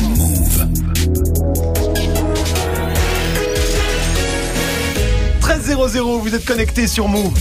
Move. 0.00 0.68
13 5.40 5.76
00, 5.92 6.18
vous 6.18 6.34
êtes 6.34 6.44
connectés 6.44 6.86
sur 6.86 7.08
Move. 7.08 7.36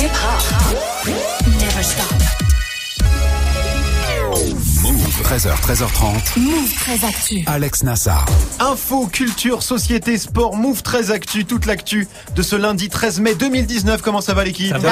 Hip 0.00 0.06
hop. 0.06 1.08
Never 1.60 1.82
stop. 1.82 2.21
13h, 5.32 5.48
13h30. 5.62 6.38
Move 6.40 6.74
très 6.74 7.06
actu. 7.06 7.42
Alex 7.46 7.84
Nassar. 7.84 8.26
Info, 8.60 9.06
culture, 9.06 9.62
société, 9.62 10.18
sport, 10.18 10.54
Move 10.56 10.82
très 10.82 11.10
actu, 11.10 11.46
toute 11.46 11.64
l'actu 11.64 12.06
de 12.36 12.42
ce 12.42 12.54
lundi 12.54 12.90
13 12.90 13.20
mai 13.20 13.34
2019. 13.34 14.02
Comment 14.02 14.20
ça 14.20 14.34
va 14.34 14.44
l'équipe 14.44 14.68
Ça 14.72 14.76
va, 14.78 14.90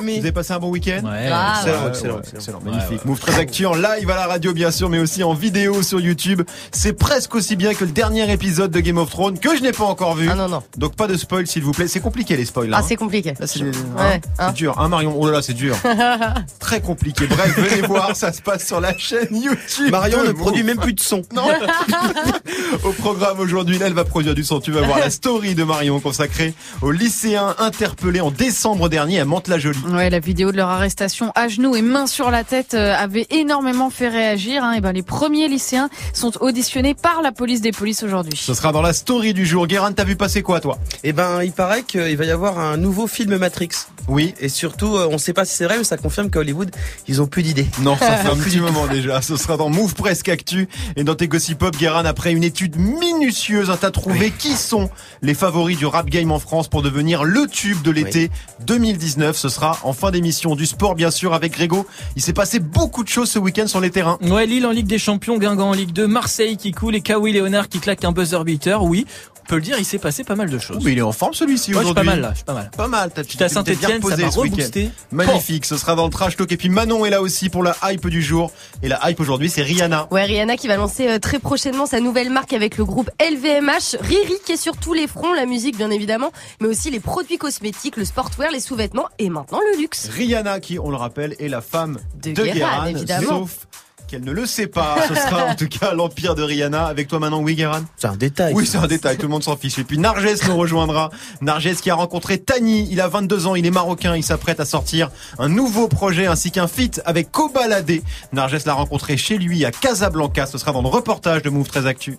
Vous 0.00 0.04
la 0.04 0.18
avez 0.18 0.32
passé 0.32 0.52
un 0.52 0.58
bon 0.58 0.70
week-end 0.70 1.02
Ouais. 1.04 1.28
Grave. 1.28 1.58
Excellent, 1.60 1.82
Ouais, 1.84 1.88
excellent, 1.90 2.14
ouais, 2.16 2.22
excellent, 2.34 2.60
magnifique. 2.64 2.90
ouais. 2.90 2.98
Move 3.04 3.20
très 3.20 3.38
actu 3.38 3.66
en 3.66 3.74
live 3.76 4.10
à 4.10 4.16
la 4.16 4.26
radio 4.26 4.52
bien 4.52 4.72
sûr, 4.72 4.88
mais 4.88 4.98
aussi 4.98 5.22
en 5.22 5.32
vidéo 5.32 5.80
sur 5.84 6.00
YouTube. 6.00 6.42
C'est 6.72 6.94
presque 6.94 7.36
aussi 7.36 7.54
bien 7.54 7.72
que 7.72 7.84
le 7.84 7.92
dernier 7.92 8.28
épisode 8.32 8.72
de 8.72 8.80
Game 8.80 8.98
of 8.98 9.10
Thrones 9.10 9.38
que 9.38 9.56
je 9.56 9.62
n'ai 9.62 9.70
pas 9.70 9.84
encore 9.84 10.16
vu. 10.16 10.28
Ah 10.28 10.34
non, 10.34 10.48
non. 10.48 10.60
Donc 10.76 10.96
pas 10.96 11.06
de 11.06 11.16
spoil 11.16 11.46
s'il 11.46 11.62
vous 11.62 11.70
plaît. 11.70 11.86
C'est 11.86 12.00
compliqué 12.00 12.36
les 12.36 12.46
spoils 12.46 12.68
là. 12.68 12.78
Ah, 12.78 12.80
hein. 12.80 12.84
c'est 12.88 12.96
compliqué. 12.96 13.34
Là, 13.38 13.46
c'est 13.46 13.60
hein, 13.60 13.70
Ouais, 13.96 14.20
hein. 14.40 14.48
c'est 14.48 14.54
dur, 14.56 14.74
hein 14.76 14.88
Marion? 14.88 15.14
Oh 15.16 15.24
là 15.26 15.34
là, 15.34 15.42
c'est 15.42 15.54
dur. 15.54 15.76
Très 16.58 16.80
compliqué. 16.80 17.28
Bref, 17.28 17.56
venez 17.56 17.86
voir, 17.86 18.16
ça 18.16 18.32
se 18.32 18.42
passe 18.42 18.66
sur 18.66 18.80
la 18.80 18.98
chaîne 18.98 19.28
YouTube. 19.30 19.56
Marion 19.90 20.24
ne 20.24 20.32
produit 20.32 20.62
même 20.62 20.78
plus 20.78 20.92
de 20.92 21.00
son. 21.00 21.22
Non. 21.34 21.44
Au 22.84 22.92
programme 22.92 23.40
aujourd'hui, 23.40 23.78
elle 23.82 23.92
va 23.92 24.04
produire 24.04 24.34
du 24.34 24.44
son. 24.44 24.60
Tu 24.60 24.72
vas 24.72 24.82
voir 24.82 24.98
la 24.98 25.10
story 25.10 25.54
de 25.54 25.64
Marion 25.64 26.00
consacrée 26.00 26.54
aux 26.82 26.90
lycéens 26.90 27.54
interpellés 27.58 28.20
en 28.20 28.30
décembre 28.30 28.88
dernier 28.88 29.20
à 29.20 29.24
Mantes-la-Jolie. 29.24 29.78
Ouais, 29.90 30.10
la 30.10 30.20
vidéo 30.20 30.52
de 30.52 30.56
leur 30.56 30.68
arrestation 30.68 31.32
à 31.34 31.48
genoux 31.48 31.76
et 31.76 31.82
main 31.82 32.06
sur 32.06 32.30
la 32.30 32.44
tête 32.44 32.74
euh, 32.74 32.94
avait 32.94 33.26
énormément 33.30 33.90
fait 33.90 34.08
réagir. 34.08 34.64
Hein. 34.64 34.72
Et 34.74 34.80
ben, 34.80 34.92
les 34.92 35.02
premiers 35.02 35.48
lycéens 35.48 35.90
sont 36.12 36.32
auditionnés 36.40 36.94
par 36.94 37.22
la 37.22 37.32
police 37.32 37.60
des 37.60 37.72
polices 37.72 38.02
aujourd'hui. 38.02 38.32
Ce 38.36 38.54
sera 38.54 38.72
dans 38.72 38.82
la 38.82 38.92
story 38.92 39.34
du 39.34 39.46
jour. 39.46 39.66
Guérin, 39.66 39.92
t'as 39.92 40.04
vu 40.04 40.16
passer 40.16 40.42
quoi, 40.42 40.60
toi? 40.60 40.78
Eh 41.04 41.12
ben, 41.12 41.42
il 41.42 41.52
paraît 41.52 41.82
qu'il 41.82 42.16
va 42.16 42.24
y 42.24 42.30
avoir 42.30 42.58
un 42.58 42.76
nouveau 42.76 43.06
film 43.06 43.36
Matrix. 43.36 43.70
Oui. 44.08 44.34
Et 44.40 44.48
surtout, 44.48 44.96
euh, 44.96 45.08
on 45.10 45.18
sait 45.18 45.34
pas 45.34 45.44
si 45.44 45.54
c'est 45.54 45.64
vrai, 45.64 45.76
mais 45.76 45.84
ça 45.84 45.98
confirme 45.98 46.30
qu'à 46.30 46.40
Hollywood, 46.40 46.70
ils 47.06 47.20
ont 47.20 47.26
plus 47.26 47.42
d'idées. 47.42 47.66
Non, 47.82 47.96
ça 47.96 48.16
fait 48.16 48.28
un 48.28 48.36
petit 48.42 48.58
moment 48.58 48.86
déjà. 48.86 49.20
Ce 49.20 49.36
sera 49.36 49.56
dans 49.58 49.68
Move 49.68 49.94
Presque 49.94 50.30
Actu. 50.30 50.68
Et 50.96 51.04
dans 51.04 51.14
tes 51.14 51.28
Gossip 51.28 51.58
Pop, 51.58 51.76
Guérin, 51.76 52.06
après 52.06 52.32
une 52.32 52.44
étude 52.44 52.76
minutieuse, 52.76 53.68
hein, 53.68 53.76
t'as 53.78 53.90
trouvé 53.90 54.30
qui 54.30 54.52
sont 54.52 54.88
les 55.20 55.34
favoris 55.34 55.76
du 55.76 55.84
rap 55.84 56.08
game 56.08 56.32
en 56.32 56.38
France 56.38 56.68
pour 56.68 56.80
devenir 56.80 57.24
le 57.24 57.46
tube 57.46 57.82
de 57.82 57.90
l'été 57.90 58.30
2019. 58.64 59.36
Ce 59.36 59.50
sera 59.50 59.78
en 59.82 59.92
fin 59.92 60.10
d'émission 60.10 60.56
du 60.56 60.64
sport, 60.64 60.94
bien 60.94 61.10
sûr, 61.10 61.34
avec 61.34 61.52
Grégo. 61.52 61.86
Il 62.16 62.22
s'est 62.22 62.32
passé 62.32 62.58
beaucoup 62.60 63.04
de 63.04 63.08
choses 63.08 63.30
ce 63.30 63.38
week-end 63.38 63.66
sur 63.66 63.80
les 63.80 63.90
terrains. 63.90 64.18
Ouais, 64.22 64.46
Lille 64.46 64.64
en 64.64 64.70
Ligue 64.70 64.86
des 64.86 64.98
Champions, 64.98 65.36
Guingamp 65.36 65.68
en 65.68 65.74
Ligue 65.74 65.92
2, 65.92 66.06
Marseille 66.06 66.56
qui 66.56 66.72
coule 66.72 66.94
et 66.94 67.00
Kawhi 67.00 67.32
Leonard 67.32 67.68
qui 67.68 67.80
claque 67.80 68.04
un 68.04 68.12
buzzer 68.12 68.44
beater. 68.44 68.82
Oui, 68.82 69.06
peut 69.48 69.56
le 69.56 69.62
dire, 69.62 69.76
il 69.78 69.84
s'est 69.84 69.98
passé 69.98 70.22
pas 70.24 70.36
mal 70.36 70.50
de 70.50 70.58
choses. 70.58 70.84
Mais 70.84 70.92
il 70.92 70.98
est 70.98 71.02
en 71.02 71.12
forme 71.12 71.34
celui-ci 71.34 71.72
Ouais, 71.72 71.78
je 71.80 71.84
suis 71.86 71.90
aujourd'hui. 71.90 72.04
pas 72.04 72.10
mal 72.12 72.20
là, 72.20 72.30
je 72.32 72.36
suis 72.36 72.44
pas 72.44 72.54
mal. 72.54 72.70
Pas 72.76 72.86
mal, 72.86 73.10
t'as 73.14 73.22
J'étais 73.22 73.44
à 73.44 73.48
Saint-Etienne, 73.48 74.02
ça 74.02 74.16
m'a 74.16 74.30
ce 74.30 74.38
week-end. 74.40 74.54
reboosté. 74.56 74.90
Magnifique, 75.10 75.64
ce 75.64 75.76
sera 75.76 75.94
dans 75.94 76.04
le 76.04 76.10
trash 76.10 76.36
talk. 76.36 76.50
Et 76.52 76.56
puis 76.56 76.68
Manon 76.68 77.04
est 77.04 77.10
là 77.10 77.20
aussi 77.22 77.48
pour 77.48 77.62
la 77.62 77.74
hype 77.84 78.06
du 78.08 78.22
jour. 78.22 78.52
Et 78.82 78.88
la 78.88 79.00
hype 79.10 79.18
aujourd'hui, 79.20 79.48
c'est 79.50 79.62
Rihanna. 79.62 80.08
Ouais, 80.10 80.24
Rihanna 80.24 80.56
qui 80.56 80.68
va 80.68 80.76
lancer 80.76 81.08
euh, 81.08 81.18
très 81.18 81.38
prochainement 81.38 81.86
sa 81.86 82.00
nouvelle 82.00 82.30
marque 82.30 82.52
avec 82.52 82.76
le 82.76 82.84
groupe 82.84 83.10
LVMH. 83.20 83.96
Riri 84.00 84.34
qui 84.44 84.52
est 84.52 84.56
sur 84.56 84.76
tous 84.76 84.92
les 84.94 85.06
fronts, 85.06 85.32
la 85.34 85.46
musique 85.46 85.76
bien 85.76 85.90
évidemment, 85.90 86.30
mais 86.60 86.68
aussi 86.68 86.90
les 86.90 87.00
produits 87.00 87.38
cosmétiques, 87.38 87.96
le 87.96 88.04
sportwear, 88.04 88.50
les 88.50 88.60
sous-vêtements 88.60 89.06
et 89.18 89.30
maintenant 89.30 89.60
le 89.72 89.78
luxe. 89.80 90.08
Rihanna, 90.12 90.60
qui, 90.60 90.78
on 90.78 90.90
le 90.90 90.96
rappelle, 90.96 91.34
est 91.38 91.48
la 91.48 91.60
femme 91.60 91.98
De 92.22 92.32
de, 92.32 92.42
Guérin, 92.44 92.86
évidemment. 92.86 93.40
sauf 93.40 93.66
qu'elle 94.08 94.24
ne 94.24 94.32
le 94.32 94.46
sait 94.46 94.66
pas. 94.66 94.96
Ce 95.06 95.14
sera 95.14 95.44
en 95.44 95.54
tout 95.54 95.68
cas 95.68 95.94
l'empire 95.94 96.34
de 96.34 96.42
Rihanna. 96.42 96.86
Avec 96.86 97.06
toi 97.06 97.20
maintenant, 97.20 97.40
oui, 97.40 97.56
C'est 97.96 98.08
un 98.08 98.16
détail. 98.16 98.52
Oui, 98.54 98.66
c'est 98.66 98.78
un 98.78 98.86
détail, 98.86 99.16
tout 99.16 99.26
le 99.26 99.28
monde 99.28 99.44
s'en 99.44 99.56
fiche. 99.56 99.78
Et 99.78 99.84
puis 99.84 99.98
Narges 99.98 100.42
nous 100.48 100.56
rejoindra. 100.56 101.10
Narges 101.40 101.76
qui 101.76 101.90
a 101.90 101.94
rencontré 101.94 102.38
Tani, 102.38 102.88
il 102.90 103.00
a 103.00 103.08
22 103.08 103.46
ans, 103.46 103.54
il 103.54 103.66
est 103.66 103.70
marocain, 103.70 104.16
il 104.16 104.24
s'apprête 104.24 104.58
à 104.58 104.64
sortir 104.64 105.10
un 105.38 105.48
nouveau 105.48 105.86
projet 105.86 106.26
ainsi 106.26 106.50
qu'un 106.50 106.66
feat 106.66 107.00
avec 107.04 107.30
Kobalade. 107.30 108.00
Narges 108.32 108.64
l'a 108.64 108.74
rencontré 108.74 109.16
chez 109.16 109.38
lui 109.38 109.64
à 109.64 109.70
Casablanca, 109.70 110.46
ce 110.46 110.58
sera 110.58 110.72
dans 110.72 110.82
le 110.82 110.88
reportage 110.88 111.42
de 111.42 111.50
Move 111.50 111.68
13 111.68 111.86
Actu. 111.86 112.18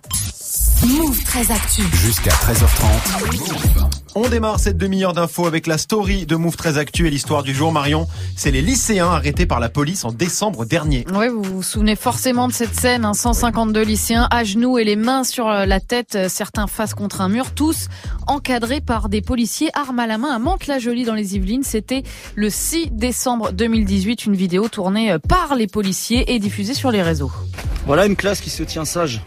Move 0.85 1.23
très 1.25 1.51
actu. 1.51 1.81
Jusqu'à 1.93 2.31
13h30. 2.31 3.37
Move. 3.37 3.98
On 4.21 4.27
démarre 4.27 4.59
cette 4.59 4.75
demi-heure 4.75 5.13
d'infos 5.13 5.47
avec 5.47 5.65
la 5.65 5.77
story 5.77 6.25
de 6.25 6.35
Move 6.35 6.57
13 6.57 6.77
Actu 6.77 7.07
et 7.07 7.09
l'histoire 7.09 7.41
du 7.41 7.53
jour 7.53 7.71
Marion. 7.71 8.05
C'est 8.35 8.51
les 8.51 8.61
lycéens 8.61 9.07
arrêtés 9.07 9.45
par 9.45 9.61
la 9.61 9.69
police 9.69 10.03
en 10.03 10.11
décembre 10.11 10.65
dernier. 10.65 11.05
Ouais, 11.13 11.29
vous 11.29 11.41
vous 11.41 11.63
souvenez 11.63 11.95
forcément 11.95 12.49
de 12.49 12.51
cette 12.51 12.75
scène, 12.75 13.05
hein, 13.05 13.13
152 13.13 13.81
lycéens 13.81 14.27
à 14.29 14.43
genoux 14.43 14.77
et 14.77 14.83
les 14.83 14.97
mains 14.97 15.23
sur 15.23 15.47
euh, 15.47 15.65
la 15.65 15.79
tête, 15.79 16.15
euh, 16.15 16.27
certains 16.27 16.67
face 16.67 16.93
contre 16.93 17.21
un 17.21 17.29
mur, 17.29 17.53
tous 17.53 17.87
encadrés 18.27 18.81
par 18.81 19.07
des 19.07 19.21
policiers 19.21 19.69
armes 19.73 19.99
à 19.99 20.05
la 20.05 20.17
main 20.17 20.35
à 20.35 20.39
Mantes-la-Jolie 20.39 21.05
dans 21.05 21.15
les 21.15 21.37
Yvelines. 21.37 21.63
C'était 21.63 22.03
le 22.35 22.49
6 22.49 22.89
décembre 22.91 23.53
2018, 23.53 24.25
une 24.25 24.35
vidéo 24.35 24.67
tournée 24.67 25.13
euh, 25.13 25.19
par 25.19 25.55
les 25.55 25.67
policiers 25.67 26.33
et 26.33 26.39
diffusée 26.39 26.73
sur 26.73 26.91
les 26.91 27.01
réseaux. 27.01 27.31
Voilà 27.85 28.05
une 28.05 28.17
classe 28.17 28.41
qui 28.41 28.49
se 28.49 28.63
tient 28.63 28.83
sage. 28.83 29.21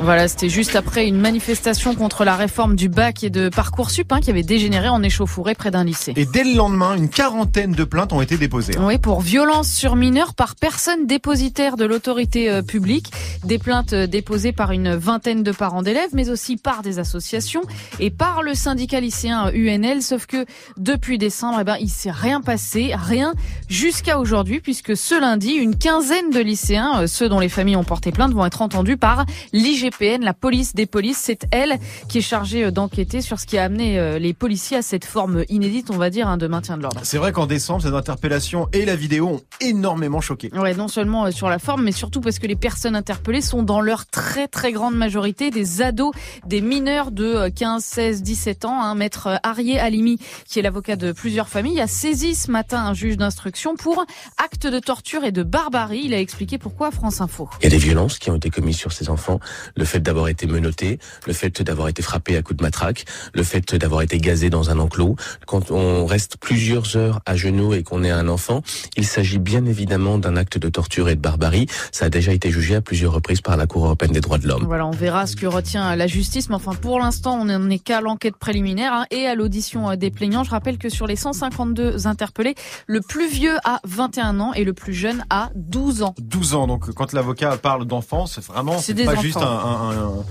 Voilà, 0.00 0.28
c'était 0.28 0.48
juste 0.48 0.76
après 0.76 1.06
une 1.06 1.18
manifestation 1.18 1.94
contre 1.94 2.24
la 2.24 2.36
réforme 2.36 2.76
du 2.76 2.88
bac 2.88 3.24
et 3.24 3.30
de 3.30 3.48
Parcoursup 3.48 4.12
hein, 4.12 4.20
qui 4.20 4.30
avait 4.30 4.42
dégénéré 4.42 4.88
en 4.88 5.02
échauffourée 5.02 5.54
près 5.54 5.70
d'un 5.70 5.84
lycée. 5.84 6.12
Et 6.16 6.24
dès 6.24 6.44
le 6.44 6.54
lendemain, 6.54 6.96
une 6.96 7.08
quarantaine 7.08 7.72
de 7.72 7.84
plaintes 7.84 8.12
ont 8.12 8.20
été 8.20 8.36
déposées. 8.36 8.74
Oui, 8.78 8.98
pour 8.98 9.20
violence 9.20 9.68
sur 9.68 9.96
mineurs 9.96 10.34
par 10.34 10.54
personne 10.56 11.06
dépositaire 11.06 11.76
de 11.76 11.84
l'autorité 11.84 12.50
euh, 12.50 12.62
publique. 12.62 13.10
Des 13.44 13.58
plaintes 13.58 13.92
euh, 13.92 14.06
déposées 14.06 14.52
par 14.52 14.72
une 14.72 14.94
vingtaine 14.94 15.42
de 15.42 15.52
parents 15.52 15.82
d'élèves, 15.82 16.10
mais 16.12 16.30
aussi 16.30 16.56
par 16.56 16.82
des 16.82 16.98
associations 16.98 17.62
et 18.00 18.10
par 18.10 18.42
le 18.42 18.54
syndicat 18.54 19.00
lycéen 19.00 19.48
euh, 19.48 19.52
UNL. 19.52 20.02
Sauf 20.02 20.26
que 20.26 20.44
depuis 20.76 21.18
décembre, 21.18 21.58
eh 21.60 21.64
ben, 21.64 21.76
il 21.80 21.90
s'est 21.90 22.10
rien 22.10 22.40
passé, 22.40 22.94
rien 22.96 23.34
jusqu'à 23.68 24.18
aujourd'hui, 24.18 24.60
puisque 24.60 24.96
ce 24.96 25.20
lundi, 25.20 25.52
une 25.52 25.76
quinzaine 25.76 26.30
de 26.30 26.40
lycéens, 26.40 27.02
euh, 27.02 27.06
ceux 27.06 27.28
dont 27.28 27.40
les 27.40 27.48
familles 27.48 27.76
ont 27.76 27.84
porté 27.84 28.12
plainte, 28.12 28.32
vont 28.38 28.46
être 28.46 28.62
entendus 28.62 28.96
par 28.96 29.26
l'IGPN, 29.52 30.22
la 30.22 30.32
police 30.32 30.74
des 30.74 30.86
polices. 30.86 31.18
C'est 31.18 31.46
elle 31.50 31.78
qui 32.08 32.18
est 32.18 32.22
chargée 32.22 32.64
euh, 32.64 32.70
d'enquêter 32.70 33.20
sur 33.20 33.38
ce 33.38 33.46
qui 33.46 33.58
a 33.58 33.64
amené 33.64 33.98
euh, 33.98 34.18
les 34.18 34.32
policiers 34.32 34.78
à 34.78 34.82
cette 34.82 35.04
forme 35.04 35.44
inédite, 35.48 35.90
on 35.90 35.96
va 35.96 36.08
dire, 36.08 36.28
hein, 36.28 36.36
de 36.36 36.46
maintien 36.46 36.76
de 36.76 36.82
l'ordre. 36.82 37.00
C'est 37.02 37.18
vrai 37.18 37.32
qu'en 37.32 37.46
décembre, 37.46 37.82
ces 37.82 37.92
interpellations 37.92 38.68
et 38.72 38.84
la 38.84 38.96
vidéo 38.96 39.28
ont 39.28 39.40
énormément 39.60 40.20
choqué. 40.20 40.50
Ouais, 40.54 40.74
non 40.74 40.88
seulement 40.88 41.26
euh, 41.26 41.30
sur 41.30 41.48
la 41.48 41.58
forme, 41.58 41.82
mais 41.82 41.92
surtout 41.92 42.20
parce 42.20 42.38
que 42.38 42.46
les 42.46 42.56
personnes 42.56 42.96
interpellées 42.96 43.40
sont 43.40 43.62
dans 43.62 43.80
leur 43.80 44.06
très 44.06 44.48
très 44.48 44.72
grande 44.72 44.94
majorité 44.94 45.50
des 45.50 45.82
ados, 45.82 46.14
des 46.46 46.60
mineurs 46.60 47.10
de 47.10 47.24
euh, 47.24 47.50
15, 47.50 47.82
16, 47.84 48.22
17 48.22 48.64
ans. 48.64 48.80
Hein. 48.80 48.94
Maître 48.94 49.40
Arié 49.42 49.80
Alimi, 49.80 50.18
qui 50.46 50.58
est 50.58 50.62
l'avocat 50.62 50.96
de 50.96 51.12
plusieurs 51.12 51.48
familles, 51.48 51.80
a 51.80 51.86
saisi 51.86 52.34
ce 52.34 52.50
matin 52.50 52.84
un 52.84 52.94
juge 52.94 53.16
d'instruction 53.16 53.74
pour 53.74 54.04
acte 54.36 54.66
de 54.66 54.78
torture 54.78 55.24
et 55.24 55.32
de 55.32 55.42
barbarie. 55.42 56.02
Il 56.04 56.14
a 56.14 56.20
expliqué 56.20 56.58
pourquoi 56.58 56.88
à 56.88 56.90
France 56.90 57.20
Info. 57.20 57.48
Il 57.60 57.64
y 57.64 57.66
a 57.66 57.70
des 57.70 57.78
violences 57.78 58.18
qui 58.18 58.27
ont 58.30 58.36
été 58.36 58.50
commises 58.50 58.76
sur 58.76 58.92
ces 58.92 59.10
enfants. 59.10 59.40
Le 59.76 59.84
fait 59.84 60.00
d'avoir 60.00 60.28
été 60.28 60.46
menotté, 60.46 60.98
le 61.26 61.32
fait 61.32 61.62
d'avoir 61.62 61.88
été 61.88 62.02
frappé 62.02 62.36
à 62.36 62.42
coups 62.42 62.58
de 62.58 62.62
matraque, 62.62 63.04
le 63.34 63.42
fait 63.42 63.74
d'avoir 63.74 64.02
été 64.02 64.18
gazé 64.18 64.50
dans 64.50 64.70
un 64.70 64.78
enclos. 64.78 65.16
Quand 65.46 65.70
on 65.70 66.06
reste 66.06 66.36
plusieurs 66.38 66.96
heures 66.96 67.20
à 67.26 67.36
genoux 67.36 67.74
et 67.74 67.82
qu'on 67.82 68.04
est 68.04 68.10
un 68.10 68.28
enfant, 68.28 68.62
il 68.96 69.06
s'agit 69.06 69.38
bien 69.38 69.64
évidemment 69.66 70.18
d'un 70.18 70.36
acte 70.36 70.58
de 70.58 70.68
torture 70.68 71.08
et 71.08 71.16
de 71.16 71.20
barbarie. 71.20 71.66
Ça 71.92 72.06
a 72.06 72.10
déjà 72.10 72.32
été 72.32 72.50
jugé 72.50 72.74
à 72.76 72.80
plusieurs 72.80 73.12
reprises 73.12 73.40
par 73.40 73.56
la 73.56 73.66
Cour 73.66 73.86
européenne 73.86 74.12
des 74.12 74.20
droits 74.20 74.38
de 74.38 74.46
l'homme. 74.46 74.64
Voilà, 74.64 74.86
on 74.86 74.92
verra 74.92 75.26
ce 75.26 75.36
que 75.36 75.46
retient 75.46 75.94
la 75.96 76.06
justice, 76.06 76.48
mais 76.48 76.54
enfin 76.54 76.74
pour 76.74 76.98
l'instant, 76.98 77.38
on 77.40 77.44
n'en 77.46 77.70
est 77.70 77.78
qu'à 77.78 78.00
l'enquête 78.00 78.36
préliminaire 78.36 78.92
hein, 78.92 79.04
et 79.10 79.26
à 79.26 79.34
l'audition 79.34 79.90
euh, 79.90 79.96
des 79.96 80.10
plaignants. 80.10 80.44
Je 80.44 80.50
rappelle 80.50 80.78
que 80.78 80.88
sur 80.88 81.06
les 81.06 81.16
152 81.16 82.06
interpellés, 82.06 82.54
le 82.86 83.00
plus 83.00 83.28
vieux 83.28 83.56
a 83.64 83.80
21 83.84 84.40
ans 84.40 84.52
et 84.54 84.64
le 84.64 84.72
plus 84.72 84.94
jeune 84.94 85.24
a 85.30 85.50
12 85.54 86.02
ans. 86.02 86.14
12 86.20 86.54
ans, 86.54 86.66
donc 86.66 86.90
quand 86.92 87.12
l'avocat 87.12 87.56
parle 87.56 87.84
d'enfance, 87.84 88.08
c'est 88.26 88.44
vraiment, 88.44 88.78
C'est 88.78 88.94
pas 89.06 89.12
enfants. 89.12 89.22
juste 89.22 89.36
un, 89.36 89.42
un- 89.42 89.90
un- 89.92 90.24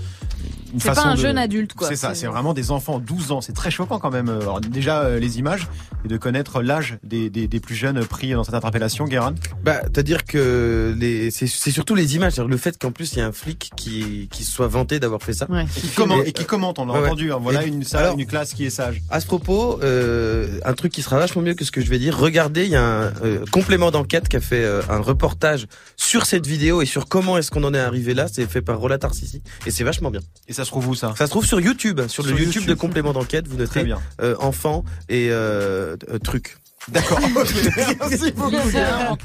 une 0.72 0.80
C'est 0.80 0.94
pas 0.94 1.02
un 1.06 1.14
de- 1.14 1.20
jeune 1.20 1.38
adulte, 1.38 1.74
quoi. 1.74 1.88
C'est 1.88 1.96
ça, 1.96 2.14
C'est- 2.14 2.26
vraiment 2.26 2.54
des 2.54 2.70
enfants, 2.70 2.98
12 2.98 3.32
ans. 3.32 3.40
C'est 3.40 3.52
très 3.52 3.70
choquant 3.70 3.98
quand 3.98 4.10
même. 4.10 4.28
Alors, 4.28 4.60
déjà, 4.60 5.02
euh, 5.02 5.18
les 5.18 5.38
images 5.38 5.66
et 6.04 6.08
de 6.08 6.16
connaître 6.16 6.62
l'âge 6.62 6.98
des, 7.02 7.30
des, 7.30 7.48
des 7.48 7.60
plus 7.60 7.74
jeunes 7.74 8.04
pris 8.04 8.32
dans 8.32 8.44
cette 8.44 8.54
interpellation, 8.54 9.04
Guérin. 9.06 9.34
Bah, 9.64 9.80
c'est-à-dire 9.84 10.24
que 10.24 10.94
les, 10.98 11.30
c'est, 11.30 11.46
surtout 11.46 11.94
les 11.94 12.16
images, 12.16 12.32
c'est-à-dire 12.34 12.50
le 12.50 12.56
fait 12.56 12.78
qu'en 12.78 12.90
plus 12.92 13.12
il 13.14 13.18
y 13.18 13.22
a 13.22 13.26
un 13.26 13.32
flic 13.32 13.70
qui, 13.76 14.28
qui 14.30 14.44
se 14.44 14.52
soit 14.52 14.68
vanté 14.68 15.00
d'avoir 15.00 15.22
fait 15.22 15.32
ça. 15.32 15.46
Ouais. 15.50 15.64
Et 15.76 15.80
qui 15.80 15.88
commente, 15.88 16.24
Et- 16.26 16.28
et 16.30 16.32
qui 16.32 16.44
commente, 16.44 16.78
on 16.78 16.86
l'a 16.86 16.94
Ouais, 16.94 17.06
entendu. 17.06 17.32
hein. 17.32 17.38
Voilà 17.40 17.64
Et- 17.64 17.68
une, 17.68 17.82
salle, 17.84 18.04
alors- 18.04 18.18
une 18.18 18.26
classe 18.26 18.54
qui 18.54 18.64
est 18.64 18.70
sage. 18.70 19.02
À 19.10 19.20
ce 19.20 19.26
propos, 19.26 19.80
euh, 19.82 20.58
un 20.64 20.72
truc 20.74 20.92
qui 20.92 21.02
sera 21.02 21.18
vachement 21.18 21.42
mieux 21.42 21.54
que 21.54 21.64
ce 21.64 21.70
que 21.72 21.80
je 21.80 21.88
vais 21.90 21.98
dire. 21.98 22.16
Regardez, 22.18 22.64
il 22.64 22.70
y 22.70 22.76
a 22.76 22.84
un 22.84 23.12
euh, 23.24 23.44
complément 23.50 23.90
d'enquête 23.90 24.28
qui 24.28 24.36
a 24.36 24.40
fait 24.40 24.62
euh, 24.64 24.82
un 24.88 24.98
reportage 25.00 25.66
sur 25.96 26.26
cette 26.26 26.46
vidéo 26.46 26.82
et 26.82 26.86
sur 26.86 27.08
comment 27.08 27.38
est-ce 27.38 27.50
qu'on 27.50 27.64
en 27.64 27.74
est 27.74 27.78
arrivé 27.78 28.14
là. 28.14 28.26
C'est 28.30 28.46
fait 28.48 28.62
par 28.62 28.78
Rola 28.78 28.98
Tarsisi 28.98 29.42
et 29.66 29.70
c'est 29.70 29.84
vachement 29.84 30.10
bien. 30.10 30.20
Et 30.46 30.52
ça 30.58 30.64
se 30.64 30.70
trouve 30.70 30.88
où 30.88 30.94
ça 30.96 31.14
Ça 31.16 31.26
se 31.26 31.30
trouve 31.30 31.46
sur 31.46 31.60
YouTube, 31.60 32.00
sur, 32.08 32.10
Sur 32.10 32.24
le 32.24 32.30
YouTube, 32.30 32.46
YouTube. 32.46 32.68
de 32.68 32.74
complément 32.74 33.12
d'enquête. 33.12 33.46
Vous 33.46 33.56
notez 33.56 33.84
bien. 33.84 34.00
euh, 34.20 34.34
enfants 34.40 34.84
et 35.08 35.28
euh, 35.30 35.96
euh, 36.10 36.18
trucs. 36.18 36.56
D'accord. 36.86 37.18
Merci 38.00 38.32
beaucoup. 38.32 38.50
Hier. 38.50 39.16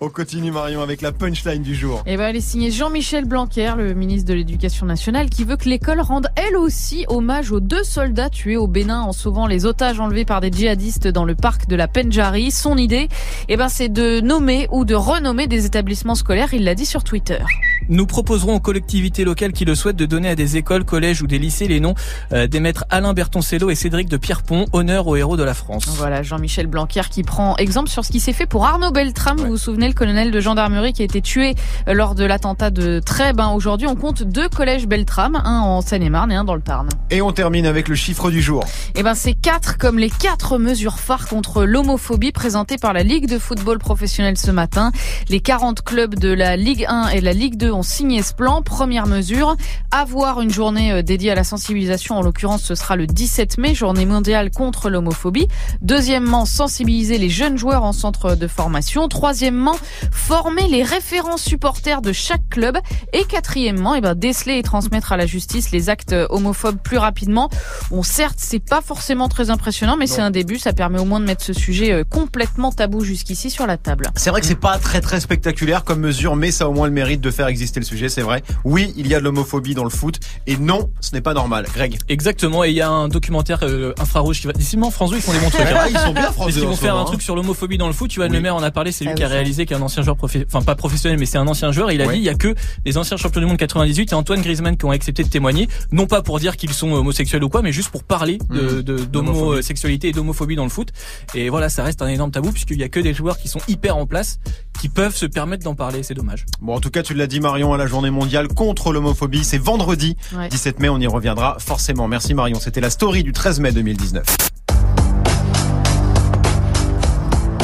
On 0.00 0.08
continue 0.08 0.52
Marion 0.52 0.82
avec 0.82 1.02
la 1.02 1.10
punchline 1.10 1.62
du 1.62 1.74
jour. 1.74 2.02
Eh 2.06 2.16
ben, 2.16 2.28
elle 2.28 2.36
est 2.36 2.40
signée 2.40 2.70
Jean-Michel 2.70 3.24
Blanquer, 3.24 3.72
le 3.76 3.94
ministre 3.94 4.28
de 4.28 4.34
l'Éducation 4.34 4.86
nationale, 4.86 5.28
qui 5.28 5.44
veut 5.44 5.56
que 5.56 5.68
l'école 5.68 6.00
rende 6.00 6.28
elle 6.36 6.56
aussi 6.56 7.04
hommage 7.08 7.50
aux 7.50 7.60
deux 7.60 7.82
soldats 7.82 8.30
tués 8.30 8.56
au 8.56 8.68
Bénin 8.68 9.00
en 9.00 9.12
sauvant 9.12 9.46
les 9.46 9.66
otages 9.66 9.98
enlevés 9.98 10.24
par 10.24 10.40
des 10.40 10.52
djihadistes 10.52 11.08
dans 11.08 11.24
le 11.24 11.34
parc 11.34 11.66
de 11.66 11.74
la 11.74 11.88
Penjari. 11.88 12.50
Son 12.50 12.76
idée, 12.76 13.08
eh 13.48 13.56
ben, 13.56 13.68
c'est 13.68 13.88
de 13.88 14.20
nommer 14.20 14.68
ou 14.70 14.84
de 14.84 14.94
renommer 14.94 15.48
des 15.48 15.66
établissements 15.66 16.14
scolaires. 16.14 16.54
Il 16.54 16.64
l'a 16.64 16.74
dit 16.74 16.86
sur 16.86 17.02
Twitter. 17.02 17.40
Nous 17.88 18.06
proposerons 18.06 18.56
aux 18.56 18.60
collectivités 18.60 19.24
locales 19.24 19.52
qui 19.52 19.64
le 19.64 19.74
souhaitent 19.74 19.96
de 19.96 20.06
donner 20.06 20.28
à 20.28 20.34
des 20.34 20.56
écoles, 20.56 20.84
collèges 20.84 21.22
ou 21.22 21.26
des 21.26 21.38
lycées 21.38 21.68
les 21.68 21.80
noms 21.80 21.94
euh, 22.32 22.46
des 22.46 22.60
maîtres 22.60 22.84
Alain 22.90 23.12
Bertoncello 23.12 23.70
et 23.70 23.74
Cédric 23.74 24.08
de 24.08 24.16
Pierrepont, 24.16 24.66
honneur 24.72 25.06
aux 25.06 25.16
héros 25.16 25.36
de 25.36 25.42
la 25.42 25.54
France. 25.54 25.86
Voilà, 25.88 26.22
Jean-Michel 26.22 26.66
Blanquer 26.76 27.08
qui 27.10 27.22
prend 27.22 27.56
exemple 27.56 27.88
sur 27.88 28.04
ce 28.04 28.12
qui 28.12 28.20
s'est 28.20 28.34
fait 28.34 28.44
pour 28.44 28.66
Arnaud 28.66 28.90
Beltrame. 28.90 29.38
Vous 29.38 29.46
vous 29.46 29.56
souvenez, 29.56 29.88
le 29.88 29.94
colonel 29.94 30.30
de 30.30 30.40
gendarmerie 30.40 30.92
qui 30.92 31.00
a 31.00 31.06
été 31.06 31.22
tué 31.22 31.54
euh, 31.88 31.94
lors 31.94 32.14
de 32.14 32.22
l'attentat 32.22 32.68
de 32.68 33.00
Trèbes. 33.00 33.40
hein. 33.40 33.52
Aujourd'hui, 33.54 33.86
on 33.86 33.96
compte 33.96 34.22
deux 34.22 34.50
collèges 34.50 34.86
Beltrame, 34.86 35.36
un 35.42 35.60
en 35.60 35.80
Seine-et-Marne 35.80 36.32
et 36.32 36.34
un 36.34 36.44
dans 36.44 36.54
le 36.54 36.60
Tarn. 36.60 36.86
Et 37.10 37.22
on 37.22 37.32
termine 37.32 37.64
avec 37.64 37.88
le 37.88 37.94
chiffre 37.94 38.30
du 38.30 38.42
jour. 38.42 38.62
Eh 38.94 39.02
ben, 39.02 39.14
c'est 39.14 39.32
quatre 39.32 39.78
comme 39.78 39.98
les 39.98 40.10
quatre 40.10 40.58
mesures 40.58 40.98
phares 40.98 41.28
contre 41.28 41.64
l'homophobie 41.64 42.30
présentées 42.30 42.76
par 42.76 42.92
la 42.92 43.02
Ligue 43.02 43.26
de 43.26 43.38
football 43.38 43.78
professionnel 43.78 44.36
ce 44.36 44.50
matin. 44.50 44.92
Les 45.30 45.40
40 45.40 45.80
clubs 45.80 46.14
de 46.16 46.28
la 46.28 46.58
Ligue 46.58 46.84
1 46.86 47.08
et 47.08 47.22
la 47.22 47.32
Ligue 47.32 47.56
2 47.56 47.72
ont 47.72 47.82
signé 47.82 48.22
ce 48.22 48.34
plan. 48.34 48.60
Première 48.60 49.06
mesure, 49.06 49.56
avoir 49.92 50.42
une 50.42 50.50
journée 50.50 50.92
euh, 50.92 51.00
dédiée 51.00 51.30
à 51.30 51.34
la 51.34 51.44
sensibilisation. 51.44 52.18
En 52.18 52.20
l'occurrence, 52.20 52.64
ce 52.64 52.74
sera 52.74 52.96
le 52.96 53.06
17 53.06 53.56
mai, 53.56 53.74
journée 53.74 54.04
mondiale 54.04 54.50
contre 54.50 54.90
l'homophobie. 54.90 55.48
Deuxièmement, 55.80 56.44
sensibiliser 56.56 57.18
les 57.18 57.28
jeunes 57.28 57.58
joueurs 57.58 57.84
en 57.84 57.92
centre 57.92 58.34
de 58.34 58.46
formation. 58.46 59.08
Troisièmement, 59.08 59.76
former 60.10 60.66
les 60.68 60.82
référents 60.82 61.36
supporters 61.36 62.00
de 62.00 62.12
chaque 62.12 62.48
club. 62.48 62.78
Et 63.12 63.24
quatrièmement, 63.24 63.94
eh 63.94 64.00
ben, 64.00 64.14
déceler 64.14 64.58
et 64.58 64.62
transmettre 64.62 65.12
à 65.12 65.16
la 65.16 65.26
justice 65.26 65.70
les 65.70 65.90
actes 65.90 66.14
homophobes 66.30 66.78
plus 66.82 66.98
rapidement. 66.98 67.50
Bon, 67.90 68.02
certes, 68.02 68.38
c'est 68.38 68.58
pas 68.58 68.80
forcément 68.80 69.28
très 69.28 69.50
impressionnant, 69.50 69.96
mais 69.96 70.06
c'est 70.06 70.22
un 70.22 70.30
début. 70.30 70.58
Ça 70.58 70.72
permet 70.72 70.98
au 70.98 71.04
moins 71.04 71.20
de 71.20 71.26
mettre 71.26 71.44
ce 71.44 71.52
sujet 71.52 71.92
euh, 71.92 72.04
complètement 72.04 72.72
tabou 72.72 73.04
jusqu'ici 73.04 73.50
sur 73.50 73.66
la 73.66 73.76
table. 73.76 74.08
C'est 74.16 74.30
vrai 74.30 74.40
que 74.40 74.46
c'est 74.46 74.54
pas 74.54 74.78
très 74.78 75.00
très 75.00 75.20
spectaculaire 75.20 75.84
comme 75.84 76.00
mesure, 76.00 76.36
mais 76.36 76.50
ça 76.50 76.64
a 76.64 76.68
au 76.68 76.72
moins 76.72 76.86
le 76.86 76.92
mérite 76.92 77.20
de 77.20 77.30
faire 77.30 77.48
exister 77.48 77.80
le 77.80 77.86
sujet, 77.86 78.08
c'est 78.08 78.22
vrai. 78.22 78.42
Oui, 78.64 78.94
il 78.96 79.06
y 79.06 79.14
a 79.14 79.18
de 79.18 79.24
l'homophobie 79.24 79.74
dans 79.74 79.84
le 79.84 79.90
foot, 79.90 80.20
et 80.46 80.56
non, 80.56 80.90
ce 81.00 81.14
n'est 81.14 81.20
pas 81.20 81.34
normal. 81.34 81.66
Greg. 81.74 81.98
Exactement, 82.08 82.64
et 82.64 82.70
il 82.70 82.76
y 82.76 82.80
a 82.80 82.88
un 82.88 83.08
documentaire 83.08 83.60
euh, 83.62 83.92
infrarouge 83.98 84.40
qui 84.40 84.46
va. 84.46 84.52
Décidément, 84.54 84.90
France 84.90 85.10
2, 85.10 85.16
ils 85.16 85.22
font 85.22 85.32
des 85.32 85.38
bons 85.38 85.50
trucs. 85.50 85.66
hein. 85.66 85.86
Ils 85.90 85.98
sont 85.98 86.12
bien 86.12 86.32
Parce 86.46 86.56
qu'ils 86.58 86.66
vont 86.68 86.76
faire 86.76 86.96
un 86.96 87.04
truc 87.04 87.22
sur 87.22 87.36
l'homophobie 87.36 87.78
dans 87.78 87.86
le 87.86 87.92
foot. 87.92 88.10
Johan 88.10 88.26
Oui. 88.28 88.32
Le 88.36 88.40
Maire 88.40 88.56
en 88.56 88.62
a 88.62 88.70
parlé. 88.70 88.92
C'est 88.92 89.04
lui 89.04 89.12
Ah 89.12 89.14
qui 89.14 89.22
a 89.24 89.28
réalisé, 89.28 89.66
qui 89.66 89.72
est 89.72 89.76
un 89.76 89.82
ancien 89.82 90.02
joueur 90.02 90.16
enfin 90.20 90.62
pas 90.62 90.74
professionnel, 90.74 91.18
mais 91.18 91.26
c'est 91.26 91.38
un 91.38 91.46
ancien 91.46 91.72
joueur. 91.72 91.90
Il 91.92 92.00
a 92.02 92.06
Ouais. 92.06 92.14
dit 92.14 92.20
il 92.20 92.24
y 92.24 92.28
a 92.28 92.34
que 92.34 92.54
les 92.84 92.96
anciens 92.98 93.16
champions 93.16 93.40
du 93.40 93.46
monde 93.46 93.56
98 93.56 94.12
et 94.12 94.14
Antoine 94.14 94.40
Griezmann 94.40 94.76
qui 94.76 94.84
ont 94.84 94.90
accepté 94.90 95.22
de 95.24 95.28
témoigner, 95.28 95.68
non 95.92 96.06
pas 96.06 96.22
pour 96.22 96.38
dire 96.38 96.56
qu'ils 96.56 96.72
sont 96.72 96.92
homosexuels 96.92 97.42
ou 97.44 97.48
quoi, 97.48 97.62
mais 97.62 97.72
juste 97.72 97.90
pour 97.90 98.04
parler 98.04 98.38
de 98.50 98.60
Mhm. 98.60 98.82
de- 98.82 99.04
d'homosexualité 99.04 100.08
et 100.08 100.12
d'homophobie 100.12 100.56
dans 100.56 100.64
le 100.64 100.70
foot. 100.70 100.88
Et 101.34 101.48
voilà, 101.48 101.68
ça 101.68 101.82
reste 101.84 102.02
un 102.02 102.08
énorme 102.08 102.30
tabou 102.30 102.50
puisqu'il 102.52 102.78
y 102.78 102.84
a 102.84 102.88
que 102.88 103.00
des 103.00 103.14
joueurs 103.14 103.38
qui 103.38 103.48
sont 103.48 103.60
hyper 103.68 103.96
en 103.96 104.06
place, 104.06 104.38
qui 104.80 104.88
peuvent 104.88 105.14
se 105.16 105.26
permettre 105.26 105.64
d'en 105.64 105.74
parler. 105.74 106.02
C'est 106.02 106.14
dommage. 106.14 106.44
Bon, 106.60 106.74
en 106.74 106.80
tout 106.80 106.90
cas, 106.90 107.02
tu 107.02 107.14
l'as 107.14 107.26
dit, 107.26 107.40
Marion, 107.40 107.72
à 107.74 107.76
la 107.76 107.86
journée 107.86 108.10
mondiale 108.10 108.48
contre 108.48 108.92
l'homophobie. 108.92 109.44
C'est 109.44 109.58
vendredi, 109.58 110.16
Ouais. 110.36 110.48
17 110.48 110.80
mai, 110.80 110.88
on 110.88 110.98
y 110.98 111.06
reviendra 111.06 111.56
forcément. 111.58 112.08
Merci 112.08 112.34
Marion, 112.34 112.58
c'était 112.60 112.80
la 112.80 112.90
story 112.90 113.22
du 113.22 113.32
13 113.32 113.60
mai 113.60 113.72
2019. 113.72 114.24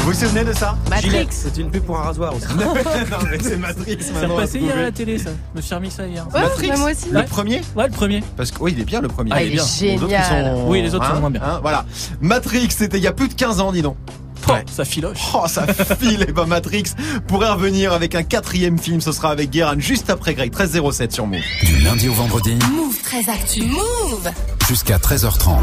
Vous 0.02 0.08
vous 0.10 0.14
souvenez 0.14 0.44
de 0.44 0.52
ça 0.52 0.76
Matrix. 0.90 1.28
C'est 1.30 1.56
une 1.58 1.70
pub 1.70 1.84
pour 1.84 1.98
un 1.98 2.02
rasoir 2.02 2.34
aussi. 2.34 2.46
Non, 2.58 2.74
mais 2.74 3.38
c'est 3.40 3.56
Matrix 3.56 3.98
Ça 4.00 4.12
maintenant. 4.14 4.36
passé 4.36 4.58
à 4.58 4.60
hier 4.60 4.76
à 4.76 4.82
la 4.82 4.92
télé, 4.92 5.18
ça. 5.18 5.30
Je 5.52 5.58
me 5.58 5.62
suis 5.62 5.74
remis 5.74 5.90
ça 5.90 6.06
hier. 6.06 6.26
Ouais, 6.34 6.40
Matrix. 6.40 6.68
bah, 6.70 6.76
moi 6.78 6.90
aussi. 6.90 7.08
Le 7.10 7.22
premier 7.24 7.60
Ouais, 7.76 7.86
le 7.86 7.92
premier. 7.92 8.22
Parce 8.36 8.50
que 8.50 8.60
oui, 8.62 8.72
il 8.76 8.80
est 8.80 8.84
bien 8.84 9.00
le 9.00 9.08
premier. 9.08 9.30
Ah, 9.32 9.42
il 9.42 9.52
est 9.52 9.52
il 9.52 9.52
est 9.54 9.56
bien. 9.56 9.64
Les 9.64 9.94
autres, 9.94 10.04
ils 10.04 10.08
génial. 10.10 10.56
sont- 10.56 10.64
Oui, 10.68 10.82
les 10.82 10.94
autres 10.94 11.06
sont 11.06 11.12
hein, 11.14 11.20
moins 11.20 11.30
bien. 11.30 11.40
hein, 11.44 11.58
voilà. 11.62 11.84
Matrix, 12.20 12.68
c'était 12.70 12.98
il 12.98 13.04
y 13.04 13.06
a 13.06 13.12
plus 13.12 13.28
de 13.28 13.34
15 13.34 13.60
ans, 13.60 13.70
dis 13.72 13.82
donc. 13.82 13.96
Oh, 14.48 14.52
Ouais. 14.52 14.64
ça 14.70 14.84
filoche. 14.84 15.18
Oh, 15.34 15.44
ça 15.46 15.66
file, 16.00 16.24
et 16.28 16.32
ben 16.32 16.46
Matrix 16.46 16.84
pourrait 17.26 17.50
revenir 17.50 17.92
avec 17.92 18.14
un 18.14 18.22
quatrième 18.22 18.78
film. 18.78 19.00
Ce 19.00 19.12
sera 19.12 19.30
avec 19.30 19.50
Guérin 19.50 19.76
juste 19.78 20.10
après 20.10 20.34
Greg, 20.34 20.50
1307 20.52 21.12
sur 21.12 21.26
Move. 21.26 21.40
Du 21.64 21.78
lundi 21.80 22.08
au 22.08 22.12
vendredi, 22.12 22.56
Move 22.72 22.98
très 23.02 23.28
actu. 23.30 23.62
Move. 23.64 24.30
jusqu'à 24.68 24.98
13h30. 24.98 25.58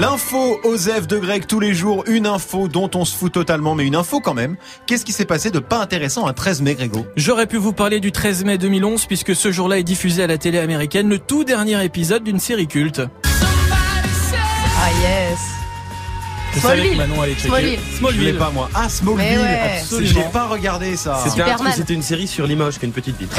L'info 0.00 0.58
Osef 0.64 1.06
de 1.06 1.18
Greg 1.18 1.46
tous 1.46 1.60
les 1.60 1.74
jours, 1.74 2.04
une 2.06 2.26
info 2.26 2.68
dont 2.68 2.90
on 2.94 3.04
se 3.04 3.14
fout 3.16 3.32
totalement, 3.32 3.74
mais 3.74 3.84
une 3.86 3.96
info 3.96 4.20
quand 4.20 4.34
même. 4.34 4.56
Qu'est-ce 4.86 5.04
qui 5.04 5.12
s'est 5.12 5.24
passé 5.24 5.50
de 5.50 5.58
pas 5.58 5.78
intéressant 5.80 6.26
un 6.26 6.32
13 6.32 6.62
mai, 6.62 6.74
Grégo? 6.74 7.06
J'aurais 7.16 7.46
pu 7.46 7.56
vous 7.56 7.72
parler 7.72 8.00
du 8.00 8.12
13 8.12 8.44
mai 8.44 8.58
2011 8.58 9.06
puisque 9.06 9.34
ce 9.34 9.50
jour-là 9.52 9.78
est 9.78 9.84
diffusé 9.84 10.22
à 10.22 10.26
la 10.26 10.38
télé 10.38 10.58
américaine 10.58 11.08
le 11.08 11.18
tout 11.18 11.44
dernier 11.44 11.82
épisode 11.84 12.24
d'une 12.24 12.40
série 12.40 12.66
culte. 12.68 13.02
Ah 14.78 14.90
yes. 15.02 15.38
Smallville. 16.60 16.96
Manon 16.96 17.22
allait 17.22 17.34
checker. 17.34 17.78
Smallville. 17.98 18.20
Je 18.20 18.24
l'ai 18.26 18.32
pas 18.38 18.50
moi. 18.50 18.68
Ah, 18.74 18.88
Smallville. 18.88 19.38
Ouais. 19.38 19.60
Absolument. 19.80 20.08
Je 20.10 20.14
l'ai 20.14 20.24
pas 20.32 20.46
regardé 20.46 20.96
ça. 20.96 21.18
C'était 21.74 21.94
une 21.94 22.02
série 22.02 22.26
sur 22.26 22.46
Limoges, 22.46 22.78
qui 22.78 22.84
est 22.84 22.88
une 22.88 22.94
petite 22.94 23.16
ville. 23.18 23.28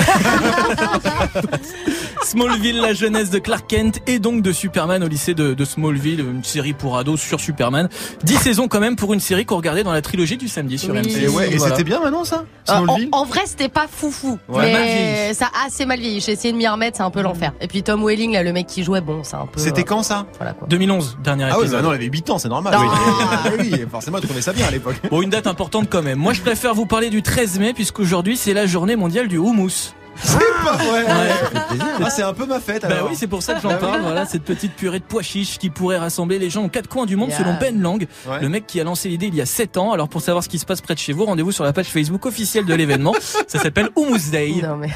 Smallville, 2.23 2.79
la 2.81 2.93
jeunesse 2.93 3.29
de 3.29 3.39
Clark 3.39 3.65
Kent 3.67 4.01
et 4.07 4.19
donc 4.19 4.41
de 4.41 4.51
Superman 4.51 5.03
au 5.03 5.07
lycée 5.07 5.33
de, 5.33 5.53
de 5.53 5.65
Smallville, 5.65 6.19
une 6.19 6.43
série 6.43 6.73
pour 6.73 6.97
ados 6.97 7.21
sur 7.21 7.39
Superman. 7.39 7.87
10 8.23 8.35
saisons 8.37 8.67
quand 8.67 8.79
même 8.79 8.95
pour 8.95 9.13
une 9.13 9.19
série 9.19 9.45
qu'on 9.45 9.57
regardait 9.57 9.83
dans 9.83 9.93
la 9.93 10.01
trilogie 10.01 10.37
du 10.37 10.47
samedi 10.47 10.77
sur 10.77 10.93
Oui. 10.93 11.01
M6. 11.01 11.17
Et 11.23 11.27
ouais, 11.29 11.51
et 11.53 11.57
Voilà. 11.57 11.75
c'était 11.75 11.83
bien 11.85 11.99
maintenant 12.01 12.25
ça 12.25 12.43
Euh, 12.69 12.73
en, 12.73 12.83
Smallville 12.85 13.09
en 13.11 13.25
vrai, 13.25 13.41
c'était 13.45 13.69
pas 13.69 13.85
foufou. 13.89 14.37
Ouais. 14.49 14.73
Mais 14.73 15.33
ça 15.33 15.45
a 15.45 15.67
assez 15.67 15.85
mal 15.85 15.99
vieilli. 15.99 16.19
J'ai 16.19 16.33
essayé 16.33 16.51
de 16.51 16.57
m'y 16.57 16.67
remettre, 16.67 16.97
c'est 16.97 17.03
un 17.03 17.11
peu 17.11 17.21
l'enfer. 17.21 17.53
Et 17.61 17.67
puis 17.67 17.83
Tom 17.83 18.03
Welling, 18.03 18.33
là, 18.33 18.43
le 18.43 18.51
mec 18.53 18.67
qui 18.67 18.83
jouait, 18.83 19.01
bon, 19.01 19.21
c'est 19.23 19.35
un 19.35 19.45
peu. 19.45 19.59
C'était 19.59 19.81
euh, 19.81 19.85
quand 19.85 20.03
ça 20.03 20.25
Voilà 20.37 20.53
quoi. 20.53 20.67
2011, 20.67 21.17
dernier 21.23 21.45
Ah 21.45 21.55
oui, 21.57 21.61
épisode. 21.63 21.81
bah 21.81 21.87
non, 21.87 21.93
il 21.93 21.95
avait 21.95 22.05
8 22.05 22.29
ans, 22.31 22.37
c'est 22.39 22.49
normal. 22.49 22.73
Non. 22.73 22.81
Oui, 22.81 22.87
Ah 23.07 23.49
oui, 23.59 23.73
forcément, 23.89 24.19
tu 24.19 24.25
trouvais 24.27 24.41
ça 24.41 24.53
bien 24.53 24.67
à 24.67 24.71
l'époque. 24.71 24.95
Bon, 25.09 25.21
une 25.21 25.29
date 25.29 25.47
importante 25.47 25.87
quand 25.89 26.01
même. 26.01 26.19
Moi, 26.19 26.33
je 26.33 26.41
préfère 26.41 26.73
vous 26.73 26.85
parler 26.85 27.09
du 27.09 27.21
13 27.21 27.59
mai 27.59 27.73
puisqu'aujourd'hui 27.73 28.37
c'est 28.37 28.53
la 28.53 28.65
journée 28.65 28.95
mondiale 28.95 29.27
du 29.27 29.37
houmous. 29.37 29.93
C'est 30.23 30.37
pas 30.63 30.73
vrai. 30.77 31.03
Ouais. 31.03 31.79
Ah, 32.03 32.09
c'est 32.09 32.23
un 32.23 32.33
peu 32.33 32.45
ma 32.45 32.59
fête 32.59 32.81
Bah 32.83 32.89
alors. 32.91 33.09
oui, 33.09 33.15
c'est 33.17 33.27
pour 33.27 33.41
ça 33.43 33.53
que 33.55 33.61
j'en 33.61 33.75
parle. 33.77 34.01
Voilà, 34.01 34.25
cette 34.25 34.43
petite 34.43 34.73
purée 34.75 34.99
de 34.99 35.03
pois 35.07 35.21
chiches 35.23 35.57
qui 35.57 35.69
pourrait 35.69 35.97
rassembler 35.97 36.39
les 36.39 36.49
gens 36.49 36.63
aux 36.65 36.69
quatre 36.69 36.87
coins 36.89 37.05
du 37.05 37.15
monde 37.15 37.29
Yeah. 37.29 37.37
selon 37.39 37.53
Ben 37.59 37.81
Lang, 37.81 38.07
Ouais. 38.27 38.39
le 38.41 38.49
mec 38.49 38.65
qui 38.67 38.79
a 38.79 38.83
lancé 38.83 39.09
l'idée 39.09 39.27
il 39.27 39.35
y 39.35 39.41
a 39.41 39.45
7 39.45 39.77
ans. 39.77 39.91
Alors 39.91 40.07
pour 40.09 40.21
savoir 40.21 40.43
ce 40.43 40.49
qui 40.49 40.59
se 40.59 40.65
passe 40.65 40.81
près 40.81 40.93
de 40.93 40.99
chez 40.99 41.13
vous, 41.13 41.25
rendez-vous 41.25 41.51
sur 41.51 41.63
la 41.63 41.73
page 41.73 41.87
Facebook 41.87 42.25
officielle 42.25 42.65
de 42.65 42.73
l'événement. 42.73 43.13
ça 43.47 43.59
s'appelle 43.59 43.89
Hummus 43.97 44.29
Day. 44.31 44.53
Non, 44.63 44.77
mais. 44.77 44.89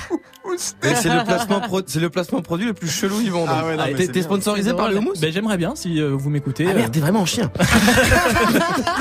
C'est 0.57 1.09
le 1.09 1.23
placement 1.23 1.59
pro- 1.61 1.81
c'est 1.85 1.99
le 1.99 2.09
placement 2.09 2.41
produit 2.41 2.65
le 2.67 2.73
plus 2.73 2.89
chelou 2.89 3.21
du 3.21 3.31
monde. 3.31 3.47
Ah 3.49 3.65
ouais, 3.65 3.77
mais 3.97 4.07
T'es 4.07 4.21
sponsorisé 4.21 4.73
par 4.73 4.89
le 4.89 4.97
houmous 4.97 5.13
Ben 5.21 5.31
j'aimerais 5.31 5.57
bien 5.57 5.73
si 5.75 6.01
euh, 6.01 6.09
vous 6.13 6.29
m'écoutez. 6.29 6.65
Ah 6.67 6.71
euh, 6.71 6.75
merde, 6.75 6.91
t'es 6.91 6.99
vraiment 6.99 7.21
un 7.21 7.25
chien. 7.25 7.49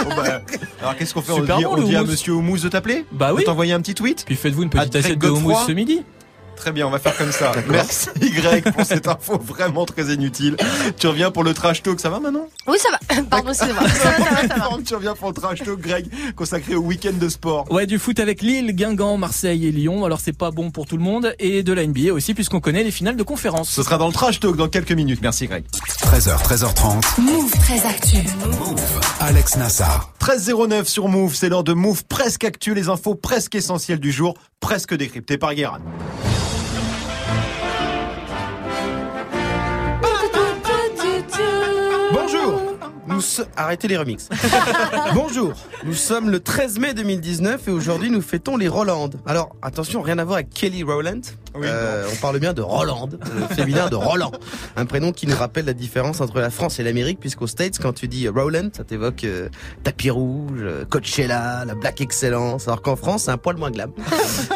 Bon, 0.05 0.17
bah, 0.17 0.41
alors 0.81 0.97
qu'est-ce 0.97 1.15
qu'on 1.15 1.23
fait? 1.23 1.33
On 1.33 1.37
Super 1.37 1.59
dit, 1.59 1.65
bon, 1.65 1.75
on 1.77 1.83
dit 1.83 1.97
à 1.97 2.03
monsieur 2.03 2.33
Houmous 2.35 2.59
de 2.59 2.69
t'appeler? 2.69 3.05
Bah 3.13 3.33
oui. 3.35 3.41
De 3.43 3.47
t'envoyer 3.47 3.73
un 3.73 3.81
petit 3.81 3.95
tweet? 3.95 4.25
Puis 4.25 4.37
faites-vous 4.37 4.63
une 4.63 4.71
petite 4.71 4.95
Ah, 4.95 4.99
assiette 4.99 5.19
de 5.19 5.29
Godefroy 5.29 5.65
ce 5.67 5.73
midi. 5.73 6.03
Très 6.61 6.73
bien, 6.73 6.87
on 6.87 6.91
va 6.91 6.99
faire 6.99 7.17
comme 7.17 7.33
ça. 7.33 7.53
Merci 7.71 8.11
Greg 8.35 8.71
pour 8.71 8.85
cette 8.85 9.09
info 9.09 9.39
vraiment 9.39 9.87
très 9.87 10.13
inutile. 10.13 10.59
Tu 10.99 11.07
reviens 11.07 11.31
pour 11.31 11.43
le 11.43 11.55
trash 11.55 11.83
talk, 11.83 11.99
ça 11.99 12.11
va 12.11 12.21
maintenant? 12.21 12.49
Oui, 12.67 12.77
ça 12.79 12.91
va. 12.91 13.23
Pardon, 13.31 13.49
excusez-moi. 13.49 13.89
Ça 13.89 14.11
va, 14.11 14.17
ça 14.19 14.31
va, 14.31 14.49
ça 14.49 14.55
va. 14.57 14.69
Tu 14.87 14.95
reviens 14.95 15.15
pour 15.15 15.29
le 15.29 15.35
trash 15.35 15.61
talk, 15.61 15.81
Greg, 15.81 16.07
consacré 16.37 16.75
au 16.75 16.83
week-end 16.83 17.15
de 17.19 17.31
sport. 17.31 17.65
Ouais, 17.73 17.87
du 17.87 17.99
foot 17.99 18.21
avec 18.21 18.43
Lille, 18.43 18.73
Guingamp, 18.73 19.17
Marseille 19.17 19.69
et 19.69 19.73
Lyon. 19.73 20.05
Alors 20.05 20.21
c'est 20.21 20.37
pas 20.37 20.51
bon 20.51 20.71
pour 20.71 20.85
tout 20.85 20.99
le 20.99 21.03
monde 21.03 21.35
et 21.39 21.63
de 21.63 21.73
la 21.73 21.87
NBA 21.87 22.13
aussi 22.13 22.35
puisqu'on 22.35 22.61
connaît 22.61 22.85
les 22.85 22.91
finales 22.91 23.17
de 23.17 23.23
conférence. 23.23 23.71
Ce 23.71 23.83
sera 23.83 23.97
dans 23.97 24.09
le 24.09 24.13
trash 24.13 24.39
talk 24.39 24.55
dans 24.57 24.69
quelques 24.69 24.93
minutes. 24.93 25.21
Merci 25.23 25.47
Greg. 25.47 25.65
13h, 26.03 26.43
13h30. 26.43 27.23
Move 27.23 27.53
très 27.53 27.87
actu. 27.87 28.19
Alex 29.21 29.57
Nassar. 29.57 30.13
13.09 30.21 30.85
sur 30.85 31.09
Move, 31.09 31.35
c'est 31.35 31.49
l'heure 31.49 31.65
de 31.65 31.73
Move 31.73 32.05
presque 32.05 32.45
actu, 32.45 32.75
les 32.75 32.91
infos 32.91 33.15
presque 33.15 33.55
essentielles 33.55 34.01
du 34.01 34.13
jour, 34.13 34.35
presque 34.61 34.95
décryptées 34.95 35.39
par 35.39 35.55
Guérin. 35.55 35.81
Arrêtez 43.57 43.89
les 43.89 43.97
remixes. 43.97 44.29
Bonjour 45.15 45.53
Nous 45.85 45.95
sommes 45.95 46.31
le 46.31 46.41
13 46.41 46.79
mai 46.79 46.95
2019 46.95 47.69
et 47.69 47.71
aujourd'hui 47.71 48.11
nous 48.11 48.23
fêtons 48.23 48.57
les 48.57 48.69
Roland. 48.69 49.11
Alors 49.27 49.55
attention, 49.63 50.03
rien 50.03 50.19
à 50.19 50.25
voir 50.25 50.37
avec 50.37 50.51
Kelly 50.51 50.83
Rowland, 50.83 51.21
Oui, 51.55 51.67
Euh, 51.67 52.07
on 52.13 52.17
parle 52.17 52.39
bien 52.39 52.53
de 52.53 52.63
Roland, 52.63 53.09
le 53.35 53.55
féminin 53.55 53.89
de 53.89 53.97
Roland. 53.97 54.31
Un 54.77 54.87
prénom 54.87 55.13
qui 55.13 55.27
nous 55.27 55.37
rappelle 55.37 55.65
la 55.65 55.73
différence 55.73 56.21
entre 56.21 56.39
la 56.41 56.51
France 56.51 56.79
et 56.79 56.83
l'Amérique, 56.83 57.19
puisqu'aux 57.21 57.47
States, 57.47 57.79
quand 57.81 57.93
tu 57.93 58.09
dis 58.09 58.29
Roland, 58.29 58.69
ça 58.77 58.85
t'évoque 58.85 59.25
euh, 59.25 59.49
tapis 59.83 60.11
rouge, 60.11 60.59
euh, 60.61 60.85
Coachella, 60.89 61.65
la 61.65 61.75
Black 61.75 62.01
Excellence, 62.01 62.69
alors 62.69 62.83
qu'en 62.83 62.97
France, 62.97 63.25
c'est 63.25 63.31
un 63.31 63.37
poil 63.39 63.57
moins 63.57 63.71
glam. 63.71 63.91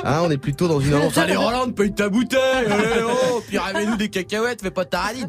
Hein, 0.07 0.21
on 0.23 0.31
est 0.31 0.37
plutôt 0.37 0.69
dans 0.69 0.81
une 0.81 0.93
annonce. 0.93 1.17
Allez 1.17 1.37
Roland, 1.37 1.71
paye 1.71 1.95
ta 1.95 2.11
bouteille 2.11 2.67
oh, 3.07 3.43
Puis 3.49 3.57
ramène-nous 3.57 3.97
des 3.97 4.11
cacahuètes, 4.11 4.61
fais 4.61 4.71
pas 4.71 4.85
ta 4.85 4.99
radine 5.01 5.29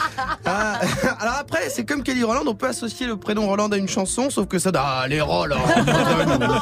Ah, 0.44 0.80
Alors 1.20 1.34
après, 1.40 1.68
c'est 1.68 1.84
comme 1.84 2.02
Kelly 2.02 2.24
Roland, 2.24 2.42
on 2.46 2.54
peut 2.54 2.66
associer 2.66 3.06
le 3.06 3.16
prénom 3.16 3.46
Roland 3.46 3.68
à 3.68 3.76
une 3.76 3.88
chanson, 3.88 4.28
sauf 4.30 4.48
que 4.48 4.58
ça 4.58 4.72
donne 4.72 4.82
Allez 4.84 5.20
Roland, 5.20 5.58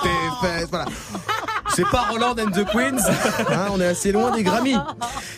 tes 0.02 0.46
fesses, 0.46 0.68
voilà. 0.70 0.87
C'est 1.74 1.88
pas 1.90 2.06
Roland 2.10 2.36
and 2.38 2.50
the 2.50 2.64
Queens. 2.70 3.02
Hein, 3.50 3.68
on 3.72 3.80
est 3.80 3.86
assez 3.86 4.12
loin 4.12 4.30
des 4.30 4.42
Grammys. 4.42 4.78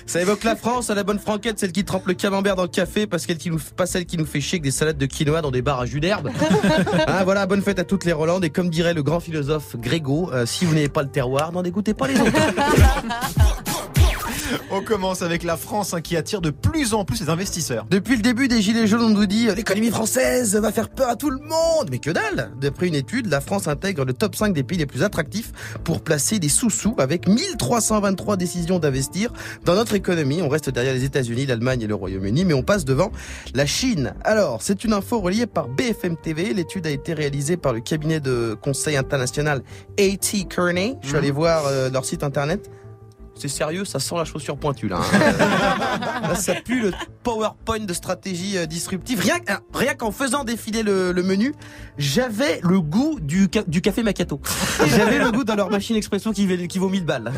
Ça 0.07 0.21
évoque 0.21 0.45
la 0.45 0.57
France, 0.57 0.91
à 0.91 0.95
la 0.95 1.03
bonne 1.03 1.19
franquette, 1.19 1.59
celle 1.59 1.73
qui 1.73 1.85
trempe 1.85 2.07
le 2.07 2.15
camembert 2.15 2.57
dans 2.57 2.63
le 2.63 2.69
café, 2.69 3.07
pas 3.07 3.19
celle 3.19 3.37
qui 3.39 3.51
nous 3.51 4.27
fait 4.27 4.41
chier 4.41 4.57
avec 4.57 4.63
des 4.63 4.71
salades 4.71 4.99
de 4.99 5.07
quinoa 5.07 5.43
dans 5.43 5.51
des 5.51 5.63
bars 5.63 5.81
à 5.81 5.87
jus 5.87 6.01
d'herbe. 6.01 6.31
Hein, 7.09 7.25
voilà, 7.25 7.47
bonne 7.47 7.63
fête 7.63 7.79
à 7.79 7.85
toutes 7.85 8.05
les 8.05 8.13
Rolandes. 8.13 8.45
Et 8.45 8.51
comme 8.51 8.71
dirait 8.71 8.95
le 8.95 9.03
grand 9.03 9.21
philosophe 9.21 9.77
Grégo, 9.77 10.31
euh, 10.33 10.47
si 10.47 10.65
vous 10.65 10.75
n'avez 10.75 10.89
pas 10.89 11.03
le 11.03 11.09
terroir, 11.09 11.53
n'en 11.53 11.63
dégoûtez 11.63 11.95
pas 11.95 12.09
les 12.09 12.21
autres. 12.21 12.33
On 14.71 14.83
commence 14.83 15.23
avec 15.23 15.43
la 15.43 15.57
France 15.57 15.95
hein, 15.95 16.01
qui 16.01 16.17
attire 16.17 16.41
de 16.41 16.51
plus 16.51 16.95
en 16.95 17.05
plus 17.05 17.21
les 17.21 17.31
investisseurs. 17.31 17.87
Depuis 17.91 18.17
le 18.17 18.23
début 18.23 18.49
des 18.49 18.61
Gilets 18.63 18.87
jaunes, 18.87 19.03
on 19.03 19.11
nous 19.11 19.27
dit 19.27 19.49
euh, 19.49 19.55
l'économie 19.55 19.91
française 19.91 20.57
va 20.57 20.73
faire 20.73 20.89
peur 20.89 21.09
à 21.09 21.17
tout 21.17 21.31
le 21.31 21.39
monde. 21.39 21.89
Mais 21.91 21.99
que 21.99 22.11
dalle 22.11 22.51
D'après 22.61 22.89
une 22.89 22.95
étude, 22.95 23.27
la 23.27 23.41
France 23.41 23.69
intègre 23.69 24.05
le 24.05 24.13
top 24.13 24.35
5 24.35 24.53
des 24.53 24.63
pays 24.63 24.79
les 24.79 24.87
plus 24.87 25.03
attractifs 25.03 25.53
pour 25.85 26.03
placer 26.03 26.39
des 26.39 26.49
sous-sous 26.49 26.95
avec 26.99 27.29
1323 27.29 28.37
décisions 28.37 28.79
d'investir 28.79 29.33
dans 29.65 29.75
notre 29.75 29.95
économie. 29.95 30.43
On 30.43 30.49
reste 30.49 30.71
derrière 30.71 30.95
les 30.95 31.05
États-Unis, 31.05 31.47
l'Allemagne 31.47 31.83
et 31.83 31.87
le 31.87 31.95
Royaume-Uni, 31.95 32.45
mais 32.45 32.55
on 32.55 32.63
passe 32.63 32.85
devant 32.85 33.13
la 33.55 33.67
Chine. 33.67 34.15
Alors, 34.25 34.63
c'est 34.63 34.85
une 34.85 34.93
info 34.93 35.21
reliée 35.21 35.47
par 35.47 35.69
BFM 35.69 36.17
TV. 36.17 36.55
L'étude 36.55 36.87
a 36.87 36.91
été 36.91 37.15
réalisée 37.15 37.57
par 37.57 37.73
le 37.73 37.81
cabinet 37.81 38.21
de 38.21 38.57
conseil 38.61 38.97
international 38.97 39.63
AT 39.99 40.49
Kearney. 40.49 40.97
Je 41.03 41.09
suis 41.09 41.17
allé 41.17 41.31
voir 41.31 41.67
euh, 41.67 41.91
leur 41.91 42.05
site 42.05 42.23
internet. 42.23 42.71
C'est 43.39 43.49
sérieux, 43.49 43.85
ça 43.85 44.01
sent 44.01 44.15
la 44.17 44.25
chaussure 44.25 44.57
pointue 44.57 44.89
là. 44.89 44.99
hein. 45.01 46.23
Là, 46.29 46.35
ça 46.35 46.55
pue 46.55 46.81
le 46.81 46.93
PowerPoint 47.23 47.81
de 47.81 47.93
stratégie 47.93 48.57
euh, 48.57 48.67
disruptive. 48.67 49.21
Rien, 49.21 49.39
que- 49.41 49.53
rien 49.79 49.95
qu'en 49.95 50.11
faisant 50.11 50.43
défiler 50.45 50.83
le, 50.83 51.13
le 51.13 51.23
menu, 51.23 51.55
j'avais 51.99 52.61
le 52.63 52.81
goût 52.81 53.19
du, 53.21 53.49
ca- 53.53 53.63
du 53.67 53.81
café 53.83 54.03
macchiato. 54.03 54.41
J'avais 54.87 55.19
le 55.19 55.31
goût 55.33 55.45
dans 55.45 55.55
leur 55.55 55.71
machine 55.71 55.97
expression 55.97 56.33
qui, 56.33 56.47
vaut- 56.47 56.67
qui 56.67 56.79
vaut 56.79 56.89
1000 56.89 57.05
balles. 57.05 57.33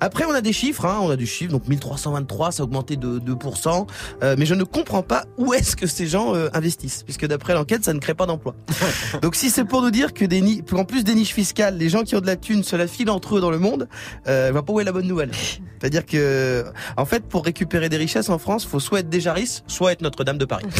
Après, 0.00 0.24
on 0.24 0.32
a 0.32 0.40
des 0.40 0.52
chiffres, 0.52 0.84
hein, 0.86 0.98
on 1.00 1.10
a 1.10 1.16
du 1.16 1.26
chiffre, 1.26 1.52
donc 1.52 1.66
1323, 1.68 2.52
ça 2.52 2.62
a 2.62 2.64
augmenté 2.64 2.96
de 2.96 3.18
2%. 3.18 3.86
euh, 4.22 4.34
mais 4.38 4.46
je 4.46 4.54
ne 4.54 4.64
comprends 4.64 5.02
pas 5.02 5.24
où 5.38 5.54
est-ce 5.54 5.76
que 5.76 5.86
ces 5.86 6.06
gens 6.06 6.34
euh, 6.34 6.48
investissent, 6.54 7.02
puisque 7.04 7.26
d'après 7.26 7.54
l'enquête, 7.54 7.84
ça 7.84 7.92
ne 7.94 7.98
crée 8.00 8.14
pas 8.14 8.26
d'emploi. 8.26 8.54
Donc 9.22 9.34
si 9.36 9.50
c'est 9.50 9.64
pour 9.64 9.82
nous 9.82 9.90
dire 9.90 10.12
que 10.12 10.24
des 10.24 10.42
en 10.72 10.84
plus 10.84 11.04
des 11.04 11.14
niches 11.14 11.34
fiscales, 11.34 11.76
les 11.78 11.88
gens 11.88 12.02
qui 12.02 12.16
ont 12.16 12.20
de 12.20 12.26
la 12.26 12.36
thune 12.36 12.62
se 12.64 12.74
la 12.76 12.86
filent 12.86 13.10
entre 13.10 13.36
eux 13.36 13.40
dans 13.40 13.50
le 13.50 13.58
monde, 13.58 13.88
euh, 14.26 14.52
pas 14.52 14.71
où 14.72 14.80
est 14.80 14.84
la 14.84 14.92
bonne 14.92 15.06
nouvelle? 15.06 15.30
C'est-à-dire 15.80 16.06
que, 16.06 16.64
en 16.96 17.04
fait, 17.04 17.24
pour 17.24 17.44
récupérer 17.44 17.88
des 17.88 17.96
richesses 17.96 18.28
en 18.28 18.38
France, 18.38 18.64
faut 18.64 18.80
soit 18.80 19.00
être 19.00 19.08
Desjaris, 19.08 19.62
soit 19.66 19.92
être 19.92 20.02
Notre-Dame 20.02 20.38
de 20.38 20.44
Paris. 20.44 20.66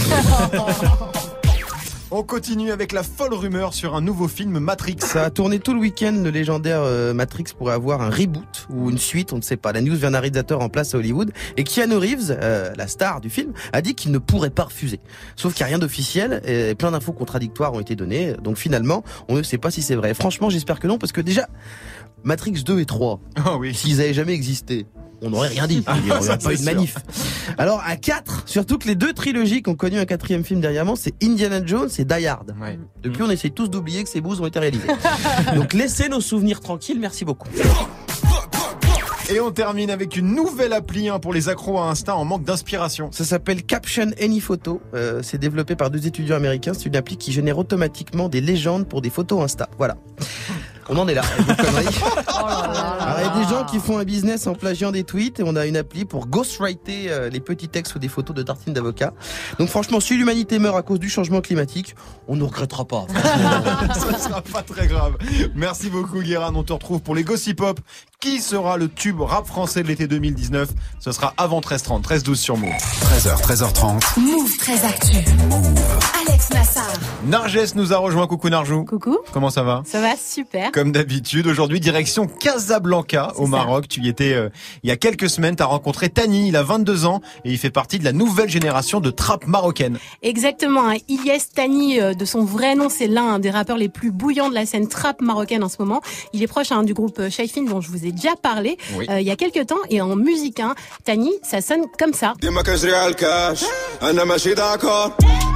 On 2.14 2.22
continue 2.22 2.72
avec 2.72 2.92
la 2.92 3.02
folle 3.02 3.32
rumeur 3.32 3.72
sur 3.72 3.96
un 3.96 4.02
nouveau 4.02 4.28
film 4.28 4.58
Matrix. 4.58 4.96
Ça 4.98 5.24
a 5.24 5.30
tourné 5.30 5.58
tout 5.60 5.72
le 5.72 5.80
week-end. 5.80 6.12
Le 6.22 6.28
légendaire 6.28 6.82
euh, 6.82 7.14
Matrix 7.14 7.44
pourrait 7.56 7.72
avoir 7.72 8.02
un 8.02 8.10
reboot 8.10 8.66
ou 8.68 8.90
une 8.90 8.98
suite, 8.98 9.32
on 9.32 9.36
ne 9.36 9.40
sait 9.40 9.56
pas. 9.56 9.72
La 9.72 9.80
news 9.80 9.96
vient 9.96 10.10
d'un 10.10 10.20
réalisateur 10.20 10.60
en 10.60 10.68
place 10.68 10.94
à 10.94 10.98
Hollywood. 10.98 11.32
Et 11.56 11.64
Keanu 11.64 11.94
Reeves, 11.94 12.36
euh, 12.38 12.70
la 12.76 12.86
star 12.86 13.22
du 13.22 13.30
film, 13.30 13.54
a 13.72 13.80
dit 13.80 13.94
qu'il 13.94 14.12
ne 14.12 14.18
pourrait 14.18 14.50
pas 14.50 14.64
refuser. 14.64 15.00
Sauf 15.36 15.54
qu'il 15.54 15.64
n'y 15.64 15.70
a 15.72 15.74
rien 15.74 15.78
d'officiel 15.78 16.42
et 16.44 16.74
plein 16.74 16.90
d'infos 16.90 17.14
contradictoires 17.14 17.72
ont 17.72 17.80
été 17.80 17.96
données. 17.96 18.34
Donc 18.42 18.58
finalement, 18.58 19.04
on 19.28 19.36
ne 19.36 19.42
sait 19.42 19.56
pas 19.56 19.70
si 19.70 19.80
c'est 19.80 19.94
vrai. 19.94 20.12
Franchement, 20.12 20.50
j'espère 20.50 20.80
que 20.80 20.88
non, 20.88 20.98
parce 20.98 21.12
que 21.12 21.22
déjà, 21.22 21.48
Matrix 22.24 22.62
2 22.64 22.80
et 22.80 22.84
3, 22.86 23.20
Ah 23.44 23.56
oui. 23.56 23.74
s'ils 23.74 24.00
avaient 24.00 24.14
jamais 24.14 24.32
existé, 24.32 24.86
on 25.22 25.30
n'aurait 25.30 25.48
rien 25.48 25.66
dit. 25.66 25.84
Il 25.98 26.02
n'y 26.04 26.10
aurait 26.10 26.38
pas 26.38 26.52
eu 26.52 26.56
de 26.56 26.62
manif. 26.64 26.96
Alors 27.58 27.82
à 27.86 27.96
4, 27.96 28.42
surtout 28.46 28.78
que 28.78 28.88
les 28.88 28.94
deux 28.96 29.12
trilogies 29.12 29.62
qui 29.62 29.70
ont 29.70 29.74
connu 29.76 29.98
un 29.98 30.04
quatrième 30.04 30.44
film 30.44 30.60
dernièrement, 30.60 30.96
c'est 30.96 31.14
Indiana 31.22 31.64
Jones 31.64 31.90
et 31.98 32.04
Die 32.04 32.26
Hard. 32.26 32.54
Ouais. 32.60 32.78
Depuis, 33.02 33.22
on 33.22 33.30
essaie 33.30 33.50
tous 33.50 33.68
d'oublier 33.68 34.02
que 34.02 34.08
ces 34.08 34.20
bouses 34.20 34.40
ont 34.40 34.46
été 34.46 34.58
réalisées. 34.58 34.88
Donc 35.54 35.72
laissez 35.74 36.08
nos 36.08 36.20
souvenirs 36.20 36.60
tranquilles, 36.60 36.98
merci 36.98 37.24
beaucoup. 37.24 37.48
Et 39.32 39.40
on 39.40 39.50
termine 39.52 39.90
avec 39.90 40.16
une 40.16 40.34
nouvelle 40.34 40.72
appli 40.74 41.08
hein, 41.08 41.18
pour 41.18 41.32
les 41.32 41.48
accros 41.48 41.78
à 41.78 41.84
Insta 41.88 42.14
en 42.16 42.24
manque 42.24 42.44
d'inspiration. 42.44 43.08
Ça 43.12 43.24
s'appelle 43.24 43.62
Caption 43.62 44.10
Any 44.20 44.40
Photo. 44.40 44.82
Euh, 44.94 45.20
c'est 45.22 45.38
développé 45.38 45.74
par 45.74 45.90
deux 45.90 46.06
étudiants 46.06 46.36
américains. 46.36 46.74
C'est 46.74 46.86
une 46.86 46.96
appli 46.96 47.16
qui 47.16 47.32
génère 47.32 47.56
automatiquement 47.56 48.28
des 48.28 48.40
légendes 48.42 48.86
pour 48.86 49.00
des 49.00 49.08
photos 49.08 49.42
Insta. 49.42 49.70
Voilà. 49.78 49.96
On 50.88 50.96
en 50.96 51.08
est 51.08 51.14
là. 51.14 51.22
avec. 51.48 51.88
Alors, 52.26 53.16
il 53.18 53.24
y 53.24 53.28
a 53.28 53.44
des 53.44 53.50
gens 53.50 53.64
qui 53.64 53.78
font 53.78 53.98
un 53.98 54.04
business 54.04 54.46
en 54.46 54.54
plagiant 54.54 54.92
des 54.92 55.04
tweets 55.04 55.40
et 55.40 55.42
on 55.44 55.56
a 55.56 55.66
une 55.66 55.76
appli 55.76 56.04
pour 56.04 56.26
ghostwriter 56.26 57.10
euh, 57.10 57.28
les 57.30 57.40
petits 57.40 57.68
textes 57.68 57.94
ou 57.94 57.98
des 57.98 58.08
photos 58.08 58.34
de 58.34 58.42
tartines 58.42 58.72
d'avocat. 58.72 59.12
Donc 59.58 59.68
franchement, 59.68 60.00
si 60.00 60.16
l'humanité 60.16 60.58
meurt 60.58 60.76
à 60.76 60.82
cause 60.82 60.98
du 60.98 61.08
changement 61.08 61.40
climatique, 61.40 61.94
on 62.28 62.36
ne 62.36 62.44
regrettera 62.44 62.84
pas. 62.84 63.06
Ça 63.94 64.18
sera 64.18 64.42
pas 64.42 64.62
très 64.62 64.86
grave. 64.86 65.16
Merci 65.54 65.90
beaucoup 65.90 66.20
Guérin. 66.20 66.52
On 66.54 66.62
te 66.62 66.72
retrouve 66.72 67.00
pour 67.02 67.14
les 67.14 67.24
Gossip 67.24 67.58
Pop. 67.58 67.80
Qui 68.22 68.40
sera 68.40 68.76
le 68.76 68.88
tube 68.88 69.20
rap 69.20 69.48
français 69.48 69.82
de 69.82 69.88
l'été 69.88 70.06
2019 70.06 70.68
Ce 71.00 71.10
sera 71.10 71.34
avant 71.36 71.58
13h30, 71.58 72.02
13h12 72.04 72.34
sur 72.36 72.56
Move. 72.56 72.70
13h, 72.70 73.42
13h30. 73.42 74.20
Move 74.20 74.56
très 74.58 74.84
actu. 74.84 75.16
Alex 76.24 76.50
Nassar. 76.50 76.86
Narges 77.26 77.74
nous 77.74 77.92
a 77.92 77.96
rejoint. 77.96 78.28
Coucou 78.28 78.48
Narjou. 78.48 78.84
Coucou, 78.84 79.18
Comment 79.32 79.50
ça 79.50 79.64
va? 79.64 79.82
Ça 79.84 80.00
va 80.00 80.14
super. 80.16 80.70
Comme 80.70 80.92
d'habitude, 80.92 81.48
aujourd'hui, 81.48 81.80
direction 81.80 82.28
Casablanca 82.28 83.32
au 83.38 83.44
ça. 83.46 83.50
Maroc. 83.50 83.88
Tu 83.88 84.00
y 84.02 84.08
étais 84.08 84.34
euh, 84.34 84.50
il 84.84 84.88
y 84.88 84.92
a 84.92 84.96
quelques 84.96 85.28
semaines. 85.28 85.56
Tu 85.56 85.62
as 85.64 85.66
rencontré 85.66 86.08
Tani, 86.08 86.46
il 86.46 86.54
a 86.56 86.62
22 86.62 87.06
ans 87.06 87.22
et 87.44 87.50
il 87.50 87.58
fait 87.58 87.70
partie 87.70 87.98
de 87.98 88.04
la 88.04 88.12
nouvelle 88.12 88.48
génération 88.48 89.00
de 89.00 89.10
trap 89.10 89.48
marocaine. 89.48 89.98
Exactement. 90.22 90.88
hein. 90.90 90.96
Ilyes 91.08 91.42
Tani, 91.52 92.00
euh, 92.00 92.14
de 92.14 92.24
son 92.24 92.44
vrai 92.44 92.76
nom, 92.76 92.88
c'est 92.88 93.08
l'un 93.08 93.40
des 93.40 93.50
rappeurs 93.50 93.78
les 93.78 93.88
plus 93.88 94.12
bouillants 94.12 94.48
de 94.48 94.54
la 94.54 94.64
scène 94.64 94.86
trap 94.86 95.20
marocaine 95.20 95.64
en 95.64 95.68
ce 95.68 95.76
moment. 95.80 96.00
Il 96.32 96.40
est 96.44 96.46
proche 96.46 96.70
hein, 96.70 96.84
du 96.84 96.94
groupe 96.94 97.18
euh, 97.18 97.28
Shaifin 97.28 97.64
dont 97.64 97.80
je 97.80 97.88
vous 97.90 98.06
ai 98.06 98.11
déjà 98.11 98.35
parlé 98.41 98.77
Oui. 98.97 99.05
euh, 99.09 99.19
il 99.21 99.27
y 99.27 99.31
a 99.31 99.35
quelques 99.35 99.65
temps. 99.67 99.83
Et 99.89 100.01
en 100.01 100.15
musique, 100.15 100.59
hein, 100.59 100.75
Tani, 101.05 101.31
ça 101.43 101.61
sonne 101.61 101.83
comme 101.99 102.13
ça. 102.13 102.33
ديما 102.41 102.61
كنجري 102.61 102.95
على 102.95 103.07
الكاش 103.07 103.65
انا 104.01 104.23
ماشي 104.23 104.53
داكور 104.53 105.11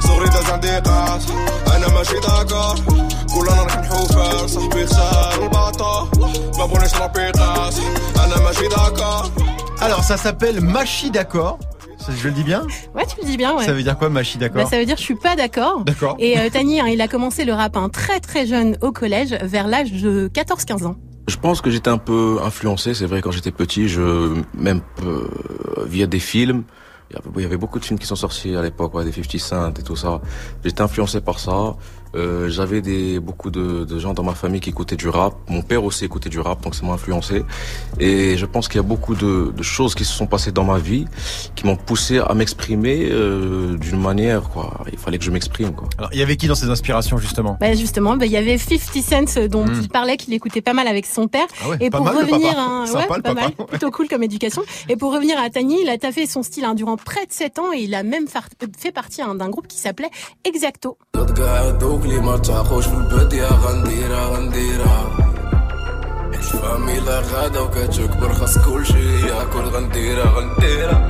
صغري 0.06 0.28
داز 0.28 0.50
عندي 0.50 0.68
قاش 0.68 1.22
انا 1.76 1.88
ماشي 1.88 2.14
داكور 2.14 2.74
كلنا 3.34 3.54
نروح 3.54 3.76
نحوفر 3.78 4.46
صاحبي 4.46 4.86
خسر 4.86 5.42
الباطو 5.44 6.06
ما 6.58 6.66
بغونيش 6.66 6.94
نربي 6.94 7.30
قاس 7.30 7.78
انا 8.24 8.36
ماشي 8.44 8.68
داكور 8.68 9.30
Alors, 9.88 10.04
ça 10.04 10.16
s'appelle 10.16 10.60
Machi 10.60 11.10
d'accord. 11.10 11.58
Ça, 11.98 12.12
Je 12.20 12.28
le 12.28 12.34
dis 12.38 12.44
bien 12.44 12.62
Ouais, 12.94 13.04
tu 13.10 13.16
le 13.20 13.26
dis 13.30 13.36
bien. 13.36 13.50
Ouais. 13.56 13.64
Ça 13.66 13.72
veut 13.72 13.82
dire 13.82 13.98
quoi 13.98 14.08
Machi 14.08 14.38
Bah, 14.38 14.46
d'accord 14.48 14.68
ça 14.70 14.78
veut 14.78 14.86
dire 14.90 14.96
je 14.96 15.06
suis 15.10 15.20
pas 15.26 15.34
d'accord. 15.34 15.76
D'accord. 15.90 16.14
Et 16.26 16.32
euh, 16.38 16.48
Tani, 16.54 16.80
hein, 16.80 16.86
il 16.94 17.00
a 17.00 17.08
commencé 17.14 17.44
le 17.44 17.52
rap 17.60 17.76
hein, 17.76 17.88
très 18.00 18.18
très 18.20 18.46
jeune 18.52 18.70
au 18.86 18.90
collège, 18.92 19.32
vers 19.54 19.66
l'âge 19.72 19.90
de 19.92 20.30
14-15 20.32 20.84
ans. 20.90 20.96
Je 21.27 21.35
pense 21.35 21.59
que 21.61 21.69
j'étais 21.69 21.89
un 21.89 21.97
peu 21.97 22.37
influencé, 22.43 22.93
c'est 22.93 23.05
vrai, 23.05 23.21
quand 23.21 23.31
j'étais 23.31 23.51
petit, 23.51 23.89
je, 23.89 24.33
même 24.53 24.79
euh, 25.03 25.27
via 25.85 26.07
des 26.07 26.19
films, 26.19 26.63
il 27.11 27.41
y 27.41 27.45
avait- 27.45 27.57
beaucoup 27.57 27.79
de 27.79 27.85
films 27.85 27.99
qui 27.99 28.05
sont 28.05 28.15
sortis 28.15 28.55
à 28.55 28.61
l'époque, 28.61 28.93
ouais, 28.93 29.03
des 29.03 29.11
50 29.11 29.37
Cent 29.39 29.69
et 29.77 29.83
tout 29.83 29.95
ça. 29.95 30.21
J'étais 30.63 30.81
influencé 30.81 31.19
par 31.21 31.39
ça. 31.39 31.75
Euh, 32.17 32.49
J'avais 32.49 32.81
des 32.81 33.19
beaucoup 33.19 33.51
de, 33.51 33.85
de 33.85 33.99
gens 33.99 34.13
dans 34.13 34.23
ma 34.23 34.33
famille 34.33 34.59
qui 34.59 34.69
écoutaient 34.71 34.95
du 34.95 35.07
rap. 35.07 35.35
Mon 35.47 35.61
père 35.61 35.83
aussi 35.83 36.03
écoutait 36.05 36.29
du 36.29 36.39
rap, 36.39 36.61
donc 36.63 36.75
ça 36.75 36.85
m'a 36.85 36.93
influencé. 36.93 37.43
Et 37.99 38.35
je 38.37 38.45
pense 38.45 38.67
qu'il 38.67 38.77
y 38.77 38.79
a 38.79 38.87
beaucoup 38.87 39.15
de, 39.15 39.53
de 39.55 39.63
choses 39.63 39.93
qui 39.95 40.03
se 40.03 40.13
sont 40.13 40.27
passées 40.27 40.51
dans 40.51 40.63
ma 40.63 40.79
vie 40.79 41.05
qui 41.55 41.65
m'ont 41.65 41.75
poussé 41.75 42.19
à 42.19 42.33
m'exprimer 42.33 43.07
euh, 43.11 43.77
d'une 43.77 44.01
manière, 44.01 44.49
quoi. 44.49 44.81
Il 44.91 44.97
fallait 44.97 45.17
que 45.19 45.23
je 45.25 45.31
m'exprime, 45.31 45.73
quoi. 45.73 45.87
Alors, 45.97 46.09
il 46.13 46.19
y 46.19 46.23
avait 46.23 46.35
qui 46.37 46.47
dans 46.47 46.55
ces 46.55 46.69
inspirations 46.69 47.17
justement? 47.17 47.57
Bah 47.61 47.73
justement, 47.75 48.17
bah, 48.17 48.25
il 48.25 48.31
y 48.31 48.37
avait 48.37 48.57
50 48.57 49.27
Cent 49.29 49.37
euh, 49.37 49.47
dont 49.47 49.65
Hmm. 49.67 49.79
il 49.81 49.89
parlait 49.89 50.17
qu'il 50.17 50.33
écoutait 50.33 50.61
pas 50.61 50.73
mal 50.73 50.87
avec 50.87 51.05
son 51.05 51.27
père. 51.27 51.45
Ah 51.63 51.69
ouais, 51.69 51.77
Et 51.81 51.89
pas 51.89 51.97
pour 51.97 52.05
mal, 52.05 52.17
revenir, 52.17 52.57
hein, 52.57 52.85
ouais, 52.93 53.05
pas 53.07 53.19
papa. 53.21 53.33
mal, 53.33 53.51
plutôt 53.67 53.91
cool 53.91 54.07
comme 54.07 54.23
éducation. 54.23 54.61
Et 54.89 54.95
pour 54.95 55.13
revenir 55.13 55.37
à 55.39 55.49
Tani, 55.49 55.77
il 55.83 55.89
a 55.89 55.97
taffé 55.97 56.25
son 56.25 56.41
style 56.41 56.63
hein, 56.65 56.73
durant 56.73 56.95
près 56.97 57.25
de 57.25 57.31
7 57.33 57.59
ans 57.59 57.73
et 57.75 57.79
il 57.79 57.93
a 57.95 58.03
même 58.03 58.25
fait 58.79 58.91
partie 58.91 59.21
hein, 59.21 59.35
d'un 59.35 59.49
groupe 59.49 59.67
qui 59.67 59.77
s'appelait 59.77 60.09
Exacto. 60.45 60.97
قاعد 62.06 62.06
دوك 62.06 62.06
اللي 62.06 62.20
ما 62.20 62.36
تعرفوش 62.36 62.86
في 62.86 62.94
البداية 62.94 63.46
غنديرها 63.46 64.26
غنديرها 64.36 65.08
الفاميلا 66.34 67.20
غادا 67.20 67.60
وكتكبر 67.60 68.32
خاص 68.34 68.58
كلشي 68.58 69.20
ياكل 69.26 69.60
غنديرها 69.74 70.26
غنديرها 70.38 71.08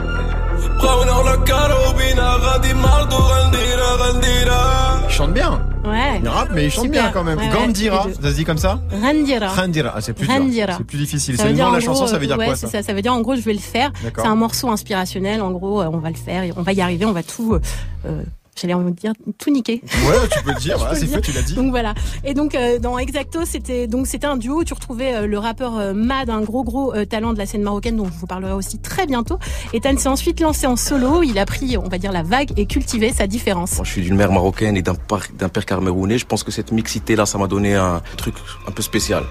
بغاونا 0.79 1.17
ولا 1.17 1.37
كارو 1.37 1.93
بينا 1.99 2.35
غادي 2.41 2.75
مرضو 2.75 3.17
غنديرها 3.17 3.97
غنديرها 3.97 5.09
Il 5.09 5.15
chante 5.19 5.35
bien 5.35 5.53
Ouais. 5.85 6.21
Il 6.23 6.29
rappe, 6.29 6.51
mais 6.55 6.65
il 6.67 6.71
chante 6.71 6.85
Super. 6.85 7.03
bien 7.03 7.11
quand 7.13 7.25
même. 7.25 7.39
Ouais, 7.39 7.49
ouais, 7.49 7.67
Gandira, 7.67 8.05
les 8.07 8.15
deux. 8.15 8.23
ça 8.23 8.31
se 8.31 8.37
dit 8.37 8.45
comme 8.45 8.57
ça 8.67 8.73
Randira. 9.05 9.49
Randira, 9.49 9.91
ah, 9.97 10.01
c'est 10.01 10.13
plus 10.13 10.27
dur. 10.29 10.35
Randira. 10.37 10.75
C'est 10.79 10.85
plus 10.93 10.99
difficile. 11.05 11.35
Ça 11.37 11.43
C'est 11.43 11.49
veut 11.49 11.55
le 11.55 11.57
dire 11.57 11.65
nom 11.67 11.73
de 11.73 11.77
en 11.77 11.81
la 11.81 11.85
chanson, 11.89 12.05
gros, 12.05 12.13
ça 12.13 12.19
veut 12.19 12.27
dire 12.29 12.39
ouais, 12.39 12.47
quoi 12.47 12.55
c'est 12.57 12.67
ça 12.67 12.73
ça 12.79 12.83
Ça 12.87 12.93
veut 12.95 13.03
dire 13.03 13.13
en 13.13 13.21
gros, 13.21 13.35
je 13.35 13.41
vais 13.49 13.53
le 13.63 13.67
faire. 13.75 13.91
D'accord. 14.05 14.25
C'est 14.25 14.31
un 14.31 14.37
morceau 14.37 14.69
inspirationnel. 14.77 15.43
En 15.43 15.51
gros, 15.51 15.83
euh, 15.83 15.91
on 15.97 15.99
va 15.99 16.11
le 16.17 16.21
faire, 16.27 16.43
et 16.45 16.53
on 16.57 16.63
va 16.63 16.73
y 16.73 16.81
arriver, 16.81 17.05
on 17.05 17.17
va 17.21 17.25
tout. 17.25 17.55
euh, 17.55 17.61
euh, 18.07 18.23
J'allais 18.60 18.74
envie 18.74 18.92
de 18.92 18.96
dire 18.96 19.14
tout 19.38 19.52
niquer. 19.52 19.82
Ouais, 19.84 20.16
tu 20.32 20.44
peux 20.44 20.52
le 20.52 20.60
dire, 20.60 20.78
voilà, 20.80 20.96
c'est 20.96 21.06
fait, 21.06 21.22
tu 21.22 21.32
l'as 21.32 21.42
dit. 21.42 21.54
Donc 21.54 21.70
voilà. 21.70 21.94
Et 22.24 22.34
donc 22.34 22.56
euh, 22.56 22.80
dans 22.80 22.98
Exacto, 22.98 23.46
c'était 23.46 23.88
donc 23.88 24.08
c'était 24.08 24.28
un 24.28 24.38
duo 24.38 24.62
où 24.62 24.64
tu 24.64 24.74
retrouvais 24.74 25.14
euh, 25.14 25.28
le 25.28 25.38
rappeur 25.38 25.78
euh, 25.78 25.94
Mad, 25.94 26.30
un 26.30 26.42
gros 26.42 26.64
gros 26.64 26.94
euh, 26.94 27.06
talent 27.06 27.34
de 27.34 27.38
la 27.38 27.46
scène 27.46 27.62
marocaine 27.62 27.98
dont 27.98 28.06
je 28.06 28.20
vous 28.20 28.28
parlerai 28.28 28.54
aussi 28.54 28.80
très 28.80 29.06
bientôt. 29.06 29.38
Et 29.74 29.80
Tan 29.80 29.98
s'est 29.98 30.10
ensuite 30.10 30.40
lancé 30.40 30.66
en 30.66 30.76
solo. 30.76 31.24
Il 31.24 31.38
a 31.38 31.46
pris, 31.46 31.78
on 31.78 31.88
va 31.88 31.98
dire, 31.98 32.12
la 32.12 32.24
vague 32.24 32.52
et 32.58 32.66
cultivé 32.66 33.12
sa 33.14 33.28
différence. 33.28 33.76
Moi, 33.76 33.86
je 33.86 33.92
suis 33.92 34.02
d'une 34.02 34.16
mère 34.16 34.32
marocaine 34.32 34.76
et 34.76 34.82
d'un 34.82 34.96
d'un 35.38 35.50
père 35.50 35.66
camerounais. 35.66 36.18
Je 36.18 36.26
pense 36.26 36.44
que 36.44 36.52
cette 36.52 36.72
mixité-là, 36.72 37.26
ça 37.26 37.38
m'a 37.38 37.48
donné 37.48 37.76
un 37.76 38.02
truc 38.18 38.36
un 38.68 38.72
peu 38.72 38.82
spécial 38.82 39.24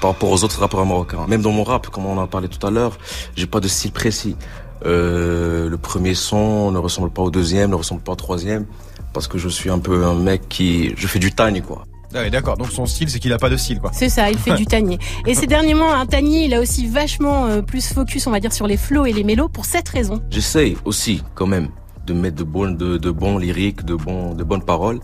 par 0.00 0.10
rapport 0.10 0.30
aux 0.30 0.44
autres 0.44 0.60
rappeurs 0.60 0.84
marocains. 0.84 1.26
Même 1.28 1.42
dans 1.42 1.50
mon 1.50 1.64
rap, 1.64 1.88
comme 1.88 2.06
on 2.06 2.18
en 2.18 2.22
a 2.22 2.26
parlé 2.26 2.48
tout 2.48 2.64
à 2.66 2.70
l'heure, 2.70 2.98
j'ai 3.36 3.46
pas 3.46 3.60
de 3.60 3.68
style 3.68 3.92
précis. 3.92 4.36
Euh, 4.84 5.68
le 5.68 5.78
premier 5.78 6.14
son 6.14 6.70
ne 6.70 6.78
ressemble 6.78 7.10
pas 7.10 7.22
au 7.22 7.30
deuxième, 7.30 7.70
ne 7.70 7.74
ressemble 7.76 8.02
pas 8.02 8.12
au 8.12 8.16
troisième, 8.16 8.66
parce 9.12 9.28
que 9.28 9.38
je 9.38 9.48
suis 9.48 9.70
un 9.70 9.78
peu 9.78 10.04
un 10.04 10.14
mec 10.14 10.48
qui, 10.48 10.92
je 10.96 11.06
fais 11.06 11.18
du 11.18 11.32
tiny 11.32 11.62
quoi. 11.62 11.84
Ah 12.16 12.20
ouais, 12.20 12.30
d'accord. 12.30 12.56
Donc 12.56 12.70
son 12.70 12.86
style, 12.86 13.10
c'est 13.10 13.18
qu'il 13.18 13.32
a 13.32 13.38
pas 13.38 13.50
de 13.50 13.56
style, 13.56 13.80
quoi. 13.80 13.90
C'est 13.92 14.08
ça, 14.08 14.30
il 14.30 14.38
fait 14.38 14.54
du 14.54 14.66
tanier. 14.68 14.98
Et 15.26 15.34
ces 15.34 15.48
derniers 15.48 15.74
mois, 15.74 15.96
un 15.96 16.06
tanier, 16.06 16.44
il 16.44 16.54
a 16.54 16.60
aussi 16.60 16.86
vachement 16.86 17.46
euh, 17.46 17.60
plus 17.60 17.92
focus, 17.92 18.28
on 18.28 18.30
va 18.30 18.38
dire, 18.38 18.52
sur 18.52 18.68
les 18.68 18.76
flows 18.76 19.04
et 19.06 19.12
les 19.12 19.24
mélos 19.24 19.48
pour 19.48 19.64
cette 19.64 19.88
raison. 19.88 20.22
J'essaye 20.30 20.76
aussi, 20.84 21.24
quand 21.34 21.48
même, 21.48 21.70
de 22.06 22.14
mettre 22.14 22.36
de 22.36 22.44
bons, 22.44 22.76
de, 22.76 22.98
de 22.98 23.10
bons 23.10 23.38
lyriques, 23.38 23.84
de 23.84 23.96
bons, 23.96 24.34
de 24.34 24.44
bonnes 24.44 24.62
paroles. 24.62 25.00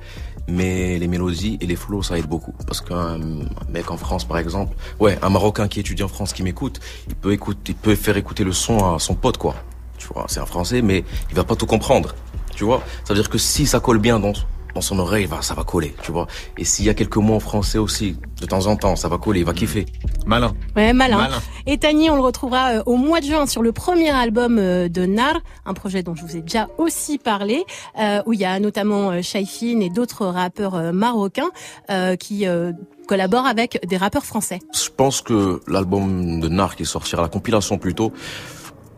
Mais 0.49 0.99
les 0.99 1.07
mélodies 1.07 1.59
et 1.61 1.67
les 1.67 1.77
flows, 1.77 2.03
ça 2.03 2.19
aide 2.19 2.27
beaucoup. 2.27 2.55
Parce 2.67 2.81
qu'un 2.81 3.21
un 3.21 3.73
mec 3.73 3.91
en 3.91 3.97
France, 3.97 4.25
par 4.25 4.39
exemple, 4.39 4.77
ouais, 4.99 5.19
un 5.23 5.31
Marocain 5.31 5.69
qui 5.69 5.81
étudie 5.81 6.03
en 6.03 6.09
France, 6.09 6.33
qui 6.33 6.43
m'écoute, 6.43 6.81
il 7.09 7.15
peut 7.15 7.33
écouter, 7.33 7.73
il 7.73 7.75
peut 7.75 7.95
faire 7.95 8.17
écouter 8.17 8.45
le 8.45 8.53
son 8.53 8.95
à 8.95 8.99
son 8.99 9.15
pote, 9.15 9.37
quoi. 9.37 9.55
Tu 9.99 10.09
vois, 10.09 10.25
c'est 10.29 10.41
un 10.41 10.47
Français, 10.47 10.83
mais 10.83 11.05
il 11.31 11.37
va 11.37 11.45
pas 11.45 11.57
tout 11.57 11.67
comprendre. 11.67 12.15
Tu 12.55 12.65
vois, 12.65 12.83
ça 13.05 13.15
veut 13.15 13.21
dire 13.21 13.31
que 13.31 13.39
si 13.39 13.67
ça 13.67 13.81
colle 13.81 13.99
bien 13.99 14.19
dans, 14.19 14.33
dans 14.75 14.81
son 14.81 14.99
oreille, 14.99 15.27
va, 15.27 15.43
ça 15.43 15.55
va 15.55 15.65
coller, 15.65 15.95
tu 16.03 16.13
vois. 16.13 16.27
Et 16.59 16.65
s'il 16.65 16.85
y 16.85 16.89
a 16.89 16.95
quelques 16.95 17.17
mots 17.17 17.35
en 17.35 17.41
français 17.41 17.79
aussi, 17.79 18.17
de 18.41 18.47
temps 18.47 18.67
en 18.67 18.77
temps, 18.77 18.97
ça 18.97 19.09
va 19.09 19.19
coller, 19.19 19.41
il 19.41 19.47
va 19.47 19.53
kiffer. 19.53 19.87
Malin. 20.27 20.55
Ouais, 20.77 20.93
malin. 20.93 21.19
Malin. 21.19 21.41
Et 21.67 21.79
Tani, 21.79 22.11
on 22.11 22.17
le 22.17 22.23
retrouvera 22.23 22.71
euh, 22.71 22.83
au 22.87 22.97
mois 22.97 23.21
de 23.21 23.27
juin 23.27 23.47
sur 23.47 23.63
le 23.63 23.73
premier 23.73 24.11
album 24.11 24.59
euh, 24.59 24.89
de 24.89 25.07
Nar, 25.07 25.41
un 25.67 25.75
projet 25.75 26.03
dont 26.03 26.15
je 26.15 26.23
vous 26.23 26.37
ai 26.37 26.41
déjà 26.41 26.69
aussi 26.79 27.19
parlé, 27.19 27.65
euh, 27.99 28.23
où 28.27 28.33
il 28.33 28.41
y 28.41 28.45
a 28.45 28.59
notamment 28.61 29.21
Shaifin 29.23 29.81
et 29.81 29.91
d'autres 29.91 30.27
rappeurs 30.27 30.93
marocains 30.93 31.51
euh, 31.91 32.17
qui 32.17 32.47
euh, 32.47 32.73
collaborent 33.09 33.47
avec 33.47 33.85
des 33.87 33.97
rappeurs 33.97 34.25
français. 34.25 34.61
Je 34.73 34.89
pense 34.97 35.21
que 35.23 35.61
l'album 35.67 36.41
de 36.41 36.49
Nar 36.49 36.77
qui 36.77 36.87
sortira, 36.87 37.23
la 37.23 37.29
compilation 37.29 37.79
plutôt, 37.79 38.13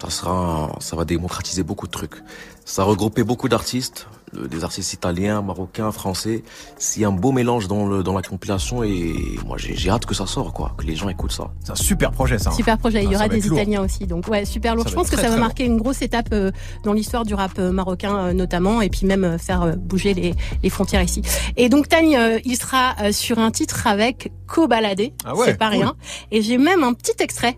ça 0.03 0.11
sera, 0.11 0.75
ça 0.81 0.97
va 0.97 1.05
démocratiser 1.05 1.63
beaucoup 1.63 1.87
de 1.87 1.93
trucs. 1.93 2.17
Ça 2.65 2.83
va 2.83 2.89
regrouper 2.91 3.23
beaucoup 3.25 3.49
d'artistes, 3.49 4.07
des 4.33 4.63
artistes 4.65 4.93
italiens, 4.93 5.43
marocains, 5.43 5.91
français. 5.93 6.43
C'est 6.79 7.05
un 7.05 7.11
beau 7.13 7.33
mélange 7.33 7.67
dans 7.69 7.87
le, 7.87 8.03
dans 8.03 8.15
la 8.15 8.23
compilation 8.23 8.83
et 8.85 9.15
moi 9.47 9.57
j'ai 9.59 9.77
j'ai 9.77 9.91
hâte 9.91 10.07
que 10.07 10.15
ça 10.15 10.27
sorte 10.27 10.55
quoi, 10.55 10.75
que 10.79 10.85
les 10.85 10.95
gens 10.97 11.09
écoutent 11.09 11.33
ça. 11.33 11.51
C'est 11.65 11.73
un 11.73 11.77
super 11.77 12.13
projet, 12.13 12.39
ça. 12.39 12.51
hein. 12.51 12.55
Super 12.55 12.79
projet, 12.79 13.03
il 13.05 13.11
y 13.11 13.15
Ah, 13.15 13.19
aura 13.19 13.29
des 13.29 13.41
lourd. 13.41 13.59
Italiens 13.59 13.83
aussi, 13.83 14.07
donc 14.07 14.27
ouais, 14.29 14.45
super 14.45 14.75
lourd. 14.75 14.85
Ça 14.85 14.91
Je 14.91 14.95
va 14.97 15.01
pense 15.03 15.11
que 15.11 15.17
ça 15.17 15.29
va 15.29 15.37
marquer 15.37 15.65
une 15.65 15.77
grosse 15.77 16.03
étape 16.03 16.29
euh, 16.33 16.51
dans 16.85 16.93
l'histoire 16.93 17.25
du 17.25 17.35
rap 17.35 17.53
euh, 17.59 17.71
marocain 17.73 18.17
euh, 18.17 18.33
notamment, 18.33 18.81
et 18.81 18.89
puis 18.91 19.07
même 19.07 19.39
faire 19.39 19.77
bouger 19.77 20.15
les, 20.15 20.35
les 20.63 20.71
frontières 20.71 21.03
ici. 21.03 21.23
Et 21.57 21.69
donc 21.69 21.89
Tani, 21.89 22.17
euh, 22.17 22.39
il 22.45 22.57
sera 22.57 23.13
sur 23.13 23.39
un 23.41 23.51
titre 23.51 23.87
avec 23.87 24.33
Cobaladé, 24.47 25.15
Ah 25.25 25.35
ouais, 25.37 25.47
c'est 25.47 25.59
pas 25.59 25.69
cool. 25.69 25.79
rien. 25.79 25.95
Et 26.31 26.43
j'ai 26.43 26.59
même 26.59 26.83
un 26.85 26.93
petit 26.95 27.21
extrait. 27.21 27.57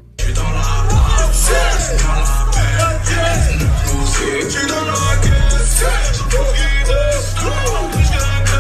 She 4.55 4.61
don't 4.69 4.87
know 4.87 4.95
I 4.95 5.19
can't. 5.21 7.04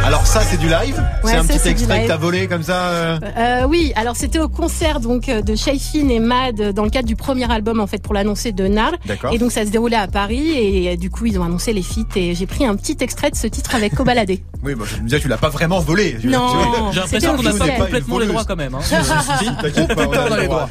Alors 0.04 0.26
ça, 0.26 0.42
c'est 0.42 0.58
du 0.58 0.68
live 0.68 1.02
Ouais, 1.24 1.30
C'est 1.32 1.36
un 1.36 1.42
ça, 1.44 1.54
petit 1.54 1.68
extrait 1.68 2.02
que 2.02 2.08
t'as 2.08 2.18
volé 2.18 2.46
comme 2.46 2.62
ça 2.62 2.88
euh 2.90 3.18
Euh, 3.38 3.66
oui, 3.66 3.92
alors 3.96 4.16
c'était 4.16 4.38
au 4.38 4.48
concert 4.50 5.00
donc 5.00 5.30
euh, 5.30 5.40
de 5.40 5.54
Shaifin 5.54 6.10
et 6.10 6.18
Mad 6.18 6.60
dans 6.72 6.84
le 6.84 6.90
cadre 6.90 7.08
du 7.08 7.16
premier 7.16 7.50
album 7.50 7.80
en 7.80 7.86
fait 7.86 8.02
pour 8.02 8.12
l'annoncer 8.12 8.52
de 8.52 8.66
Nar. 8.66 8.92
D'accord. 9.06 9.32
Et 9.32 9.38
donc 9.38 9.50
ça 9.50 9.64
se 9.64 9.70
déroulait 9.70 9.96
à 9.96 10.06
Paris 10.06 10.50
et 10.58 10.96
du 10.98 11.08
coup 11.08 11.24
ils 11.24 11.38
ont 11.38 11.44
annoncé 11.44 11.72
les 11.72 11.82
feats 11.82 12.02
et 12.16 12.34
j'ai 12.34 12.46
pris 12.46 12.66
un 12.66 12.76
petit 12.76 12.98
extrait 13.00 13.30
de 13.30 13.36
ce 13.36 13.46
titre 13.46 13.74
avec 13.74 13.94
Cobaladé. 13.94 14.42
Oui, 14.64 14.74
bah, 14.74 14.86
je 14.86 14.96
me 14.96 15.02
disais, 15.02 15.20
tu 15.20 15.28
l'as 15.28 15.36
pas 15.36 15.50
vraiment 15.50 15.78
volé. 15.80 16.16
Je- 16.22 16.26
Non, 16.26 16.90
J'ai 16.90 17.00
l'impression 17.00 17.36
qu'on 17.36 17.42
n'a 17.42 17.52
pas 17.52 17.76
complètement 17.84 18.18
les 18.18 18.26
droits 18.26 18.44
quand 18.46 18.56
même. 18.56 18.74
Hein. 18.74 18.78
T'inquiète 19.60 19.94
pas, 19.94 20.06
On 20.08 20.30
a 20.30 20.40
les 20.40 20.46
droits. 20.46 20.70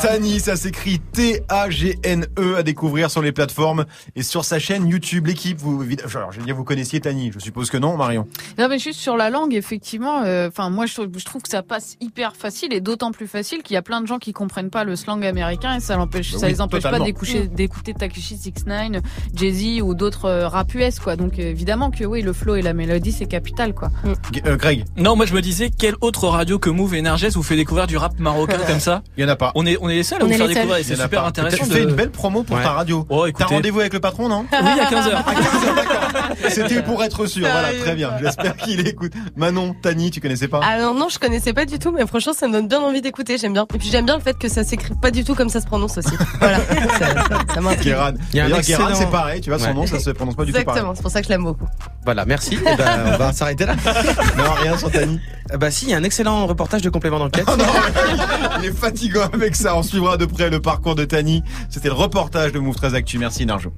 Tani, 0.00 0.40
ça 0.40 0.56
s'écrit 0.56 0.98
T-A-G-N-E 1.12 2.56
à 2.56 2.62
découvrir 2.62 3.10
sur 3.10 3.20
les 3.20 3.32
plateformes 3.32 3.84
et 4.16 4.22
sur 4.22 4.46
sa 4.46 4.58
chaîne 4.58 4.88
YouTube. 4.88 5.26
L'équipe, 5.26 5.58
vous, 5.60 5.84
alors, 6.14 6.32
je 6.32 6.40
veux 6.40 6.46
dire, 6.46 6.56
vous 6.56 6.64
connaissiez 6.64 6.98
Tani. 7.00 7.30
Je 7.34 7.40
suppose 7.40 7.68
que 7.68 7.76
non, 7.76 7.98
Marion. 8.02 8.26
Non, 8.58 8.68
mais 8.68 8.78
juste 8.78 8.98
sur 9.00 9.16
la 9.16 9.30
langue, 9.30 9.54
effectivement, 9.54 10.22
euh, 10.24 10.48
enfin, 10.48 10.70
moi, 10.70 10.86
je 10.86 10.94
trouve, 10.94 11.06
je 11.16 11.24
trouve 11.24 11.42
que 11.42 11.48
ça 11.48 11.62
passe 11.62 11.96
hyper 12.00 12.34
facile 12.36 12.72
et 12.72 12.80
d'autant 12.80 13.12
plus 13.12 13.26
facile 13.26 13.62
qu'il 13.62 13.74
y 13.74 13.76
a 13.76 13.82
plein 13.82 14.00
de 14.00 14.06
gens 14.06 14.18
qui 14.18 14.32
comprennent 14.32 14.70
pas 14.70 14.84
le 14.84 14.96
slang 14.96 15.24
américain 15.24 15.76
et 15.76 15.80
ça 15.80 15.96
l'empêche, 15.96 16.32
Bah 16.32 16.38
ça 16.38 16.46
oui, 16.46 16.52
les 16.52 16.60
empêche 16.60 16.82
totalement. 16.82 16.98
pas 16.98 17.04
d'écouter, 17.04 17.46
d'écouter 17.48 17.94
Takashi 17.94 18.36
69, 18.36 19.02
Jay-Z 19.34 19.82
ou 19.82 19.94
d'autres 19.94 20.24
euh, 20.26 20.48
rap 20.48 20.74
US, 20.74 20.98
quoi. 20.98 21.16
Donc, 21.16 21.38
euh, 21.38 21.42
évidemment 21.42 21.90
que 21.90 22.04
oui, 22.04 22.22
le 22.22 22.32
flow 22.32 22.56
et 22.56 22.62
la 22.62 22.72
mélodie, 22.74 23.12
c'est 23.12 23.26
capital, 23.26 23.74
quoi. 23.74 23.90
G- 24.32 24.42
euh, 24.46 24.56
Greg, 24.56 24.84
Non, 24.96 25.16
moi 25.16 25.26
je 25.26 25.34
me 25.34 25.40
disais, 25.40 25.70
quelle 25.70 25.94
autre 26.00 26.26
radio 26.28 26.58
que 26.58 26.70
Move 26.70 26.94
Energes 26.98 27.26
vous 27.34 27.42
fait 27.42 27.56
découvrir 27.56 27.86
du 27.86 27.96
rap 27.96 28.18
marocain 28.18 28.58
comme 28.66 28.80
ça? 28.80 29.02
Il 29.16 29.22
y 29.22 29.26
en 29.26 29.28
a 29.28 29.36
pas. 29.36 29.52
on 29.54 29.64
est, 29.66 29.76
on 29.80 29.88
est 29.88 29.94
les 29.96 30.02
seuls 30.02 30.20
à 30.20 30.24
On 30.24 30.28
vous 30.28 30.34
est 30.34 30.36
faire 30.38 30.46
les 30.48 30.54
seuls. 30.54 30.62
découvrir 30.62 30.80
et 30.80 30.84
c'est 30.84 30.96
super 31.02 31.22
pas. 31.22 31.28
intéressant 31.28 31.64
Tu 31.64 31.70
de... 31.70 31.74
fais 31.74 31.82
une 31.84 31.94
belle 31.94 32.10
promo 32.10 32.42
pour 32.42 32.56
Ouais. 32.56 32.62
ta 32.62 32.72
radio. 32.72 33.06
Oh, 33.08 33.26
T'as 33.36 33.46
rendez-vous 33.46 33.80
avec 33.80 33.92
le 33.94 34.00
patron, 34.00 34.28
non? 34.28 34.44
Oui, 34.50 34.80
à 34.80 34.90
15h. 34.90 35.22
C'était 36.48 36.82
pour 36.82 37.02
être 37.02 37.26
sûr. 37.26 37.46
Voilà, 37.50 37.72
très 37.80 37.91
bien. 37.94 38.10
J'espère 38.20 38.56
qu'il 38.56 38.86
écoute. 38.86 39.12
Manon, 39.36 39.74
Tani, 39.82 40.10
tu 40.10 40.20
connaissais 40.20 40.48
pas 40.48 40.60
Ah 40.62 40.78
non, 40.80 40.94
non, 40.94 41.08
je 41.08 41.18
connaissais 41.18 41.52
pas 41.52 41.64
du 41.64 41.78
tout, 41.78 41.92
mais 41.92 42.06
franchement, 42.06 42.32
ça 42.32 42.46
me 42.48 42.52
donne 42.52 42.68
bien 42.68 42.80
envie 42.80 43.00
d'écouter, 43.02 43.38
j'aime 43.38 43.52
bien. 43.52 43.66
Et 43.74 43.78
puis 43.78 43.88
j'aime 43.90 44.04
bien 44.06 44.16
le 44.16 44.22
fait 44.22 44.36
que 44.38 44.48
ça 44.48 44.64
s'écrit 44.64 44.94
pas 45.00 45.10
du 45.10 45.24
tout 45.24 45.34
comme 45.34 45.48
ça 45.48 45.60
se 45.60 45.66
prononce 45.66 45.98
aussi. 45.98 46.12
Voilà, 46.40 46.58
ça. 46.98 47.74
Guéran. 47.82 48.12
Excellent- 48.58 48.94
c'est 48.94 49.10
pareil. 49.10 49.40
Tu 49.40 49.50
vois, 49.50 49.58
son 49.58 49.66
Ouais. 49.66 49.74
nom, 49.74 49.86
ça 49.86 49.98
se 49.98 50.10
prononce 50.10 50.34
pas 50.34 50.44
du 50.44 50.52
tout 50.52 50.58
pareil. 50.58 50.68
Exactement, 50.68 50.94
c'est 50.94 51.02
pour 51.02 51.10
ça 51.10 51.20
que 51.20 51.26
je 51.26 51.32
l'aime 51.32 51.44
beaucoup. 51.44 51.66
Voilà, 52.04 52.24
merci. 52.24 52.58
Eh 52.72 52.76
ben, 52.76 53.02
on 53.14 53.16
va 53.16 53.32
s'arrêter 53.32 53.66
là. 53.66 53.74
Non, 54.36 54.52
rien 54.60 54.76
sur 54.78 54.90
Tani. 54.90 55.20
Bah 55.58 55.70
si, 55.70 55.86
il 55.86 55.90
y 55.90 55.94
a 55.94 55.98
un 55.98 56.02
excellent 56.04 56.46
reportage 56.46 56.80
de 56.82 56.88
complément 56.90 57.18
d'enquête. 57.18 57.44
Oh 57.46 57.56
non, 57.56 57.64
il 58.60 58.66
est 58.66 58.76
fatigant 58.76 59.28
avec 59.32 59.54
ça. 59.54 59.76
On 59.76 59.82
suivra 59.82 60.16
de 60.16 60.24
près 60.24 60.48
le 60.50 60.60
parcours 60.60 60.94
de 60.94 61.04
Tani. 61.04 61.42
C'était 61.68 61.88
le 61.88 61.94
reportage 61.94 62.52
de 62.52 62.58
Move 62.58 62.76
13 62.76 62.94
Actu. 62.94 63.18
Merci 63.18 63.44
Narjo. 63.46 63.72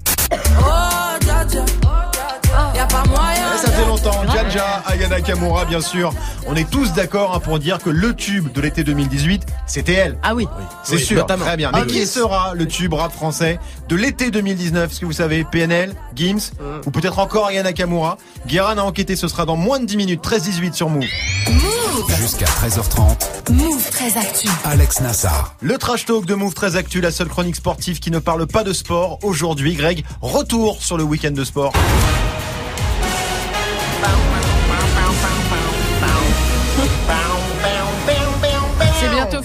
Ouais, 2.58 3.58
ça 3.60 3.70
fait 3.70 3.84
longtemps. 3.86 4.22
Jaja, 4.32 4.82
Ayana 4.86 5.20
Kamura, 5.20 5.64
bien 5.64 5.80
sûr. 5.80 6.12
On 6.46 6.54
est 6.54 6.68
tous 6.68 6.92
d'accord 6.92 7.34
hein, 7.34 7.40
pour 7.40 7.58
dire 7.58 7.78
que 7.78 7.90
le 7.90 8.14
tube 8.14 8.52
de 8.52 8.60
l'été 8.60 8.84
2018, 8.84 9.44
c'était 9.66 9.92
elle. 9.94 10.18
Ah 10.22 10.34
oui. 10.34 10.46
C'est 10.82 10.96
Oui, 10.96 11.04
sûr. 11.04 11.16
notamment. 11.18 11.44
Très 11.44 11.56
bien. 11.56 11.70
Mais 11.72 11.86
qui 11.86 12.06
sera 12.06 12.54
le 12.54 12.66
tube 12.66 12.92
rap 12.94 13.12
français 13.12 13.58
de 13.88 13.96
l'été 13.96 14.30
2019 14.30 14.90
Est-ce 14.90 15.00
que 15.00 15.06
vous 15.06 15.12
savez 15.12 15.44
PNL, 15.44 15.94
Gims 16.14 16.52
ou 16.86 16.90
peut-être 16.90 17.18
encore 17.18 17.48
Ayana 17.48 17.72
Kamura? 17.72 18.18
Guérin 18.46 18.78
a 18.78 18.82
enquêté. 18.82 19.16
Ce 19.16 19.28
sera 19.28 19.44
dans 19.46 19.56
moins 19.56 19.80
de 19.80 19.86
10 19.86 19.96
minutes. 19.96 20.24
13-18 20.24 20.72
sur 20.74 20.88
Move. 20.88 21.04
Jusqu'à 22.18 22.46
13h30, 22.46 23.52
Move 23.52 23.90
très 23.90 24.16
actu. 24.18 24.48
Alex 24.64 25.00
Nassar. 25.00 25.54
Le 25.60 25.78
trash 25.78 26.04
talk 26.06 26.24
de 26.26 26.34
Move 26.34 26.54
très 26.54 26.76
actu, 26.76 27.00
la 27.00 27.10
seule 27.10 27.28
chronique 27.28 27.56
sportive 27.56 27.98
qui 28.00 28.10
ne 28.10 28.18
parle 28.18 28.46
pas 28.46 28.64
de 28.64 28.72
sport. 28.72 29.18
Aujourd'hui, 29.22 29.74
Greg, 29.74 30.04
retour 30.20 30.82
sur 30.82 30.96
le 30.96 31.04
week-end 31.04 31.30
de 31.30 31.44
sport. 31.44 31.72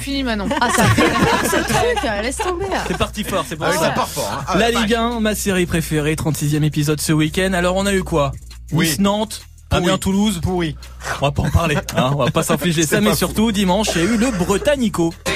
Fini, 0.10 0.24
Manon. 0.24 0.48
Ah, 0.60 0.70
ça 0.76 0.84
fait 0.86 1.02
peur 1.04 1.40
ce 1.44 1.58
truc, 1.58 2.00
laisse 2.24 2.38
tomber. 2.38 2.66
C'est 2.88 2.98
parti 2.98 3.24
fort, 3.24 3.46
c'est 3.48 3.56
pour 3.56 3.66
Ah 3.68 3.74
ça. 3.74 3.80
ça 3.80 3.90
part 3.92 4.08
fort. 4.08 4.30
hein. 4.34 4.44
Ah, 4.48 4.58
La. 4.58 4.72
Ligue 4.72 4.96
1, 4.96 5.20
ma 5.20 5.36
série 5.36 5.66
préférée, 5.66 6.16
36e 6.16 6.64
épisode 6.64 7.00
ce 7.02 7.12
week-end. 7.14 7.54
Alors 7.54 7.76
on 7.76 7.86
a 7.86 7.94
eu 7.94 8.04
quoi? 8.04 8.32
Oui. 8.72 8.88
Nice 8.88 9.00
Nantes. 9.00 9.42
Amiens 9.72 9.98
Toulouse. 10.00 10.40
Pourri. 10.42 10.76
On 11.22 11.26
va 11.28 11.32
pas 11.32 11.44
en 11.44 11.50
parler, 11.52 11.78
hein, 11.96 12.10
on 12.14 12.24
va 12.24 12.32
pas 12.32 12.42
s'infliger 12.42 12.82
C'est 12.84 12.96
ça, 12.96 13.02
mais 13.02 13.14
surtout 13.14 13.52
dimanche, 13.52 13.90
il 13.96 14.02
y 14.02 14.06
a 14.08 14.10
eu 14.10 14.18
le 14.18 14.32
Britannico. 14.32 15.14
Petit 15.26 15.34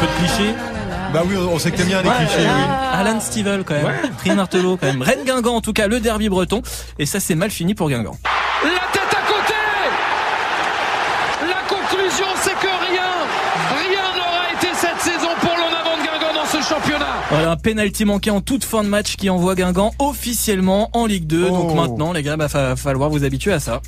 peu 0.00 0.06
de 0.06 0.12
cliché. 0.18 0.54
Bah 1.12 1.22
oui, 1.26 1.36
on 1.36 1.58
sait 1.58 1.70
que 1.70 1.76
t'aimes 1.76 1.86
bien 1.88 2.00
les 2.02 2.08
clichés, 2.08 2.46
oui. 2.46 2.62
Alan 2.92 3.20
Stivell 3.20 3.64
quand 3.64 3.74
même, 3.74 3.92
Trien 4.18 4.34
Martelot 4.34 4.76
quand 4.76 4.86
même, 4.86 5.02
Rennes 5.02 5.24
Guingamp 5.24 5.54
en 5.56 5.60
tout 5.60 5.72
cas, 5.72 5.86
le 5.88 5.98
derby 6.00 6.28
breton. 6.28 6.62
Et 6.98 7.06
ça 7.06 7.20
c'est 7.20 7.34
mal 7.34 7.50
fini 7.50 7.74
pour 7.74 7.88
Guingamp. 7.90 8.16
La 8.64 8.70
tête 8.92 9.12
à 9.12 9.22
côté 9.26 9.54
La 11.42 11.62
conclusion, 11.68 12.26
c'est 12.42 12.54
que 12.54 12.66
rien, 12.66 13.12
rien 13.78 14.14
n'aura 14.16 14.50
été 14.54 14.68
cette 14.74 15.00
saison 15.00 15.28
pour 15.40 15.50
l'en 15.52 15.68
avant 15.78 15.96
de 15.96 16.02
Guingamp 16.02 16.34
dans 16.34 16.46
ce 16.46 16.60
championnat. 16.80 16.98
championnat. 16.98 17.06
Voilà 17.30 17.50
un 17.52 17.56
penalty 17.56 18.04
manqué 18.04 18.30
en 18.30 18.40
toute 18.40 18.64
fin 18.64 18.82
de 18.84 18.88
match 18.88 19.16
qui 19.16 19.30
envoie 19.30 19.54
Guingamp 19.54 19.92
officiellement 19.98 20.90
en 20.92 21.06
Ligue 21.06 21.26
2. 21.26 21.48
Donc 21.48 21.68
Oh. 21.70 21.74
maintenant, 21.74 22.12
les 22.12 22.22
gars, 22.22 22.36
bah, 22.36 22.46
va 22.46 22.76
falloir 22.76 23.10
vous 23.10 23.24
habituer 23.24 23.52
à 23.52 23.60
ça. 23.60 23.80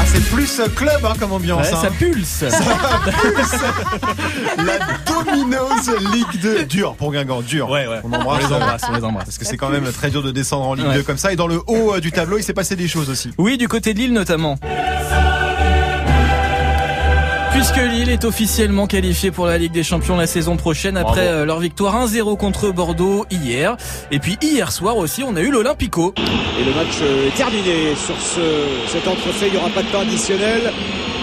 Ah, 0.00 0.04
c'est 0.06 0.24
plus 0.30 0.60
euh, 0.60 0.68
club 0.68 1.04
hein, 1.04 1.14
comme 1.18 1.32
ambiance. 1.32 1.66
Ouais, 1.66 1.74
hein. 1.74 1.80
ça 1.82 1.90
pulse. 1.90 2.44
La 4.58 4.78
Domino's 5.06 5.90
Ligue 6.12 6.40
2. 6.40 6.64
Dur 6.66 6.94
pour 6.94 7.10
Guingamp, 7.12 7.42
dur. 7.42 7.68
Ouais, 7.68 7.86
ouais. 7.88 7.98
On 8.04 8.12
embrasse, 8.12 8.44
On 8.44 8.48
les 8.48 8.54
embrasse, 8.54 8.82
on 8.88 8.94
les 8.94 9.04
embrasse. 9.04 9.24
Parce 9.24 9.38
que 9.38 9.44
c'est 9.44 9.56
quand 9.56 9.70
même 9.70 9.90
très 9.92 10.10
dur 10.10 10.22
de 10.22 10.30
descendre 10.30 10.66
en 10.68 10.74
Ligue 10.74 10.86
Ouais. 10.86 10.94
2 10.94 11.02
comme 11.02 11.18
ça. 11.18 11.32
Et 11.32 11.36
dans 11.36 11.48
le 11.48 11.60
haut 11.66 11.94
euh, 11.94 12.00
du 12.00 12.12
tableau, 12.12 12.38
il 12.38 12.44
s'est 12.44 12.54
passé 12.54 12.76
des 12.76 12.86
choses 12.88 13.10
aussi. 13.10 13.32
Oui, 13.38 13.58
du 13.58 13.66
côté 13.66 13.92
de 13.92 13.98
Lille 13.98 14.12
notamment. 14.12 14.56
Puisque 17.70 17.86
Lille 17.86 18.08
est 18.08 18.24
officiellement 18.24 18.86
qualifié 18.86 19.30
pour 19.30 19.46
la 19.46 19.58
Ligue 19.58 19.72
des 19.72 19.82
Champions 19.82 20.16
la 20.16 20.26
saison 20.26 20.56
prochaine 20.56 20.96
après 20.96 21.26
Bravo. 21.26 21.38
euh, 21.40 21.44
leur 21.44 21.60
victoire 21.60 22.06
1-0 22.06 22.38
contre 22.38 22.70
Bordeaux 22.70 23.26
hier. 23.30 23.76
Et 24.10 24.18
puis 24.20 24.38
hier 24.40 24.72
soir 24.72 24.96
aussi, 24.96 25.22
on 25.22 25.36
a 25.36 25.42
eu 25.42 25.50
l'Olympico. 25.50 26.14
Et 26.16 26.64
le 26.64 26.72
match 26.72 26.96
euh, 27.02 27.28
est 27.28 27.36
terminé 27.36 27.94
sur 27.94 28.18
ce, 28.18 28.40
cet 28.90 29.06
entrefait. 29.06 29.48
Il 29.48 29.52
n'y 29.52 29.58
aura 29.58 29.68
pas 29.68 29.82
de 29.82 29.88
temps 29.88 30.00
additionnel. 30.00 30.72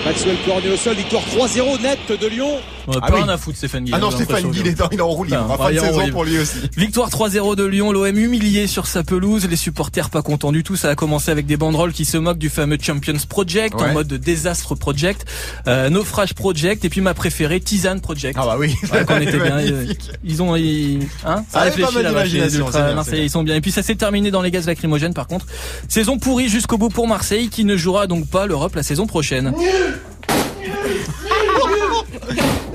Maxwell 0.06 0.36
Cornet 0.46 0.70
au 0.70 0.78
sol. 0.78 0.94
Victoire 0.96 1.24
3-0 1.36 1.82
nette 1.82 2.22
de 2.22 2.28
Lyon. 2.28 2.58
On 2.88 2.94
a 2.94 3.00
Ah 3.02 3.08
pas 3.08 3.14
oui. 3.16 3.22
rien 3.24 3.30
à 3.34 3.38
foutre 3.38 3.58
Stéphane 3.58 3.84
Guy. 3.86 3.92
Ah 3.96 4.00
non, 4.00 4.12
Stéphane 4.12 4.52
Guy, 4.52 4.60
il 4.62 4.68
est, 4.68 4.74
dans- 4.76 4.90
il 4.92 4.98
est 5.00 5.02
en 5.02 5.10
roue 5.10 5.24
libre. 5.24 5.46
Enfin, 5.50 5.66
Fin 5.66 5.72
de 5.74 5.80
saison 5.80 6.10
pour 6.12 6.24
lui 6.24 6.38
aussi. 6.40 6.58
Victoire 6.78 7.10
3-0 7.10 7.56
de 7.56 7.64
Lyon, 7.64 7.92
l'OM 7.92 8.18
humilié 8.18 8.68
sur 8.68 8.86
sa 8.88 9.04
pelouse, 9.04 9.48
les 9.48 9.56
supporters 9.56 10.10
pas 10.10 10.22
contents 10.22 10.52
du 10.52 10.64
tout, 10.64 10.76
ça 10.76 10.90
a 10.90 10.96
commencé 10.96 11.32
avec 11.32 11.46
des 11.46 11.58
banderoles 11.58 11.94
qui 11.94 12.06
se 12.06 12.18
moquent 12.18 12.38
du 12.38 12.50
fameux 12.50 12.78
Champions 12.82 13.14
Project 13.28 13.76
Ouais. 13.76 13.90
en 13.90 13.94
mode 13.94 14.08
de 14.08 14.18
désastre 14.18 14.76
project, 14.76 15.26
euh, 15.68 15.90
naufrage 15.90 16.34
project 16.34 16.86
et 16.86 16.90
puis 16.90 17.02
ma 17.02 17.14
préférée 17.14 17.60
Tisane 17.60 18.02
Project. 18.02 18.38
Ah 18.40 18.46
bah 18.46 18.56
oui. 18.60 18.76
Ouais, 18.94 19.04
qu'on 19.06 19.18
était 19.20 19.38
bien. 19.40 19.60
Ils, 19.66 19.74
Magnifique. 19.74 20.12
ils 20.24 20.44
ont, 20.44 20.56
ils, 20.56 21.00
hein, 21.26 21.44
ça 21.50 21.60
Ah, 21.60 21.62
réfléchit 21.64 21.88
pas 21.88 21.92
mal 21.94 22.04
là-bas 22.04 22.26
chez 22.26 23.24
ils 23.24 23.30
sont 23.30 23.44
bien. 23.44 23.56
Et 23.56 23.62
puis 23.62 23.72
ça 23.72 23.82
s'est 23.84 23.96
terminé 23.96 24.32
dans 24.32 24.42
les 24.42 24.52
gaz 24.52 24.68
lacrymogènes 24.68 25.14
par 25.14 25.28
contre. 25.28 25.46
Saison 25.90 26.18
pourrie 26.20 26.50
jusqu'au 26.50 26.78
bout 26.78 26.90
pour 26.90 27.08
Marseille 27.08 27.50
qui 27.50 27.64
ne 27.66 27.76
jouera 27.78 28.08
donc 28.08 28.28
pas 28.28 28.46
l'Europe 28.46 28.76
la 28.76 28.84
saison 28.84 29.08
prochaine. 29.08 29.54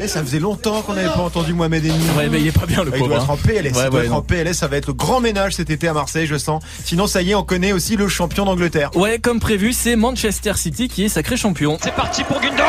Et 0.02 0.08
ça 0.08 0.22
faisait 0.22 0.38
longtemps 0.38 0.80
qu'on 0.82 0.94
n'avait 0.94 1.08
pas 1.08 1.20
entendu 1.20 1.52
Mohamed 1.52 1.84
Eni. 1.84 1.94
Ouais, 2.16 2.28
mais 2.30 2.40
il 2.40 2.46
est 2.46 2.58
pas 2.58 2.64
bien 2.64 2.82
le 2.82 2.90
Il 2.94 2.98
pauvre. 2.98 3.08
doit 3.08 3.16
être 3.18 3.30
hein. 3.30 3.34
en 3.34 3.36
PLS. 3.36 3.54
Ouais, 3.54 3.68
il 3.68 3.72
doit 3.90 4.00
ouais, 4.00 4.06
être 4.06 4.14
en 4.14 4.22
PLS. 4.22 4.54
Ça 4.54 4.66
va 4.66 4.78
être 4.78 4.86
le 4.86 4.94
grand 4.94 5.20
ménage 5.20 5.54
cet 5.54 5.68
été 5.68 5.88
à 5.88 5.92
Marseille, 5.92 6.26
je 6.26 6.38
sens. 6.38 6.62
Sinon, 6.84 7.06
ça 7.06 7.20
y 7.20 7.32
est, 7.32 7.34
on 7.34 7.42
connaît 7.42 7.72
aussi 7.72 7.96
le 7.96 8.08
champion 8.08 8.46
d'Angleterre. 8.46 8.90
Ouais, 8.96 9.18
comme 9.18 9.40
prévu, 9.40 9.72
c'est 9.74 9.96
Manchester 9.96 10.54
City 10.56 10.88
qui 10.88 11.04
est 11.04 11.08
sacré 11.10 11.36
champion. 11.36 11.76
C'est 11.82 11.94
parti 11.94 12.24
pour 12.24 12.40
Gundogan. 12.40 12.64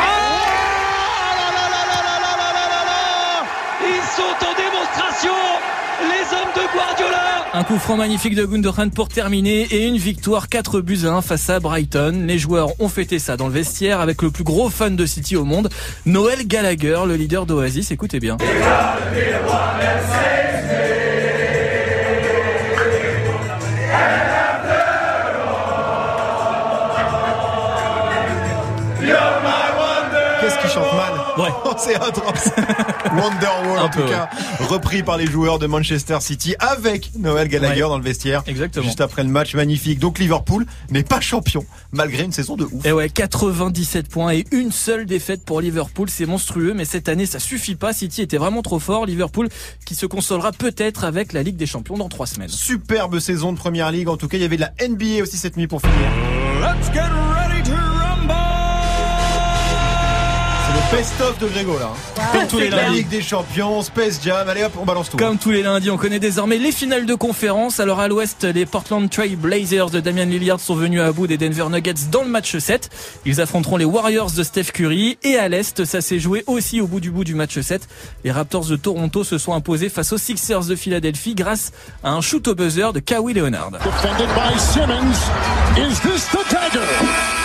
Un 7.53 7.65
coup 7.65 7.77
franc 7.77 7.97
magnifique 7.97 8.33
de 8.33 8.45
Gundogan 8.45 8.91
pour 8.91 9.09
terminer 9.09 9.67
et 9.71 9.85
une 9.85 9.97
victoire 9.97 10.47
4 10.47 10.79
buts 10.79 10.99
à 11.03 11.09
1 11.09 11.21
face 11.21 11.49
à 11.49 11.59
Brighton. 11.59 12.23
Les 12.25 12.39
joueurs 12.39 12.69
ont 12.79 12.87
fêté 12.87 13.19
ça 13.19 13.35
dans 13.35 13.47
le 13.47 13.53
vestiaire 13.53 13.99
avec 13.99 14.21
le 14.21 14.31
plus 14.31 14.45
gros 14.45 14.69
fan 14.69 14.95
de 14.95 15.05
City 15.05 15.35
au 15.35 15.43
monde, 15.43 15.69
Noël 16.05 16.47
Gallagher, 16.47 17.01
le 17.05 17.15
leader 17.15 17.45
d'Oasis. 17.45 17.91
Écoutez 17.91 18.21
bien. 18.21 18.37
Oh, 31.71 31.75
c'est 31.77 31.95
atroce. 31.95 32.49
Wonderwall, 33.15 33.79
en 33.79 33.89
peu, 33.89 34.01
tout 34.01 34.09
cas, 34.09 34.29
repris 34.67 35.03
par 35.03 35.17
les 35.17 35.25
joueurs 35.25 35.57
de 35.59 35.67
Manchester 35.67 36.17
City 36.19 36.55
avec 36.59 37.11
Noël 37.17 37.47
Gallagher 37.47 37.83
Ouais. 37.83 37.89
dans 37.89 37.97
le 37.97 38.03
vestiaire. 38.03 38.43
Exactement. 38.47 38.83
Juste 38.85 38.99
après 39.01 39.23
le 39.23 39.29
match 39.29 39.55
magnifique. 39.55 39.99
Donc 39.99 40.19
Liverpool 40.19 40.65
n'est 40.89 41.03
pas 41.03 41.19
champion, 41.21 41.65
malgré 41.91 42.23
une 42.23 42.31
saison 42.31 42.55
de 42.57 42.65
ouf. 42.65 42.85
Et 42.85 42.91
ouais, 42.91 43.09
97 43.09 44.07
points 44.09 44.33
et 44.33 44.45
une 44.51 44.71
seule 44.71 45.05
défaite 45.05 45.43
pour 45.45 45.61
Liverpool, 45.61 46.09
c'est 46.09 46.25
monstrueux, 46.25 46.73
mais 46.75 46.85
cette 46.85 47.07
année 47.09 47.25
ça 47.25 47.39
suffit 47.39 47.75
pas. 47.75 47.93
City 47.93 48.21
était 48.21 48.37
vraiment 48.37 48.61
trop 48.61 48.79
fort. 48.79 49.05
Liverpool 49.05 49.47
qui 49.85 49.95
se 49.95 50.05
consolera 50.05 50.51
peut-être 50.51 51.03
avec 51.05 51.31
la 51.33 51.43
Ligue 51.43 51.57
des 51.57 51.65
Champions 51.67 51.97
dans 51.97 52.09
trois 52.09 52.27
semaines. 52.27 52.49
Superbe 52.49 53.19
saison 53.19 53.53
de 53.53 53.57
Première 53.57 53.91
Ligue. 53.91 54.09
En 54.09 54.17
tout 54.17 54.27
cas, 54.27 54.37
il 54.37 54.41
y 54.41 54.45
avait 54.45 54.57
de 54.57 54.61
la 54.61 54.71
NBA 54.87 55.21
aussi 55.23 55.37
cette 55.37 55.57
nuit 55.57 55.67
pour 55.67 55.81
finir. 55.81 55.95
Let's 56.61 56.91
get 56.93 57.01
ready 57.01 57.63
to 57.69 57.90
le 60.91 60.97
best-of 60.97 61.37
de 61.39 61.47
Grégo 61.47 61.77
là. 61.79 61.91
hein. 62.17 62.21
Comme 62.33 62.47
tous 62.47 62.59
les 62.59 62.69
La 62.69 62.83
lundis. 62.83 62.97
Ligue 62.99 63.09
des 63.09 63.21
Champions, 63.21 63.81
Space 63.81 64.19
Jam. 64.23 64.47
Allez 64.47 64.63
hop, 64.63 64.73
on 64.79 64.85
balance 64.85 65.09
tout. 65.09 65.17
hein. 65.17 65.19
Comme 65.25 65.37
tous 65.37 65.51
les 65.51 65.63
lundis, 65.63 65.89
on 65.89 65.97
connaît 65.97 66.19
désormais 66.19 66.57
les 66.57 66.71
finales 66.71 67.05
de 67.05 67.13
conférence. 67.15 67.79
Alors 67.79 67.99
à 67.99 68.07
l'ouest, 68.07 68.43
les 68.43 68.65
Portland 68.65 69.09
Trail 69.09 69.35
Blazers 69.35 69.89
de 69.89 69.99
Damian 69.99 70.25
Lillard 70.25 70.59
sont 70.59 70.75
venus 70.75 71.01
à 71.01 71.11
bout 71.11 71.27
des 71.27 71.37
Denver 71.37 71.65
Nuggets 71.69 72.09
dans 72.11 72.23
le 72.23 72.29
match 72.29 72.57
7. 72.57 72.89
Ils 73.25 73.41
affronteront 73.41 73.77
les 73.77 73.85
Warriors 73.85 74.31
de 74.31 74.43
Steph 74.43 74.71
Curry. 74.73 75.17
Et 75.23 75.37
à 75.37 75.47
l'est, 75.49 75.85
ça 75.85 76.01
s'est 76.01 76.19
joué 76.19 76.43
aussi 76.47 76.81
au 76.81 76.87
bout 76.87 76.99
du 76.99 77.11
bout 77.11 77.23
du 77.23 77.35
match 77.35 77.59
7. 77.59 77.87
Les 78.23 78.31
Raptors 78.31 78.65
de 78.65 78.75
Toronto 78.75 79.23
se 79.23 79.37
sont 79.37 79.53
imposés 79.53 79.89
face 79.89 80.11
aux 80.13 80.17
Sixers 80.17 80.65
de 80.65 80.75
Philadelphie 80.75 81.35
grâce 81.35 81.71
à 82.03 82.11
un 82.11 82.21
shoot 82.21 82.47
au 82.47 82.55
buzzer 82.55 82.91
de 82.93 82.99
Kawhi 82.99 83.33
Leonard. 83.33 83.71
Defended 83.71 84.29
by 84.35 84.59
Simmons. 84.59 85.17
Is 85.77 85.99
this 86.01 86.27
the 86.29 86.51
dagger? 86.51 87.40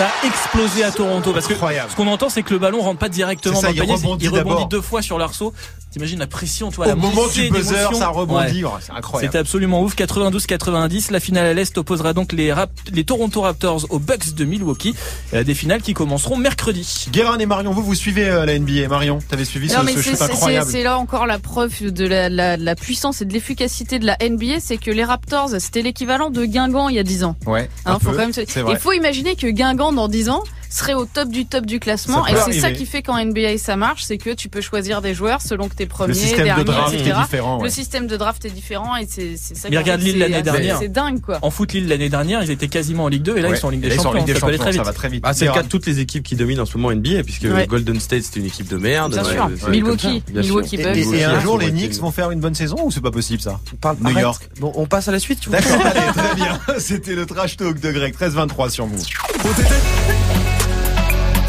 Ça 0.00 0.06
a 0.06 0.26
explosé 0.26 0.82
à 0.82 0.90
Toronto 0.90 1.30
parce 1.34 1.46
que 1.46 1.52
Incroyable. 1.52 1.90
ce 1.90 1.94
qu'on 1.94 2.06
entend 2.06 2.30
c'est 2.30 2.42
que 2.42 2.54
le 2.54 2.58
ballon 2.58 2.80
rentre 2.80 2.98
pas 2.98 3.10
directement 3.10 3.56
ça, 3.56 3.66
dans 3.66 3.68
le 3.68 3.74
il 3.74 3.80
panier, 3.80 3.92
rebondit 3.96 4.24
il 4.24 4.28
rebondit 4.30 4.66
deux 4.70 4.80
fois 4.80 5.02
sur 5.02 5.18
l'arceau. 5.18 5.52
T'imagines 5.90 6.18
la 6.20 6.26
pression, 6.28 6.70
tu 6.70 6.76
vois, 6.76 6.86
Au 6.86 6.88
la 6.90 6.94
moment 6.94 7.12
montée 7.22 7.42
du 7.48 7.50
buzzer, 7.50 7.94
ça 7.94 8.08
rebondit. 8.08 8.64
Ouais. 8.64 8.70
C'est 8.80 8.92
incroyable. 8.92 9.28
C'était 9.28 9.38
absolument 9.38 9.82
ouf. 9.82 9.96
92-90. 9.96 11.10
La 11.12 11.20
finale 11.20 11.46
à 11.46 11.52
l'Est 11.54 11.76
opposera 11.78 12.12
donc 12.12 12.32
les, 12.32 12.52
Rap- 12.52 12.70
les 12.92 13.04
Toronto 13.04 13.40
Raptors 13.40 13.86
aux 13.90 13.98
Bucks 13.98 14.34
de 14.34 14.44
Milwaukee. 14.44 14.94
Des 15.32 15.54
finales 15.54 15.82
qui 15.82 15.94
commenceront 15.94 16.36
mercredi. 16.36 17.06
Guérin 17.10 17.38
et 17.38 17.46
Marion, 17.46 17.72
vous 17.72 17.82
vous 17.82 17.94
suivez 17.94 18.28
euh, 18.28 18.46
la 18.46 18.58
NBA. 18.58 18.88
Marion, 18.88 19.18
t'avais 19.28 19.44
suivi 19.44 19.68
Non, 19.68 19.80
ce, 19.80 19.84
mais 19.84 19.92
ce 19.96 20.02
shoot 20.02 20.22
incroyable. 20.22 20.70
c'est 20.70 20.82
là 20.82 20.98
encore 20.98 21.26
la 21.26 21.38
preuve 21.38 21.90
de 21.92 22.06
la, 22.06 22.28
la- 22.28 22.56
la 22.56 22.74
puissance 22.76 23.20
et 23.22 23.24
de 23.24 23.32
l'efficacité 23.32 23.98
de 23.98 24.06
la 24.06 24.16
NBA, 24.20 24.60
c'est 24.60 24.76
que 24.78 24.90
les 24.90 25.04
Raptors, 25.04 25.50
c'était 25.58 25.82
l'équivalent 25.82 26.30
de 26.30 26.44
Guingamp 26.44 26.88
il 26.88 26.96
y 26.96 26.98
a 26.98 27.02
10 27.02 27.24
ans. 27.24 27.36
Ouais. 27.46 27.68
un 27.84 27.94
Hein, 27.94 27.98
faut 28.00 28.10
peu, 28.10 28.16
quand 28.16 28.22
même. 28.22 28.68
Il 28.68 28.76
faut 28.76 28.92
imaginer 28.92 29.34
que 29.36 29.46
Guingamp 29.48 29.92
dans 29.92 30.08
10 30.08 30.28
ans 30.30 30.42
serait 30.70 30.94
au 30.94 31.04
top 31.04 31.28
du 31.28 31.46
top 31.46 31.66
du 31.66 31.80
classement 31.80 32.26
et 32.26 32.34
c'est 32.46 32.60
ça 32.60 32.70
qui 32.72 32.86
fait 32.86 33.02
qu'en 33.02 33.22
NBA 33.22 33.58
ça 33.58 33.76
marche, 33.76 34.04
c'est 34.04 34.18
que 34.18 34.30
tu 34.30 34.48
peux 34.48 34.60
choisir 34.60 35.02
des 35.02 35.14
joueurs 35.14 35.42
selon 35.42 35.68
que 35.68 35.74
t'es 35.74 35.86
premier, 35.86 36.14
système 36.14 36.40
de 36.40 36.44
dernier, 36.44 36.64
draft 36.64 36.94
etc. 36.94 37.10
est 37.10 37.22
différent, 37.22 37.56
ouais. 37.58 37.64
Le 37.64 37.70
système 37.70 38.06
de 38.06 38.16
draft 38.16 38.44
est 38.44 38.50
différent 38.50 38.96
et 38.96 39.06
c'est 39.08 39.36
ça. 39.36 39.54
Mais 39.64 39.70
qui 39.70 39.78
regarde 39.78 40.00
fait 40.00 40.06
que 40.06 40.12
Lille 40.12 40.20
l'année 40.20 40.42
dernière. 40.42 40.78
C'est 40.78 40.88
dingue 40.88 41.20
quoi. 41.20 41.38
En 41.42 41.50
foot 41.50 41.72
Lille 41.72 41.88
l'année 41.88 42.08
dernière, 42.08 42.42
ils 42.42 42.50
étaient 42.50 42.68
quasiment 42.68 43.04
en 43.04 43.08
Ligue 43.08 43.22
2 43.22 43.36
et 43.36 43.42
là 43.42 43.48
Ouais. 43.48 43.56
ils 43.56 43.60
sont 43.60 43.66
en 43.66 43.70
Ligue 43.70 43.80
des 43.80 43.90
Champions. 43.96 44.12
Ligue 44.14 44.26
des 44.26 44.34
Ça 44.34 44.40
Champions, 44.40 44.56
très 44.58 44.64
ça 44.72 44.78
vite. 44.78 44.84
va 44.84 44.92
très 44.92 45.08
vite. 45.08 45.24
Ah, 45.26 45.34
c'est 45.34 45.46
le 45.46 45.52
cas 45.52 45.62
de 45.62 45.68
toutes 45.68 45.86
les 45.86 45.98
équipes 46.00 46.22
qui 46.22 46.36
dominent 46.36 46.60
en 46.60 46.66
ce 46.66 46.76
moment 46.78 46.92
NBA, 46.94 47.22
puisque 47.24 47.42
Ouais. 47.44 47.66
Golden 47.66 47.98
State 47.98 48.22
c'est 48.22 48.38
une 48.38 48.46
équipe 48.46 48.68
de 48.68 48.76
merde. 48.76 49.12
Bien 49.12 49.24
Ouais, 49.24 49.32
sûr. 49.58 49.68
Milwaukee. 49.68 50.22
Milwaukee 50.32 50.76
Et, 50.76 50.82
Bucks. 50.84 50.96
et- 50.96 51.18
et 51.18 51.24
un 51.24 51.40
jour, 51.40 51.58
les. 51.58 51.70
Knicks 51.70 51.94
vont 52.00 52.10
faire 52.10 52.30
une 52.30 52.40
bonne 52.40 52.54
saison 52.54 52.76
ou 52.84 52.90
c'est 52.90 53.00
pas 53.00 53.10
possible 53.10 53.40
ça 53.42 53.58
Parle- 53.80 53.96
New. 54.00 54.18
York. 54.18 54.48
Bon, 54.60 54.72
on 54.76 54.86
passe 54.86 55.08
à 55.08 55.12
la 55.12 55.18
suite. 55.18 55.40
tu 55.40 55.48
vois 55.50 55.60
D'accord, 55.60 55.86
allez, 55.86 56.12
très 56.14 56.34
bien. 56.34 56.60
C'était 56.78 57.14
le 57.14 57.26
trash 57.26 57.56
talk 57.56 57.80
de 57.80 57.90
Greg, 57.92 58.12
13-23 58.14 58.70
sur 58.70 58.86
Move. 58.86 59.00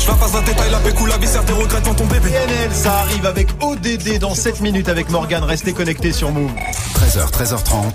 Je 0.02 0.08
la 0.08 0.14
passe 0.16 0.34
la 0.34 0.42
détail, 0.42 0.72
la 0.72 0.80
pécou, 0.80 1.06
la 1.06 1.18
viscère, 1.18 1.46
tes 1.46 1.54
regrets 1.54 1.80
devant 1.82 1.94
ton 1.94 2.06
bébé. 2.08 2.30
PNL, 2.30 2.72
ça 2.74 2.92
arrive 3.02 3.26
avec 3.26 3.50
ODD 3.62 4.18
dans 4.20 4.34
7 4.34 4.62
minutes 4.62 4.90
avec 4.90 5.10
Morgan. 5.12 5.44
Restez 5.44 5.74
connectés 5.74 6.12
sur 6.12 6.32
Move. 6.32 6.52
13h, 6.96 7.32
13h30. 7.32 7.94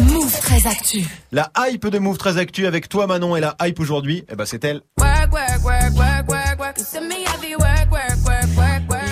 Move 0.00 0.40
très 0.40 0.66
actu. 0.66 1.04
La 1.30 1.50
hype 1.58 1.86
de 1.86 1.98
Move 1.98 2.16
très 2.16 2.38
actu 2.38 2.66
avec 2.66 2.88
toi 2.88 3.06
Manon 3.06 3.36
et 3.36 3.40
la 3.40 3.54
hype 3.60 3.78
aujourd'hui, 3.80 4.24
eh 4.30 4.34
ben 4.34 4.46
c'est 4.46 4.64
elle. 4.64 4.80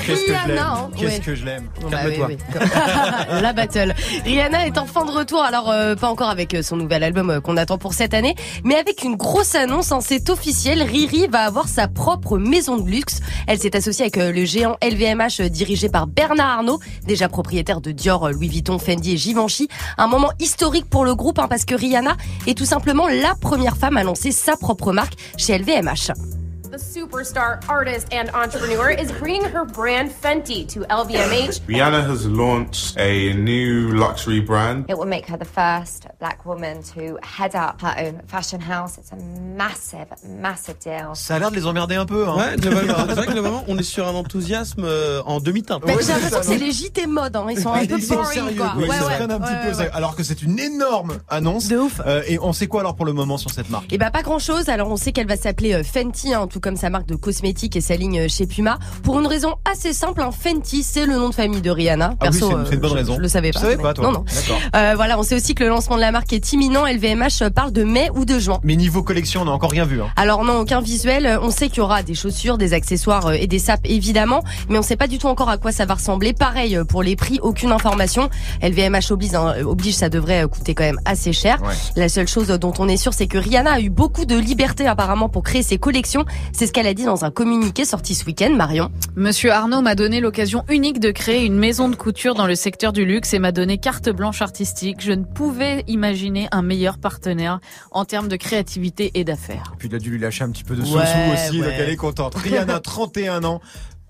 Qu'est-ce 0.07 0.21
que 0.27 0.27
je 0.27 0.33
l'aime 0.33 0.51
Rihanna, 0.51 0.89
Qu'est-ce 0.97 1.13
ouais. 1.15 1.21
que 1.21 1.35
je 1.35 1.45
l'aime 1.45 1.69
Bah 1.83 1.99
Calme-toi. 2.03 2.27
oui, 2.29 2.37
oui. 2.55 2.61
La 3.43 3.53
battle. 3.53 3.95
Rihanna 4.25 4.67
est 4.67 4.79
enfin 4.79 5.05
de 5.05 5.11
retour, 5.11 5.43
alors 5.43 5.71
euh, 5.71 5.95
pas 5.95 6.09
encore 6.09 6.31
avec 6.31 6.55
euh, 6.55 6.63
son 6.63 6.77
nouvel 6.77 7.03
album 7.05 7.31
euh, 7.31 7.41
qu'on 7.41 7.57
attend 7.57 7.79
pour 7.79 7.95
cette 7.95 8.15
année, 8.15 8.35
mais 8.65 8.77
avec 8.77 9.03
une 9.05 9.17
grosse 9.17 9.55
annonce, 9.55 9.93
hein, 9.93 10.01
c'est 10.01 10.31
officiel, 10.31 10.83
Riri 10.83 11.27
va 11.29 11.41
avoir 11.41 11.69
sa 11.69 11.89
propre 11.89 12.39
maison 12.39 12.77
de 12.77 12.89
luxe. 12.91 13.21
Elle 13.47 13.59
s'est 13.59 13.77
associée 13.77 14.05
avec 14.05 14.19
euh, 14.19 14.33
le 14.33 14.45
géant 14.45 14.77
LVMH 14.83 15.43
dirigé 15.51 15.89
par 15.89 16.07
Bernard 16.07 16.59
Arnault, 16.59 16.81
déjà 17.07 17.29
propriétaire 17.29 17.81
de 17.81 17.91
Dior, 17.93 18.31
Louis 18.31 18.49
Vuitton, 18.49 18.79
Fendi 18.79 19.13
et 19.13 19.17
Givenchy. 19.17 19.69
Un 19.99 20.07
moment 20.07 20.31
historique 20.39 20.89
pour 20.89 21.05
le 21.05 21.15
groupe 21.15 21.39
hein, 21.39 21.47
parce 21.49 21.65
que 21.65 21.75
Rihanna 21.75 22.17
est 22.47 22.57
tout 22.57 22.65
simplement 22.65 23.09
la 23.09 23.35
première 23.41 23.77
femme 23.77 23.97
à 23.97 24.03
lancer 24.05 24.33
sa 24.33 24.57
propre 24.57 24.93
marque 24.93 25.15
chez 25.37 25.59
LVMH. 25.59 26.13
The 26.71 26.77
superstar 26.79 27.61
artist 27.69 28.07
and 28.13 28.31
entrepreneur, 28.31 28.91
is 28.91 29.11
bringing 29.13 29.45
her 29.45 29.65
brand 29.65 30.11
Fenty 30.11 30.65
to 30.69 30.81
LVMH. 30.89 31.61
Rihanna 31.67 32.07
has 32.07 32.27
launched 32.27 32.97
a 32.99 33.35
new 33.35 33.93
luxury 33.97 34.41
brand. 34.41 34.85
It 34.89 34.97
will 34.97 35.07
make 35.09 35.27
her 35.27 35.37
the 35.37 35.45
first 35.45 36.07
black 36.21 36.47
woman 36.47 36.83
to 36.95 37.19
head 37.23 37.55
up 37.57 37.81
her 37.83 37.95
own 37.99 38.21
fashion 38.29 38.61
house. 38.61 38.99
It's 38.99 39.11
a 39.13 39.17
massive, 39.17 40.07
massive 40.41 40.79
deal. 40.79 41.15
Ça 41.15 41.37
a 41.37 41.39
l'air 41.41 41.51
de 41.51 41.57
les 41.57 41.67
emmerder 41.67 41.97
un 41.97 42.07
peu. 42.07 42.29
Hein. 42.29 42.37
Ouais, 42.37 42.57
globalement, 42.57 42.95
c'est 43.09 43.15
vrai 43.15 43.27
que 43.27 43.33
globalement, 43.33 43.65
on 43.67 43.77
est 43.77 43.83
sur 43.83 44.07
un 44.07 44.15
enthousiasme 44.15 44.85
euh, 44.85 45.23
en 45.27 45.41
demi-teinte. 45.41 45.83
Mais 45.87 45.95
j'ai 46.01 46.13
l'impression 46.13 46.39
que 46.39 46.45
c'est 46.47 46.59
les 46.59 46.71
JT 46.73 47.07
mode, 47.09 47.35
hein. 47.35 47.47
ils 47.51 47.61
sont 47.61 47.73
un 47.73 47.85
peu 47.85 47.97
Ils 47.97 48.03
sont 48.03 48.15
boring 48.15 48.33
sérieux, 48.33 48.57
quoi. 48.57 48.73
oui, 48.77 48.83
Ouais, 48.89 48.97
ils 48.97 49.07
ouais. 49.07 49.33
un 49.33 49.41
petit 49.41 49.53
Ouais, 49.53 49.61
peu, 49.63 49.69
ouais. 49.69 49.75
sérieux. 49.75 49.91
alors 49.95 50.15
que 50.15 50.23
c'est 50.23 50.43
une 50.43 50.59
énorme 50.59 51.15
annonce. 51.29 51.67
De 51.69 51.77
ouf. 51.79 52.01
Euh, 52.07 52.23
et 52.29 52.39
on 52.41 52.53
sait 52.53 52.67
quoi 52.69 52.81
alors 52.81 52.95
pour 52.97 53.07
le 53.07 53.13
moment 53.13 53.37
sur 53.39 53.51
cette 53.51 53.71
marque? 53.71 53.93
Et 53.93 53.99
bah 53.99 54.11
pas 54.11 54.23
grand 54.23 54.39
chose. 54.39 54.69
Alors 54.69 54.91
on 54.91 54.97
sait 54.97 55.13
qu'elle 55.13 55.27
va 55.27 55.37
s'appeler 55.37 55.75
euh, 55.75 55.83
Fenty, 55.83 56.33
hein, 56.33 56.47
tout 56.47 56.60
comme 56.61 56.77
sa 56.77 56.91
marque 56.91 57.07
de 57.07 57.17
cosmétiques 57.17 57.77
et 57.77 57.81
sa 57.81 57.97
ligne 57.97 58.29
chez 58.29 58.47
Puma. 58.47 58.79
Pour 59.03 59.19
une 59.19 59.27
raison 59.27 59.55
assez 59.71 59.93
simple, 59.93 60.23
hein, 60.23 60.31
Fenty 60.33 60.83
c'est 60.83 61.07
le 61.07 61.15
nom 61.17 61.29
de 61.31 61.35
famille 61.35 61.61
de 61.61 61.71
Rihanna. 61.71 62.15
Ah 62.21 62.29
oui, 62.31 62.39
c'est 62.39 62.45
une- 62.75 62.81
bonne 62.81 62.91
je- 62.91 62.95
raison. 62.95 63.15
Je 63.17 63.21
le 63.21 63.29
savais 63.29 63.51
pas. 63.53 63.61
savais 63.61 63.77
mais- 63.77 63.83
pas, 63.83 63.95
toi 63.95 64.05
Non 64.07 64.13
non. 64.13 64.25
Euh, 64.77 64.93
voilà, 64.97 65.19
on 65.19 65.23
sait 65.23 65.35
aussi 65.35 65.55
que 65.55 65.63
le 65.65 65.71
lancement 65.71 65.97
de 65.97 66.01
la 66.01 66.13
marque 66.13 66.33
est 66.33 66.53
imminent. 66.53 66.87
LVMH 66.87 67.49
parle 67.55 67.73
de 67.73 67.85
mai 67.85 68.09
ou 68.15 68.25
de 68.25 68.39
juin. 68.39 68.61
Mais 68.63 68.77
niveau 68.77 69.03
collection, 69.03 69.43
on 69.43 69.45
n'a 69.47 69.51
encore 69.53 69.71
rien 69.71 69.85
vu. 69.85 70.01
Hein. 70.03 70.09
Alors 70.17 70.45
non, 70.45 70.61
aucun 70.61 70.81
visuel. 70.81 71.39
On 71.43 71.51
sait 71.51 71.69
qu'il 71.69 71.79
y 71.79 71.81
aura 71.81 72.03
des 72.03 72.15
chaussures, 72.15 72.59
des 72.59 72.73
accessoires 72.73 73.27
euh, 73.29 73.33
et 73.33 73.47
des 73.47 73.59
sapes 73.59 73.81
évidemment, 73.85 74.43
mais 74.69 74.79
on 74.79 74.83
sait 74.83 74.97
pas 74.97 75.07
du 75.07 75.19
tout 75.19 75.27
encore 75.29 75.49
à 75.49 75.59
quoi 75.59 75.73
ça 75.73 75.85
va 75.87 75.95
ressembler. 75.95 76.33
Pareil 76.33 76.77
euh, 76.77 76.85
pour 76.85 77.03
les 77.03 77.17
prix, 77.17 77.39
aucune 77.43 77.73
information. 77.73 78.29
LVMH 78.63 79.11
oblige, 79.11 79.35
hein, 79.35 79.55
euh, 79.59 79.65
oblige, 79.65 79.95
ça 79.95 80.09
devrait 80.09 80.47
coûter 80.51 80.75
quand 80.75 80.85
même 80.85 81.01
assez 81.05 81.33
cher. 81.33 81.61
Ouais. 81.63 81.75
La 81.97 82.09
seule 82.09 82.29
chose 82.29 82.49
dont 82.49 82.73
on 82.79 82.89
est 82.89 82.97
sûr, 82.97 83.13
c'est 83.15 83.27
que 83.27 83.39
Rihanna 83.39 83.73
a 83.75 83.81
eu 83.81 83.91
beaucoup 83.91 84.25
de 84.25 84.37
liberté 84.37 84.87
apparemment 84.87 85.29
pour 85.29 85.43
créer 85.43 85.63
ses 85.63 85.79
collections. 85.79 86.25
C'est 86.53 86.67
ce 86.67 86.73
qu'elle 86.73 86.87
a 86.87 86.95
dit 86.95 87.05
dans 87.05 87.25
un 87.25 87.31
communiqué 87.31 87.85
sorti 87.85 88.15
ce 88.15 88.25
week-end, 88.27 88.51
Marion. 88.55 88.91
Monsieur 89.17 89.51
Arnaud 89.53 89.81
m'a 89.81 89.95
donné 89.95 90.21
l'occasion 90.21 90.65
unique 90.69 91.01
de 91.01 91.11
créer 91.11 91.47
une 91.47 91.57
maison 91.59 91.89
de 91.89 91.97
couture 91.97 92.35
dans 92.35 92.47
le 92.47 92.55
secteur 92.55 92.93
du 92.93 93.05
luxe 93.07 93.33
et 93.33 93.39
m'a 93.39 93.51
donné 93.53 93.79
carte 93.79 94.11
blanche 94.11 94.43
artistique. 94.43 94.99
Je 95.01 95.13
ne 95.13 95.25
pouvais 95.25 95.85
imaginer 95.87 96.49
un 96.53 96.61
meilleur 96.63 96.99
partenaire 96.99 97.61
en 97.93 98.05
termes 98.05 98.29
de 98.29 98.37
créativité 98.37 99.11
et 99.15 99.25
d'affaires. 99.25 99.75
Puis 99.79 99.89
il 99.89 99.95
a 99.95 99.99
dû 99.99 100.11
lui 100.11 100.19
lâcher 100.19 100.45
un 100.45 100.51
petit 100.51 100.65
peu 100.65 100.77
de 100.77 100.85
sous 100.85 100.95
Ouais, 100.97 101.03
aussi, 101.33 101.61
ouais. 101.61 101.67
donc 101.67 101.75
elle 101.79 101.89
est 101.91 101.97
contente. 101.97 102.35
Rihanna, 102.35 102.81
31 102.81 103.45
ans. 103.45 103.61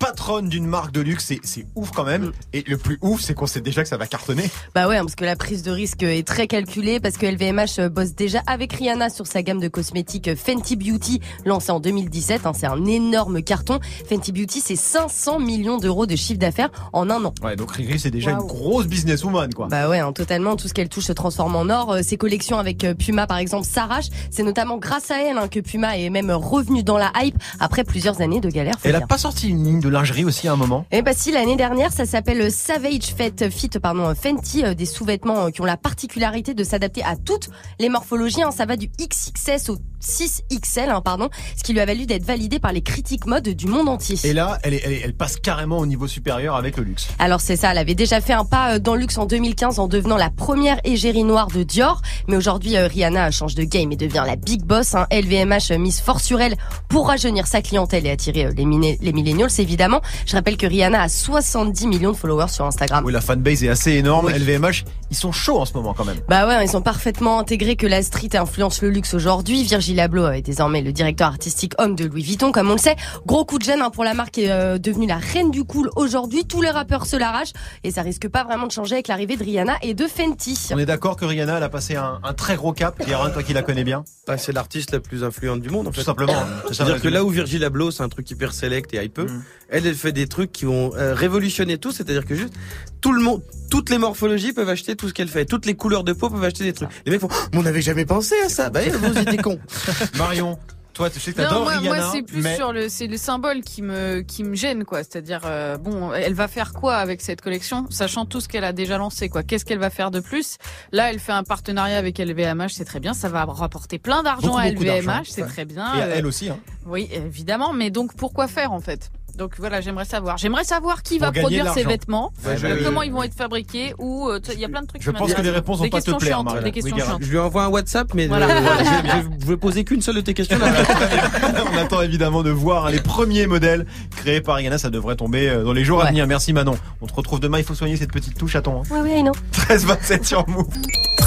Patronne 0.01 0.49
d'une 0.49 0.67
marque 0.67 0.93
de 0.93 1.03
luxe, 1.03 1.33
c'est- 1.45 1.67
ouf 1.77 1.91
quand 1.93 2.05
même. 2.05 2.33
Et 2.55 2.65
le 2.67 2.79
plus 2.79 2.99
ouf, 3.03 3.21
c'est 3.21 3.35
qu'on 3.35 3.47
sait 3.47 3.61
déjà 3.61 3.83
que 3.83 3.89
ça 3.89 3.99
va 3.99 4.07
cartonner. 4.07 4.51
Bah 4.75 4.89
ouais, 4.89 4.97
hein, 4.97 5.03
parce 5.05 5.15
que 5.15 5.27
la 5.27 5.37
prise 5.37 5.63
de 5.63 5.71
risque 5.71 6.03
est 6.03 6.27
très 6.27 6.47
calculée, 6.47 7.01
parce 7.01 7.19
que 7.19 7.27
LVMH 7.27 7.79
euh, 7.81 7.89
bosse 7.91 8.15
déjà 8.15 8.43
avec 8.47 8.73
Rihanna 8.73 9.11
sur 9.11 9.27
sa 9.27 9.43
gamme 9.43 9.61
de 9.61 9.69
cosmétiques 9.69 10.29
euh, 10.29 10.37
Fenty 10.37 10.77
Beauty, 10.77 11.21
lancée 11.45 11.71
en 11.71 11.81
2017. 11.81 12.47
hein, 12.47 12.53
c'est 12.59 12.67
un 12.67 12.85
énorme 12.87 13.43
carton. 13.43 13.79
Fenty 14.09 14.33
Beauty, 14.33 14.61
c'est 14.61 14.75
500 14.77 15.39
millions 15.39 15.77
d'euros 15.77 16.07
de 16.07 16.17
chiffre 16.17 16.39
d'affaires 16.41 16.71
en 16.95 17.11
un 17.11 17.23
an. 17.27 17.35
Ouais, 17.43 17.55
donc 17.55 17.71
Riri, 17.73 17.99
c'est 18.01 18.11
déjà 18.11 18.31
une 18.31 18.39
grosse 18.39 18.87
businesswoman, 18.87 19.53
quoi. 19.53 19.69
Bah 19.69 19.89
ouais, 19.91 19.99
hein, 19.99 20.13
totalement. 20.15 20.57
Tout 20.57 20.67
ce 20.67 20.73
qu'elle 20.75 20.89
touche 20.89 21.05
se 21.05 21.13
transforme 21.13 21.55
en 21.57 21.69
or. 21.69 21.93
Euh, 21.93 22.01
Ses 22.03 22.17
collections 22.17 22.59
avec 22.59 22.87
Puma, 22.99 23.27
par 23.27 23.37
exemple, 23.37 23.67
s'arrachent. 23.67 24.09
C'est 24.31 24.43
notamment 24.45 24.79
grâce 24.79 25.11
à 25.11 25.23
elle 25.23 25.37
hein, 25.37 25.49
que 25.49 25.61
Puma 25.61 25.99
est 25.99 26.09
même 26.09 26.31
revenu 26.31 26.83
dans 26.83 26.97
la 26.97 27.13
hype 27.23 27.37
après 27.59 27.85
plusieurs 27.85 28.23
années 28.23 28.41
de 28.41 28.49
galère. 28.49 28.75
Elle 28.83 28.97
a 28.97 29.03
pas 29.03 29.19
sorti 29.19 29.49
une 29.51 29.63
ligne 29.63 29.81
de 29.81 29.90
lingerie 29.91 30.25
aussi 30.25 30.49
à 30.49 30.53
un 30.53 30.57
moment? 30.57 30.87
Eh 30.91 31.03
bah 31.03 31.13
si, 31.15 31.33
l'année 31.33 31.57
dernière, 31.57 31.93
ça 31.93 32.07
s'appelle 32.07 32.51
Savage 32.51 33.15
Fit, 33.17 33.51
Fit 33.51 33.69
pardon, 33.81 34.15
Fenty, 34.15 34.65
euh, 34.65 34.75
des 34.75 34.87
sous-vêtements 34.87 35.47
euh, 35.47 35.51
qui 35.51 35.61
ont 35.61 35.67
la 35.67 35.77
particularité 35.77 36.55
de 36.55 36.65
s'adapter 36.65 37.03
à 37.05 37.17
toutes 37.17 37.51
les 37.79 37.89
morphologies. 37.89 38.43
hein. 38.43 38.51
Ça 38.51 38.67
va 38.67 38.77
du 38.77 38.89
XXS 38.89 39.69
au 39.71 39.77
6XL, 40.01 40.89
hein, 40.91 41.01
pardon, 41.01 41.29
ce 41.57 41.63
qui 41.63 41.73
lui 41.73 41.81
a 41.81 41.87
valu 41.87 42.07
d'être 42.07 42.25
validé 42.25 42.59
par 42.59 42.73
les 42.73 42.83
critiques 42.83 43.27
mode 43.27 43.49
du 43.49 43.67
monde 43.67 43.89
entier. 43.89 44.17
Et 44.25 44.33
là, 44.33 44.59
elle, 44.63 44.75
est- 44.75 44.83
elle, 44.85 44.93
est- 44.93 45.01
elle 45.05 45.15
passe 45.15 45.37
carrément 45.37 45.79
au 45.79 45.87
niveau 45.87 46.07
supérieur 46.07 46.57
avec 46.57 46.77
le 46.77 46.85
luxe. 46.85 47.09
Alors 47.19 47.41
c'est 47.41 47.57
ça, 47.57 47.73
elle 47.73 47.79
avait 47.79 47.95
déjà 47.95 48.21
fait 48.21 48.33
un 48.33 48.45
pas 48.45 48.75
euh, 48.75 48.79
dans 48.79 48.95
le 48.95 49.01
luxe 49.03 49.19
en 49.19 49.27
2015 49.27 49.79
en 49.79 49.89
devenant 49.89 50.17
la 50.17 50.31
première 50.31 50.81
égérie 50.85 51.25
noire 51.25 51.49
de 51.49 51.63
Dior, 51.63 52.03
mais 52.29 52.37
aujourd'hui 52.37 52.77
euh, 52.77 52.87
Rihanna 52.87 53.31
change 53.31 53.55
de 53.55 53.65
game 53.65 53.93
et 53.93 53.97
devient 53.97 54.25
la 54.27 54.37
big 54.37 54.63
boss. 54.65 54.95
Hein. 54.95 55.07
LVMH 55.11 55.73
euh, 55.73 55.79
mise 55.79 56.01
fort 56.01 56.21
sur 56.21 56.41
elle 56.41 56.57
pour 56.89 57.09
rajeunir 57.09 57.47
sa 57.47 57.63
clientèle 57.63 58.07
et 58.07 58.11
attirer 58.11 58.49
les, 58.57 58.99
les 59.01 59.13
millennials 59.13 59.51
évidemment. 59.59 60.01
Je 60.27 60.33
rappelle 60.37 60.57
que 60.57 60.67
Rihanna 60.67 61.03
a 61.03 61.09
70 61.09 61.87
millions 61.87 62.13
de 62.13 62.17
followers 62.17 62.49
sur 62.49 62.65
Instagram. 62.65 63.05
Oui, 63.05 63.13
la 63.13 63.21
fanbase 63.21 63.63
est 63.65 63.69
assez 63.69 63.93
énorme. 63.93 64.31
LVMH, 64.31 64.85
ils 65.11 65.17
sont 65.17 65.33
chauds 65.33 65.59
en 65.61 65.65
ce 65.65 65.73
moment 65.75 65.95
quand 65.95 66.05
même. 66.05 66.19
Bah 66.29 66.47
ouais, 66.47 66.65
ils 66.65 66.77
ont 66.77 66.83
parfaitement 66.83 67.39
intégré 67.39 67.77
que 67.77 67.87
la 67.87 68.03
street 68.03 68.37
influence 68.37 68.83
le 68.83 68.91
luxe 68.91 69.15
aujourd'hui. 69.15 69.63
Virgil 69.65 69.99
Abloh 70.01 70.31
est 70.31 70.43
désormais 70.43 70.83
le 70.83 70.93
directeur 70.93 71.29
artistique 71.29 71.73
homme 71.79 71.97
de 71.97 72.05
Louis 72.05 72.23
Vuitton, 72.23 72.53
comme 72.53 72.69
on 72.71 72.75
le 72.75 72.79
sait. 72.79 72.97
Gros 73.27 73.45
coup 73.45 73.59
de 73.59 73.65
gêne 73.65 73.83
hein, 73.83 73.91
pour 73.91 74.05
la 74.05 74.15
marque 74.15 74.33
qui 74.33 74.45
est 74.45 74.51
euh, 74.51 74.79
devenue 74.79 75.07
la 75.07 75.17
reine 75.19 75.51
du 75.51 75.65
cool 75.65 75.91
aujourd'hui. 75.97 76.45
Tous 76.45 76.63
les 76.63 76.71
rappeurs 76.71 77.07
se 77.07 77.17
l'arrachent 77.17 77.53
et 77.85 77.91
ça 77.91 78.03
risque 78.03 78.29
pas 78.29 78.45
vraiment 78.45 78.67
de 78.67 78.73
changer 78.73 78.95
avec 78.95 79.09
l'arrivée 79.09 79.37
de 79.37 79.45
Rihanna 79.45 79.75
et 79.83 79.95
de 79.95 80.07
Fenty. 80.07 80.59
On 80.73 80.79
est 80.79 80.87
d'accord 80.87 81.17
que 81.17 81.25
Rihanna, 81.25 81.57
elle 81.59 81.63
a 81.63 81.69
passé 81.69 81.97
un, 81.97 82.21
un 82.23 82.33
très 82.33 82.57
gros 82.57 82.73
cap. 82.73 83.05
Guérin, 83.05 83.31
toi 83.31 83.43
qui 83.43 83.53
la 83.53 83.63
connais 83.63 83.85
bien. 83.85 84.05
Bah, 84.27 84.39
c'est 84.39 84.53
l'artiste 84.53 84.93
la 84.93 85.01
plus 85.01 85.25
influente 85.25 85.61
du 85.61 85.71
monde, 85.71 85.89
en 85.89 85.91
Tout 85.91 86.01
fait. 86.01 86.05
simplement. 86.07 86.33
hein. 86.37 86.63
C'est-à-dire 86.73 87.01
que 87.01 87.09
là 87.09 87.25
où 87.25 87.29
Virgil 87.31 87.65
Abloh, 87.65 87.91
c'est 87.91 88.03
un 88.03 88.09
truc 88.09 88.31
hyper 88.31 88.53
select 88.53 88.93
et 88.95 89.03
hypeux, 89.05 89.27
Mm. 89.27 89.43
elle, 89.71 89.87
elle 89.87 89.95
fait 89.95 90.13
des 90.13 90.27
trucs 90.27 90.51
qui 90.53 90.67
ont 90.67 90.93
euh, 90.97 91.15
révolutionné 91.15 91.79
tout. 91.79 91.93
C'est-à-dire 91.93 92.25
que 92.25 92.35
juste 92.35 92.55
tout 93.01 93.13
le 93.13 93.23
monde, 93.23 93.43
toutes 93.71 93.91
les 93.91 93.99
morphologies 93.99 94.53
peuvent 94.53 94.69
acheter 94.69 94.97
tout 94.97 95.09
ce 95.09 95.15
qu'elle 95.15 95.29
fait. 95.29 95.45
Toutes 95.47 95.67
les 95.67 95.75
couleurs 95.75 96.05
de 96.05 96.13
peau 96.13 96.29
peuvent 96.31 96.45
acheter 96.45 96.65
des 96.65 96.73
trucs. 96.73 96.89
Les 97.07 97.13
mecs 97.13 97.21
font, 97.21 97.29
Oh, 97.31 97.37
mais 97.53 97.59
on 97.59 97.63
n'avait 97.63 97.83
jamais 97.83 98.05
pensé 98.05 98.35
à 98.45 98.49
ça. 98.49 98.71
Bah, 98.71 98.81
vous 98.89 99.19
étiez 99.19 99.39
cons. 99.39 99.59
Marion, 100.19 100.59
toi, 100.93 101.09
tu 101.09 101.21
sais 101.21 101.33
que 101.33 101.41
Non, 101.41 101.49
t'adores 101.49 101.63
moi, 101.65 101.73
Rihanna. 101.79 101.97
moi 101.97 102.11
c'est 102.13 102.23
plus 102.23 102.43
mais... 102.43 102.57
sur 102.57 102.73
le 102.73 102.89
c'est 102.89 103.07
le 103.07 103.17
symbole 103.17 103.61
qui 103.63 103.81
me 103.81 104.21
qui 104.23 104.43
me 104.45 104.55
gêne 104.57 104.85
quoi. 104.85 104.99
C'est-à-dire 104.99 105.41
euh, 105.45 105.79
bon, 105.79 106.13
elle 106.13 106.35
va 106.35 106.49
faire 106.49 106.73
quoi 106.73 106.97
avec 106.97 107.23
cette 107.23 107.41
collection, 107.41 107.87
sachant 107.91 108.27
tout 108.27 108.41
ce 108.41 108.49
qu'elle 108.49 108.65
a 108.65 108.73
déjà 108.73 108.99
lancé 108.99 109.29
quoi? 109.29 109.43
Qu'est-ce 109.45 109.65
qu'elle 109.65 109.79
va 109.79 109.89
faire 109.91 110.11
de 110.11 110.21
plus? 110.21 110.57
Là, 110.93 111.11
elle 111.11 111.21
fait 111.21 111.33
un 111.33 111.45
partenariat 111.45 111.97
avec 111.97 112.19
LVMH, 112.19 112.71
c'est 112.73 112.85
très 112.85 113.01
bien. 113.01 113.15
Ça 113.15 113.29
va 113.29 113.45
rapporter 113.45 113.99
plein 113.99 114.23
d'argent 114.23 114.49
Beaucoup, 114.49 114.59
à. 114.59 114.69
LVMH, 114.69 115.23
c'est 115.29 115.43
Ouais. 115.43 115.49
très 115.49 115.65
bien. 115.65 115.95
Et 115.97 116.03
à 116.03 116.07
elle 116.09 116.27
aussi. 116.27 116.51
Hein. 116.51 116.59
Oui, 116.87 117.09
évidemment. 117.13 117.73
Mais 117.73 117.91
donc 117.91 118.15
pourquoi 118.17 118.49
faire 118.49 118.73
en 118.73 118.81
fait? 118.81 119.11
Donc 119.37 119.55
voilà, 119.59 119.81
j'aimerais 119.81 120.05
savoir. 120.05 120.37
J'aimerais 120.39 120.65
savoir 120.65 121.03
qui 121.03 121.19
Pour 121.19 121.27
va 121.29 121.33
produire 121.33 121.73
ces 121.75 121.85
vêtements, 121.85 122.33
Ouais, 122.47 122.57
je- 122.57 122.67
euh, 122.67 122.81
comment 122.85 123.03
ils 123.03 123.13
vont 123.13 123.23
être 123.23 123.35
fabriqués, 123.35 123.95
ou 123.99 124.29
euh, 124.29 124.39
il 124.53 124.59
y 124.61 124.65
a 124.65 124.69
plein 124.69 124.83
de 124.83 124.87
trucs. 124.87 125.03
Je 125.03 125.11
qui 125.11 125.17
pense 125.17 125.33
que 125.35 125.43
les 125.43 125.51
réponses 125.51 125.79
vont 125.79 125.89
pas 125.89 126.01
te 126.01 126.11
plaire. 126.13 126.43
Des 126.63 126.73
questions 126.73 126.97
Oui, 126.97 127.03
chiantes. 127.03 127.23
Je 127.23 127.31
lui 127.31 127.39
envoie 127.39 127.65
un 127.65 127.69
WhatsApp, 127.69 128.13
mais 128.15 128.27
Voilà. 128.27 128.47
euh, 128.49 128.61
je, 128.79 128.85
je- 128.85 129.41
je 129.41 129.47
vais 129.47 129.57
poser 129.57 129.85
qu'une 129.85 130.03
seule 130.03 130.17
de 130.17 130.21
tes 130.21 130.35
questions. 130.35 130.59
On 131.75 131.79
attend 131.79 132.03
évidemment 132.03 132.43
de 132.43 132.51
voir 132.51 132.87
hein, 132.87 132.91
les 132.91 133.01
premiers 133.01 133.47
modèles 133.47 133.87
créés 134.17 134.41
par 134.41 134.57
Rihanna. 134.57 134.79
Ça 134.79 134.91
devrait 134.91 135.17
tomber 135.17 135.49
euh, 135.49 135.65
dans 135.65 135.73
les 135.73 135.85
jours 135.85 136.03
à 136.03 136.07
venir. 136.07 136.27
Merci 136.27 136.53
Manon. 136.53 136.77
On 137.01 137.07
te 137.07 137.13
retrouve 137.15 137.41
demain. 137.41 137.59
Il 137.59 137.65
faut 137.65 137.75
soigner 137.75 137.97
cette 137.97 138.13
petite 138.13 138.37
touche 138.39 138.57
à 138.57 138.63
ton 138.63 138.83
Ouais, 138.91 139.01
ouais, 139.01 139.23
non. 139.23 139.33
13-27 139.53 140.25
sur 140.25 140.49
Move. 140.49 140.67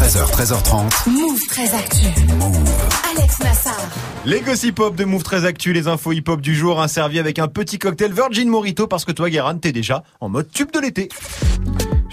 13h, 0.04 0.32
13h30. 0.32 1.10
Move 1.10 1.40
très 1.48 1.74
actu. 1.74 2.06
Alex 3.10 3.40
Nassar. 3.40 3.90
Les 4.26 4.42
gossip 4.42 4.78
hop 4.80 4.98
de 4.98 5.06
Move 5.06 5.24
très 5.24 5.46
actu, 5.46 5.72
les 5.72 5.88
infos 5.88 6.12
hip 6.12 6.26
hop 6.28 6.42
du 6.42 6.54
jour, 6.54 6.82
hein, 6.82 6.90
servi 6.90 7.20
avec 7.20 7.40
un 7.40 7.48
petit 7.48 7.80
cocktail 7.80 8.12
Virgin 8.12 8.50
Morito 8.50 8.86
parce 8.86 9.06
que 9.06 9.14
toi, 9.14 9.30
Guérin, 9.30 9.56
t'es 9.56 9.72
déjà 9.72 10.04
en 10.20 10.28
mode 10.28 10.52
tube 10.52 10.72
de 10.74 10.80
l'été. 10.80 11.08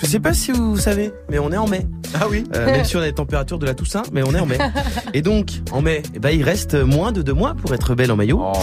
Je 0.02 0.06
sais 0.06 0.20
pas 0.20 0.32
si 0.32 0.50
vous 0.50 0.78
savez, 0.78 1.12
mais 1.30 1.38
on 1.38 1.52
est 1.52 1.56
en 1.56 1.68
mai. 1.68 1.86
Ah 2.14 2.26
oui 2.28 2.44
Euh, 2.54 2.66
même 2.66 2.84
si 2.84 2.96
on 2.96 3.00
a 3.00 3.04
les 3.04 3.12
températures 3.12 3.58
de 3.58 3.66
la 3.66 3.74
Toussaint, 3.74 4.02
mais 4.12 4.22
on 4.22 4.34
est 4.34 4.40
en 4.40 4.46
mai. 4.46 4.58
Et 5.14 5.22
donc, 5.22 5.50
en 5.72 5.82
mai, 5.82 6.02
eh 6.14 6.18
ben, 6.18 6.30
il 6.30 6.42
reste 6.42 6.74
moins 6.74 7.12
de 7.12 7.22
deux 7.22 7.34
mois 7.34 7.54
pour 7.54 7.74
être 7.74 7.94
belle 7.94 8.10
en 8.10 8.16
maillot. 8.16 8.40
Oh. 8.42 8.58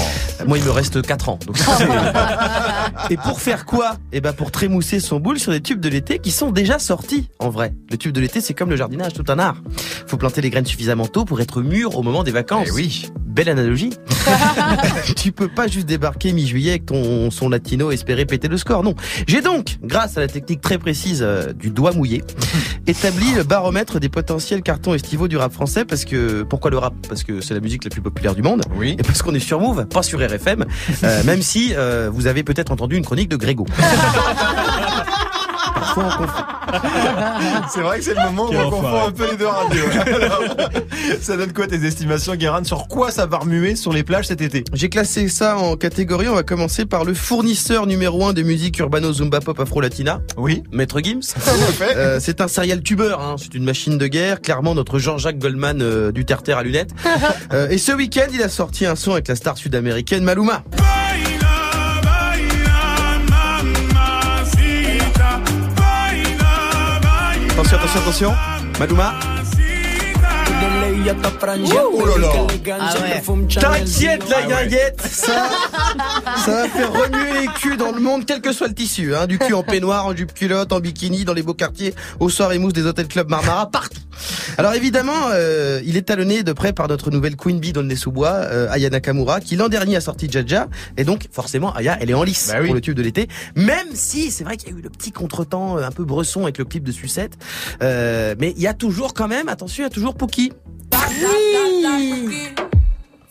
Moi, 0.47 0.57
il 0.57 0.63
me 0.63 0.71
reste 0.71 1.01
quatre 1.01 1.29
ans. 1.29 1.39
Donc 1.45 1.57
Et 3.09 3.17
pour 3.17 3.39
faire 3.39 3.65
quoi? 3.65 3.97
Eh 4.11 4.19
ben, 4.21 4.33
pour 4.33 4.51
trémousser 4.51 4.99
son 4.99 5.19
boule 5.19 5.39
sur 5.39 5.51
des 5.51 5.61
tubes 5.61 5.79
de 5.79 5.89
l'été 5.89 6.19
qui 6.19 6.31
sont 6.31 6.51
déjà 6.51 6.79
sortis, 6.79 7.29
en 7.39 7.49
vrai. 7.49 7.73
Le 7.91 7.97
tube 7.97 8.11
de 8.13 8.19
l'été, 8.19 8.41
c'est 8.41 8.53
comme 8.53 8.69
le 8.69 8.75
jardinage, 8.75 9.13
tout 9.13 9.25
un 9.29 9.39
art. 9.39 9.57
Faut 10.07 10.17
planter 10.17 10.41
les 10.41 10.49
graines 10.49 10.65
suffisamment 10.65 11.05
tôt 11.07 11.23
pour 11.25 11.39
être 11.39 11.61
mûr 11.61 11.95
au 11.97 12.03
moment 12.03 12.23
des 12.23 12.31
vacances. 12.31 12.67
Eh 12.69 12.71
oui. 12.71 13.09
Belle 13.37 13.49
analogie. 13.49 13.91
tu 15.15 15.31
peux 15.31 15.47
pas 15.47 15.67
juste 15.67 15.85
débarquer 15.85 16.33
mi-juillet 16.33 16.71
avec 16.71 16.87
ton 16.87 17.29
son 17.29 17.49
latino 17.49 17.91
et 17.91 17.93
espérer 17.93 18.25
péter 18.25 18.47
le 18.47 18.57
score. 18.57 18.81
Non. 18.81 18.95
J'ai 19.27 19.41
donc, 19.41 19.77
grâce 19.83 20.17
à 20.17 20.21
la 20.21 20.27
technique 20.27 20.59
très 20.59 20.79
précise 20.79 21.19
euh, 21.21 21.53
du 21.53 21.69
doigt 21.69 21.91
mouillé, 21.91 22.23
établi 22.87 23.31
le 23.35 23.43
baromètre 23.43 23.99
des 23.99 24.09
potentiels 24.09 24.63
cartons 24.63 24.95
estivaux 24.95 25.27
du 25.27 25.37
rap 25.37 25.53
français 25.53 25.85
parce 25.85 26.03
que 26.03 26.41
pourquoi 26.41 26.71
le 26.71 26.79
rap? 26.79 26.95
Parce 27.07 27.23
que 27.23 27.39
c'est 27.39 27.53
la 27.53 27.59
musique 27.59 27.83
la 27.83 27.91
plus 27.91 28.01
populaire 28.01 28.33
du 28.33 28.41
monde. 28.41 28.63
Oui. 28.75 28.95
Et 28.97 29.03
parce 29.03 29.21
qu'on 29.21 29.35
est 29.35 29.39
sur 29.39 29.61
Move, 29.61 29.85
pas 29.85 30.01
sur 30.01 30.19
RFM, 30.19 30.65
euh, 31.03 31.23
même 31.23 31.43
si 31.43 31.75
euh, 31.75 32.09
vous 32.11 32.25
avez 32.25 32.41
peut-être 32.41 32.71
entendu 32.71 32.97
une 32.97 33.05
chronique 33.05 33.29
de 33.29 33.35
Grégo. 33.35 33.67
Parfois 35.75 36.05
on 36.07 36.23
confond. 36.23 36.56
C'est 37.73 37.81
vrai 37.81 37.99
que 37.99 38.03
c'est 38.03 38.13
le 38.13 38.23
moment 38.23 38.49
où 38.49 38.53
on 38.53 38.69
confond 38.69 39.07
un 39.07 39.11
peu 39.11 39.29
les 39.29 39.37
deux 39.37 39.47
radios. 39.47 39.83
Alors, 40.05 40.43
ça 41.21 41.37
donne 41.37 41.53
quoi 41.53 41.67
tes 41.67 41.83
estimations, 41.85 42.35
Guérin 42.35 42.63
Sur 42.63 42.87
quoi 42.87 43.11
ça 43.11 43.25
va 43.25 43.37
remuer 43.37 43.75
sur 43.75 43.93
les 43.93 44.03
plages 44.03 44.27
cet 44.27 44.41
été? 44.41 44.63
J'ai 44.73 44.89
classé 44.89 45.27
ça 45.27 45.57
en 45.57 45.75
catégorie. 45.75 46.27
On 46.27 46.35
va 46.35 46.43
commencer 46.43 46.85
par 46.85 47.03
le 47.03 47.13
fournisseur 47.13 47.87
numéro 47.87 48.25
un 48.25 48.33
de 48.33 48.41
musique 48.43 48.79
urbano 48.79 49.11
zumba 49.13 49.39
pop 49.39 49.59
afro 49.59 49.81
latina. 49.81 50.21
Oui. 50.37 50.63
Maître 50.71 50.99
Gims. 51.01 51.21
Euh, 51.95 52.19
c'est 52.21 52.41
un 52.41 52.47
serial 52.47 52.81
tubeur. 52.81 53.21
Hein. 53.21 53.35
C'est 53.37 53.53
une 53.53 53.63
machine 53.63 53.97
de 53.97 54.07
guerre. 54.07 54.41
Clairement 54.41 54.75
notre 54.75 54.99
Jean-Jacques 54.99 55.39
Goldman 55.39 55.81
euh, 55.81 56.11
du 56.11 56.25
terre-terre 56.25 56.57
à 56.57 56.63
lunettes. 56.63 56.91
Euh, 57.53 57.69
et 57.69 57.77
ce 57.77 57.93
week-end, 57.93 58.27
il 58.33 58.41
a 58.41 58.49
sorti 58.49 58.85
un 58.85 58.95
son 58.95 59.13
avec 59.13 59.27
la 59.27 59.35
star 59.35 59.57
sud-américaine 59.57 60.23
Maluma. 60.23 60.63
Attention, 67.57 67.79
attention, 67.79 68.01
attention. 68.01 68.31
Maluma. 68.77 69.36
Là 70.77 72.17
là. 72.19 72.29
Ah 72.79 72.93
ouais. 73.01 73.21
T'inquiète 73.61 74.29
la 74.29 74.41
guinguette, 74.43 75.01
ça, 75.01 75.49
ça 76.45 76.51
va 76.51 76.67
faire 76.69 76.91
remuer 76.91 77.41
les 77.41 77.47
culs 77.59 77.77
dans 77.77 77.91
le 77.91 77.99
monde, 77.99 78.25
quel 78.25 78.41
que 78.41 78.51
soit 78.51 78.67
le 78.67 78.73
tissu, 78.73 79.15
hein, 79.15 79.25
du 79.27 79.39
cul 79.39 79.53
en 79.53 79.63
peignoir, 79.63 80.05
en 80.05 80.15
jupe 80.15 80.33
culotte, 80.33 80.71
en 80.73 80.79
bikini, 80.79 81.25
dans 81.25 81.33
les 81.33 81.43
beaux 81.43 81.53
quartiers, 81.53 81.93
aux 82.19 82.29
soirées 82.29 82.59
mousse 82.59 82.73
des 82.73 82.85
hôtels 82.85 83.07
club 83.07 83.29
Marmara, 83.29 83.69
partout. 83.71 83.99
Alors 84.57 84.73
évidemment, 84.73 85.29
euh, 85.31 85.79
il 85.85 85.97
est 85.97 86.01
talonné 86.03 86.43
de 86.43 86.51
près 86.51 86.73
par 86.73 86.87
notre 86.87 87.11
nouvelle 87.11 87.35
Queen 87.35 87.59
Bee 87.59 87.73
dans 87.73 87.81
le 87.81 87.87
nez 87.87 87.95
sous 87.95 88.11
bois, 88.11 88.29
euh, 88.29 88.67
Aya 88.71 88.89
Nakamura, 88.89 89.39
qui 89.39 89.55
l'an 89.55 89.69
dernier 89.69 89.95
a 89.97 90.01
sorti 90.01 90.27
Jaja, 90.29 90.67
et 90.97 91.03
donc 91.03 91.27
forcément 91.31 91.73
Aya, 91.73 91.97
elle 92.01 92.09
est 92.09 92.15
en 92.15 92.23
lice 92.23 92.49
Bah 92.51 92.59
oui. 92.61 92.67
pour 92.67 92.75
le 92.75 92.81
tube 92.81 92.95
de 92.95 93.03
l'été, 93.03 93.27
même 93.55 93.87
si 93.93 94.31
c'est 94.31 94.43
vrai 94.43 94.57
qu'il 94.57 94.69
y 94.71 94.75
a 94.75 94.77
eu 94.77 94.81
le 94.81 94.89
petit 94.89 95.11
contretemps 95.11 95.77
euh, 95.77 95.83
un 95.83 95.91
peu 95.91 96.03
bresson 96.05 96.43
avec 96.43 96.57
le 96.57 96.65
clip 96.65 96.83
de 96.83 96.91
Sucette, 96.91 97.33
euh, 97.83 98.35
mais 98.39 98.53
il 98.57 98.61
y 98.63 98.67
a 98.67 98.73
toujours 98.73 99.13
quand 99.13 99.27
même, 99.27 99.47
attention, 99.49 99.83
il 99.83 99.85
y 99.85 99.87
a 99.87 99.91
toujours 99.91 100.15
Pookie. 100.15 100.51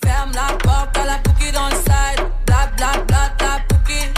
Ferme 0.05 0.33
la 0.35 0.57
porte 0.63 0.97
à 0.97 1.05
la 1.05 1.19
cookie 1.19 1.53
dans 1.53 1.67
le 1.69 1.75
side. 1.75 2.25
Bla 2.47 2.71
bla 2.77 2.93
bla 3.07 3.33
bla 3.39 3.59
cookie. 3.69 4.11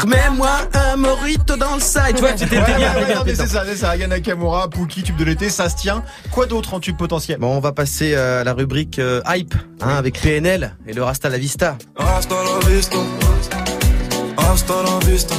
Remets-moi 0.00 0.50
un 0.74 0.96
morito 0.96 1.56
dans 1.56 1.74
le 1.74 1.80
side. 1.80 2.14
Tu 2.16 2.20
vois, 2.20 2.30
Ouais, 2.30 3.24
bien, 3.24 3.34
c'est 3.34 3.46
ça, 3.46 3.64
c'est 3.66 3.76
ça. 3.76 3.90
Aya 3.90 4.06
Nakamura, 4.06 4.68
Pookie, 4.68 5.02
tube 5.02 5.16
de 5.16 5.24
l'été, 5.24 5.50
ça 5.50 5.68
se 5.68 5.76
tient. 5.76 6.02
Quoi 6.30 6.46
d'autre 6.46 6.74
en 6.74 6.80
tube 6.80 6.96
potentiel? 6.96 7.38
Bon, 7.38 7.56
on 7.56 7.60
va 7.60 7.72
passer 7.72 8.14
à 8.14 8.44
la 8.44 8.52
rubrique 8.52 8.98
euh, 8.98 9.20
hype, 9.28 9.54
hein, 9.80 9.96
avec 9.96 10.20
PNL 10.20 10.76
et 10.86 10.92
le 10.92 11.02
Rasta 11.02 11.28
la 11.28 11.38
Vista. 11.38 11.76
Hasta 11.98 12.34
la 12.34 12.68
vista. 12.68 12.96
Hasta 14.38 14.74
la 14.82 15.06
vista. 15.06 15.34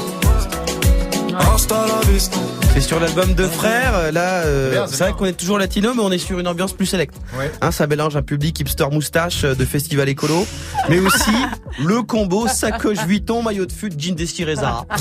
C'est 2.73 2.81
sur 2.81 2.99
l'album 2.99 3.33
de 3.33 3.45
Frères. 3.45 3.93
euh, 3.95 4.11
Là, 4.11 4.43
euh, 4.45 4.85
c'est 4.87 5.03
vrai 5.03 5.13
qu'on 5.13 5.25
est 5.25 5.33
toujours 5.33 5.57
latino, 5.57 5.93
mais 5.95 6.01
on 6.01 6.11
est 6.11 6.17
sur 6.17 6.39
une 6.39 6.47
ambiance 6.47 6.73
plus 6.73 6.85
sélecte. 6.85 7.15
Ouais. 7.37 7.51
Hein, 7.61 7.71
ça 7.71 7.87
mélange 7.87 8.15
un 8.15 8.21
public 8.21 8.59
hipster 8.59 8.85
moustache 8.91 9.43
euh, 9.43 9.55
de 9.55 9.65
festival 9.65 10.09
écolo, 10.09 10.45
mais 10.89 10.99
aussi 10.99 11.31
le 11.83 12.01
combo 12.03 12.47
sacoche 12.47 12.99
Vuitton, 13.05 13.41
maillot 13.41 13.65
de 13.65 13.71
fut, 13.71 13.91
jean 13.97 14.15
Zara. 14.55 14.85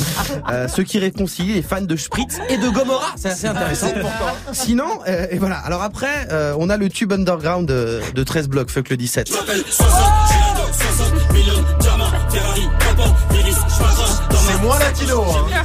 Euh, 0.51 0.69
ce 0.69 0.81
qui 0.83 0.99
réconcilie 0.99 1.55
les 1.55 1.63
fans 1.63 1.81
de 1.81 1.97
Spritz 1.97 2.39
et 2.49 2.57
de 2.59 2.69
Gomorrah. 2.69 3.13
C'est 3.17 3.31
assez 3.31 3.47
intéressant. 3.47 3.89
Sinon, 4.53 4.87
euh, 5.09 5.27
et 5.31 5.39
voilà. 5.39 5.57
Alors 5.57 5.83
après, 5.83 6.29
euh, 6.31 6.55
on 6.59 6.69
a 6.71 6.77
le 6.77 6.89
tube 6.89 7.13
underground 7.13 7.67
de, 7.67 8.01
de 8.15 8.23
13 8.23 8.49
blocs, 8.49 8.71
fuck 8.71 8.91
le 8.91 8.97
17. 8.97 9.29
C'est 14.57 14.63
moins 14.63 14.79
latino. 14.79 15.23
Hein. 15.23 15.65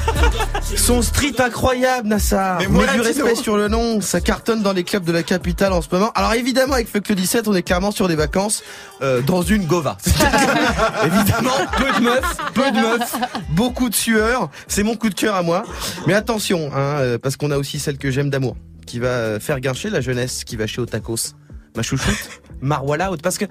Son 0.76 1.02
street 1.02 1.40
incroyable, 1.40 2.10
Nassar. 2.10 2.60
Mais 2.60 2.66
Mais, 2.66 2.72
moi, 2.72 2.88
du 2.88 3.02
respect 3.02 3.36
sur 3.36 3.56
le 3.56 3.68
nom. 3.68 4.02
Ça 4.02 4.20
cartonne 4.20 4.62
dans 4.62 4.74
les 4.74 4.84
clubs 4.84 5.04
de 5.04 5.12
la 5.12 5.24
capitale 5.24 5.72
en 5.72 5.82
ce 5.82 5.88
moment. 5.92 6.12
Alors 6.14 6.34
évidemment, 6.34 6.74
avec 6.74 6.90
Fuck 6.90 7.08
le 7.08 7.16
17, 7.16 7.48
on 7.48 7.56
est 7.56 7.64
clairement 7.64 7.92
sur 7.92 8.08
des 8.08 8.16
vacances 8.16 8.64
euh, 9.02 9.22
dans 9.22 9.44
une 9.44 9.66
gova. 9.66 9.98
évidemment, 11.06 11.52
peu 11.78 12.00
de 12.00 12.04
meufs, 12.04 12.38
peu 12.54 12.72
de 12.72 12.78
meufs, 12.78 13.16
beaucoup 13.52 13.90
de 13.90 13.96
sueur. 13.96 14.50
C'est 14.68 14.84
mon 14.84 14.96
coup 14.96 15.10
de 15.10 15.16
cœur 15.16 15.36
à 15.36 15.42
moi. 15.42 15.64
Mais 16.06 16.14
attention, 16.14 16.70
hein, 16.74 17.00
euh, 17.00 17.18
parce 17.18 17.38
qu'on 17.38 17.52
a 17.52 17.58
aussi 17.58 17.80
celle 17.80 17.98
que 17.98 18.12
j'aime 18.12 18.30
d'amour, 18.30 18.58
qui 18.86 19.00
va 19.00 19.08
euh, 19.08 19.40
faire 19.40 19.62
guincher 19.62 19.90
la 19.90 20.02
jeunesse, 20.02 20.44
qui 20.44 20.58
va 20.58 20.68
chez 20.68 20.82
Otakos. 20.82 21.34
Ma 21.78 21.84
chouchoute, 21.84 22.42
Marwala 22.62 23.12
Haute. 23.12 23.22
Parce 23.22 23.38
que 23.38 23.46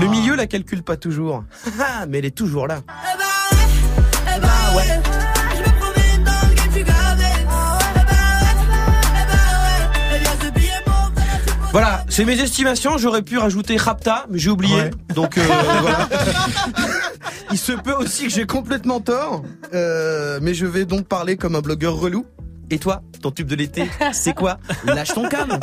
le 0.00 0.06
milieu 0.06 0.34
la 0.34 0.46
calcule 0.46 0.82
pas 0.82 0.96
toujours. 0.96 1.44
Mais 2.08 2.18
elle 2.18 2.24
est 2.24 2.34
toujours 2.34 2.66
là. 2.66 2.80
Eh 2.88 3.18
bah 4.70 4.76
ouais. 4.76 5.00
Je 5.54 5.60
me 5.60 5.78
promène 5.78 6.24
dans 6.24 6.48
le 6.48 6.54
game, 6.54 6.84
gavé. 6.84 7.24
Voilà, 11.72 12.04
c'est 12.08 12.24
mes 12.24 12.40
estimations. 12.40 12.98
J'aurais 12.98 13.22
pu 13.22 13.38
rajouter 13.38 13.76
Rapta, 13.76 14.26
mais 14.28 14.38
j'ai 14.38 14.50
oublié. 14.50 14.74
Ouais. 14.74 14.90
Donc 15.14 15.38
euh, 15.38 15.44
voilà. 15.80 16.08
Il 17.52 17.58
se 17.58 17.72
peut 17.72 17.94
aussi 17.94 18.24
que 18.24 18.30
j'ai 18.30 18.46
complètement 18.46 19.00
tort, 19.00 19.42
euh, 19.74 20.38
mais 20.42 20.54
je 20.54 20.66
vais 20.66 20.84
donc 20.84 21.06
parler 21.06 21.36
comme 21.36 21.54
un 21.54 21.60
blogueur 21.60 21.94
relou. 21.94 22.26
Et 22.72 22.78
toi, 22.78 23.02
ton 23.20 23.32
tube 23.32 23.48
de 23.48 23.56
l'été, 23.56 23.90
c'est 24.12 24.32
quoi? 24.32 24.58
Lâche 24.84 25.12
ton 25.12 25.28
cam. 25.28 25.48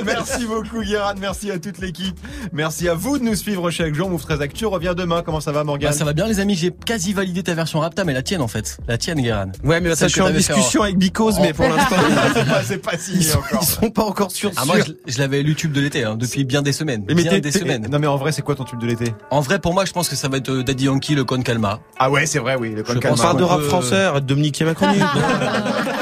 Merci 0.06 0.46
beaucoup, 0.46 0.82
Guérin. 0.82 1.14
Merci 1.20 1.50
à 1.50 1.58
toute 1.58 1.78
l'équipe. 1.78 2.18
Merci 2.52 2.88
à 2.88 2.94
vous 2.94 3.18
de 3.18 3.24
nous 3.24 3.34
suivre 3.34 3.70
chaque 3.70 3.94
jour. 3.94 4.08
Move 4.10 4.22
13 4.22 4.40
Actu 4.40 4.66
revient 4.66 4.94
demain. 4.96 5.22
Comment 5.24 5.40
ça 5.40 5.52
va, 5.52 5.64
Morgane 5.64 5.90
Bah, 5.90 5.96
ça 5.96 6.04
va 6.04 6.12
bien 6.12 6.26
les 6.26 6.40
amis, 6.40 6.54
j'ai 6.54 6.70
quasi 6.70 7.12
validé 7.12 7.42
ta 7.42 7.54
version 7.54 7.80
Rapta, 7.80 8.04
mais 8.04 8.12
la 8.12 8.22
tienne 8.22 8.40
en 8.40 8.48
fait. 8.48 8.78
La 8.88 8.98
tienne, 8.98 9.20
Guéran. 9.20 9.52
Ouais, 9.64 9.80
mais 9.80 9.94
ça, 9.94 10.06
je 10.08 10.12
suis 10.12 10.20
en 10.20 10.30
discussion 10.30 10.82
avec 10.82 10.98
Bicose, 10.98 11.38
mais 11.40 11.52
pour 11.52 11.68
l'instant, 11.68 11.96
c'est 12.34 12.44
pas, 12.46 12.62
c'est 12.64 12.78
pas 12.78 12.98
signé 12.98 13.18
ils 13.20 13.24
sont, 13.24 13.38
encore. 13.38 13.60
ils 13.62 13.66
sont 13.66 13.90
pas 13.90 14.04
encore 14.04 14.30
sûrs. 14.30 14.50
Ah, 14.56 14.64
moi, 14.64 14.76
je, 14.86 14.92
je 15.06 15.18
l'avais 15.18 15.42
lu 15.42 15.54
tube 15.54 15.72
de 15.72 15.80
l'été, 15.80 16.04
hein, 16.04 16.16
depuis 16.16 16.44
bien 16.44 16.62
des 16.62 16.72
semaines. 16.72 17.04
Mais 17.08 17.14
bien 17.14 17.30
t'es- 17.30 17.40
des 17.40 17.52
semaines. 17.52 17.86
Non, 17.90 17.98
mais 17.98 18.06
en 18.06 18.16
vrai, 18.16 18.32
c'est 18.32 18.42
quoi 18.42 18.54
ton 18.54 18.64
tube 18.64 18.80
de 18.80 18.86
l'été? 18.86 19.12
En 19.30 19.40
vrai, 19.40 19.58
pour 19.58 19.74
moi, 19.74 19.84
je 19.84 19.92
pense 19.92 20.08
que 20.08 20.16
ça 20.16 20.28
va 20.28 20.38
être 20.38 20.50
euh, 20.50 20.62
Daddy 20.62 20.84
Yankee, 20.84 21.14
le 21.14 21.24
Con 21.24 21.42
Calma. 21.42 21.80
Ah 21.98 22.10
ouais, 22.10 22.26
c'est 22.26 22.38
vrai, 22.38 22.56
oui. 22.58 22.72
Le 22.74 22.82
Con 22.82 22.94
pense 23.00 23.20
On 23.20 23.22
parle 23.22 23.36
de 23.38 23.44
rap 23.44 23.60
peu- 23.60 23.68
français, 23.68 24.02
arrête 24.02 24.26
de 24.26 24.34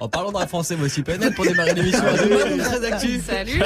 En 0.00 0.08
parlant 0.08 0.32
de 0.32 0.36
rap 0.36 0.48
français, 0.48 0.74
voici 0.78 1.02
PNL 1.02 1.34
pour 1.34 1.44
démarrer 1.44 1.74
l'émission. 1.74 2.04
À 2.06 2.12
demain, 2.12 2.64
13 2.64 2.84
actu. 2.84 3.20
Salut. 3.20 3.62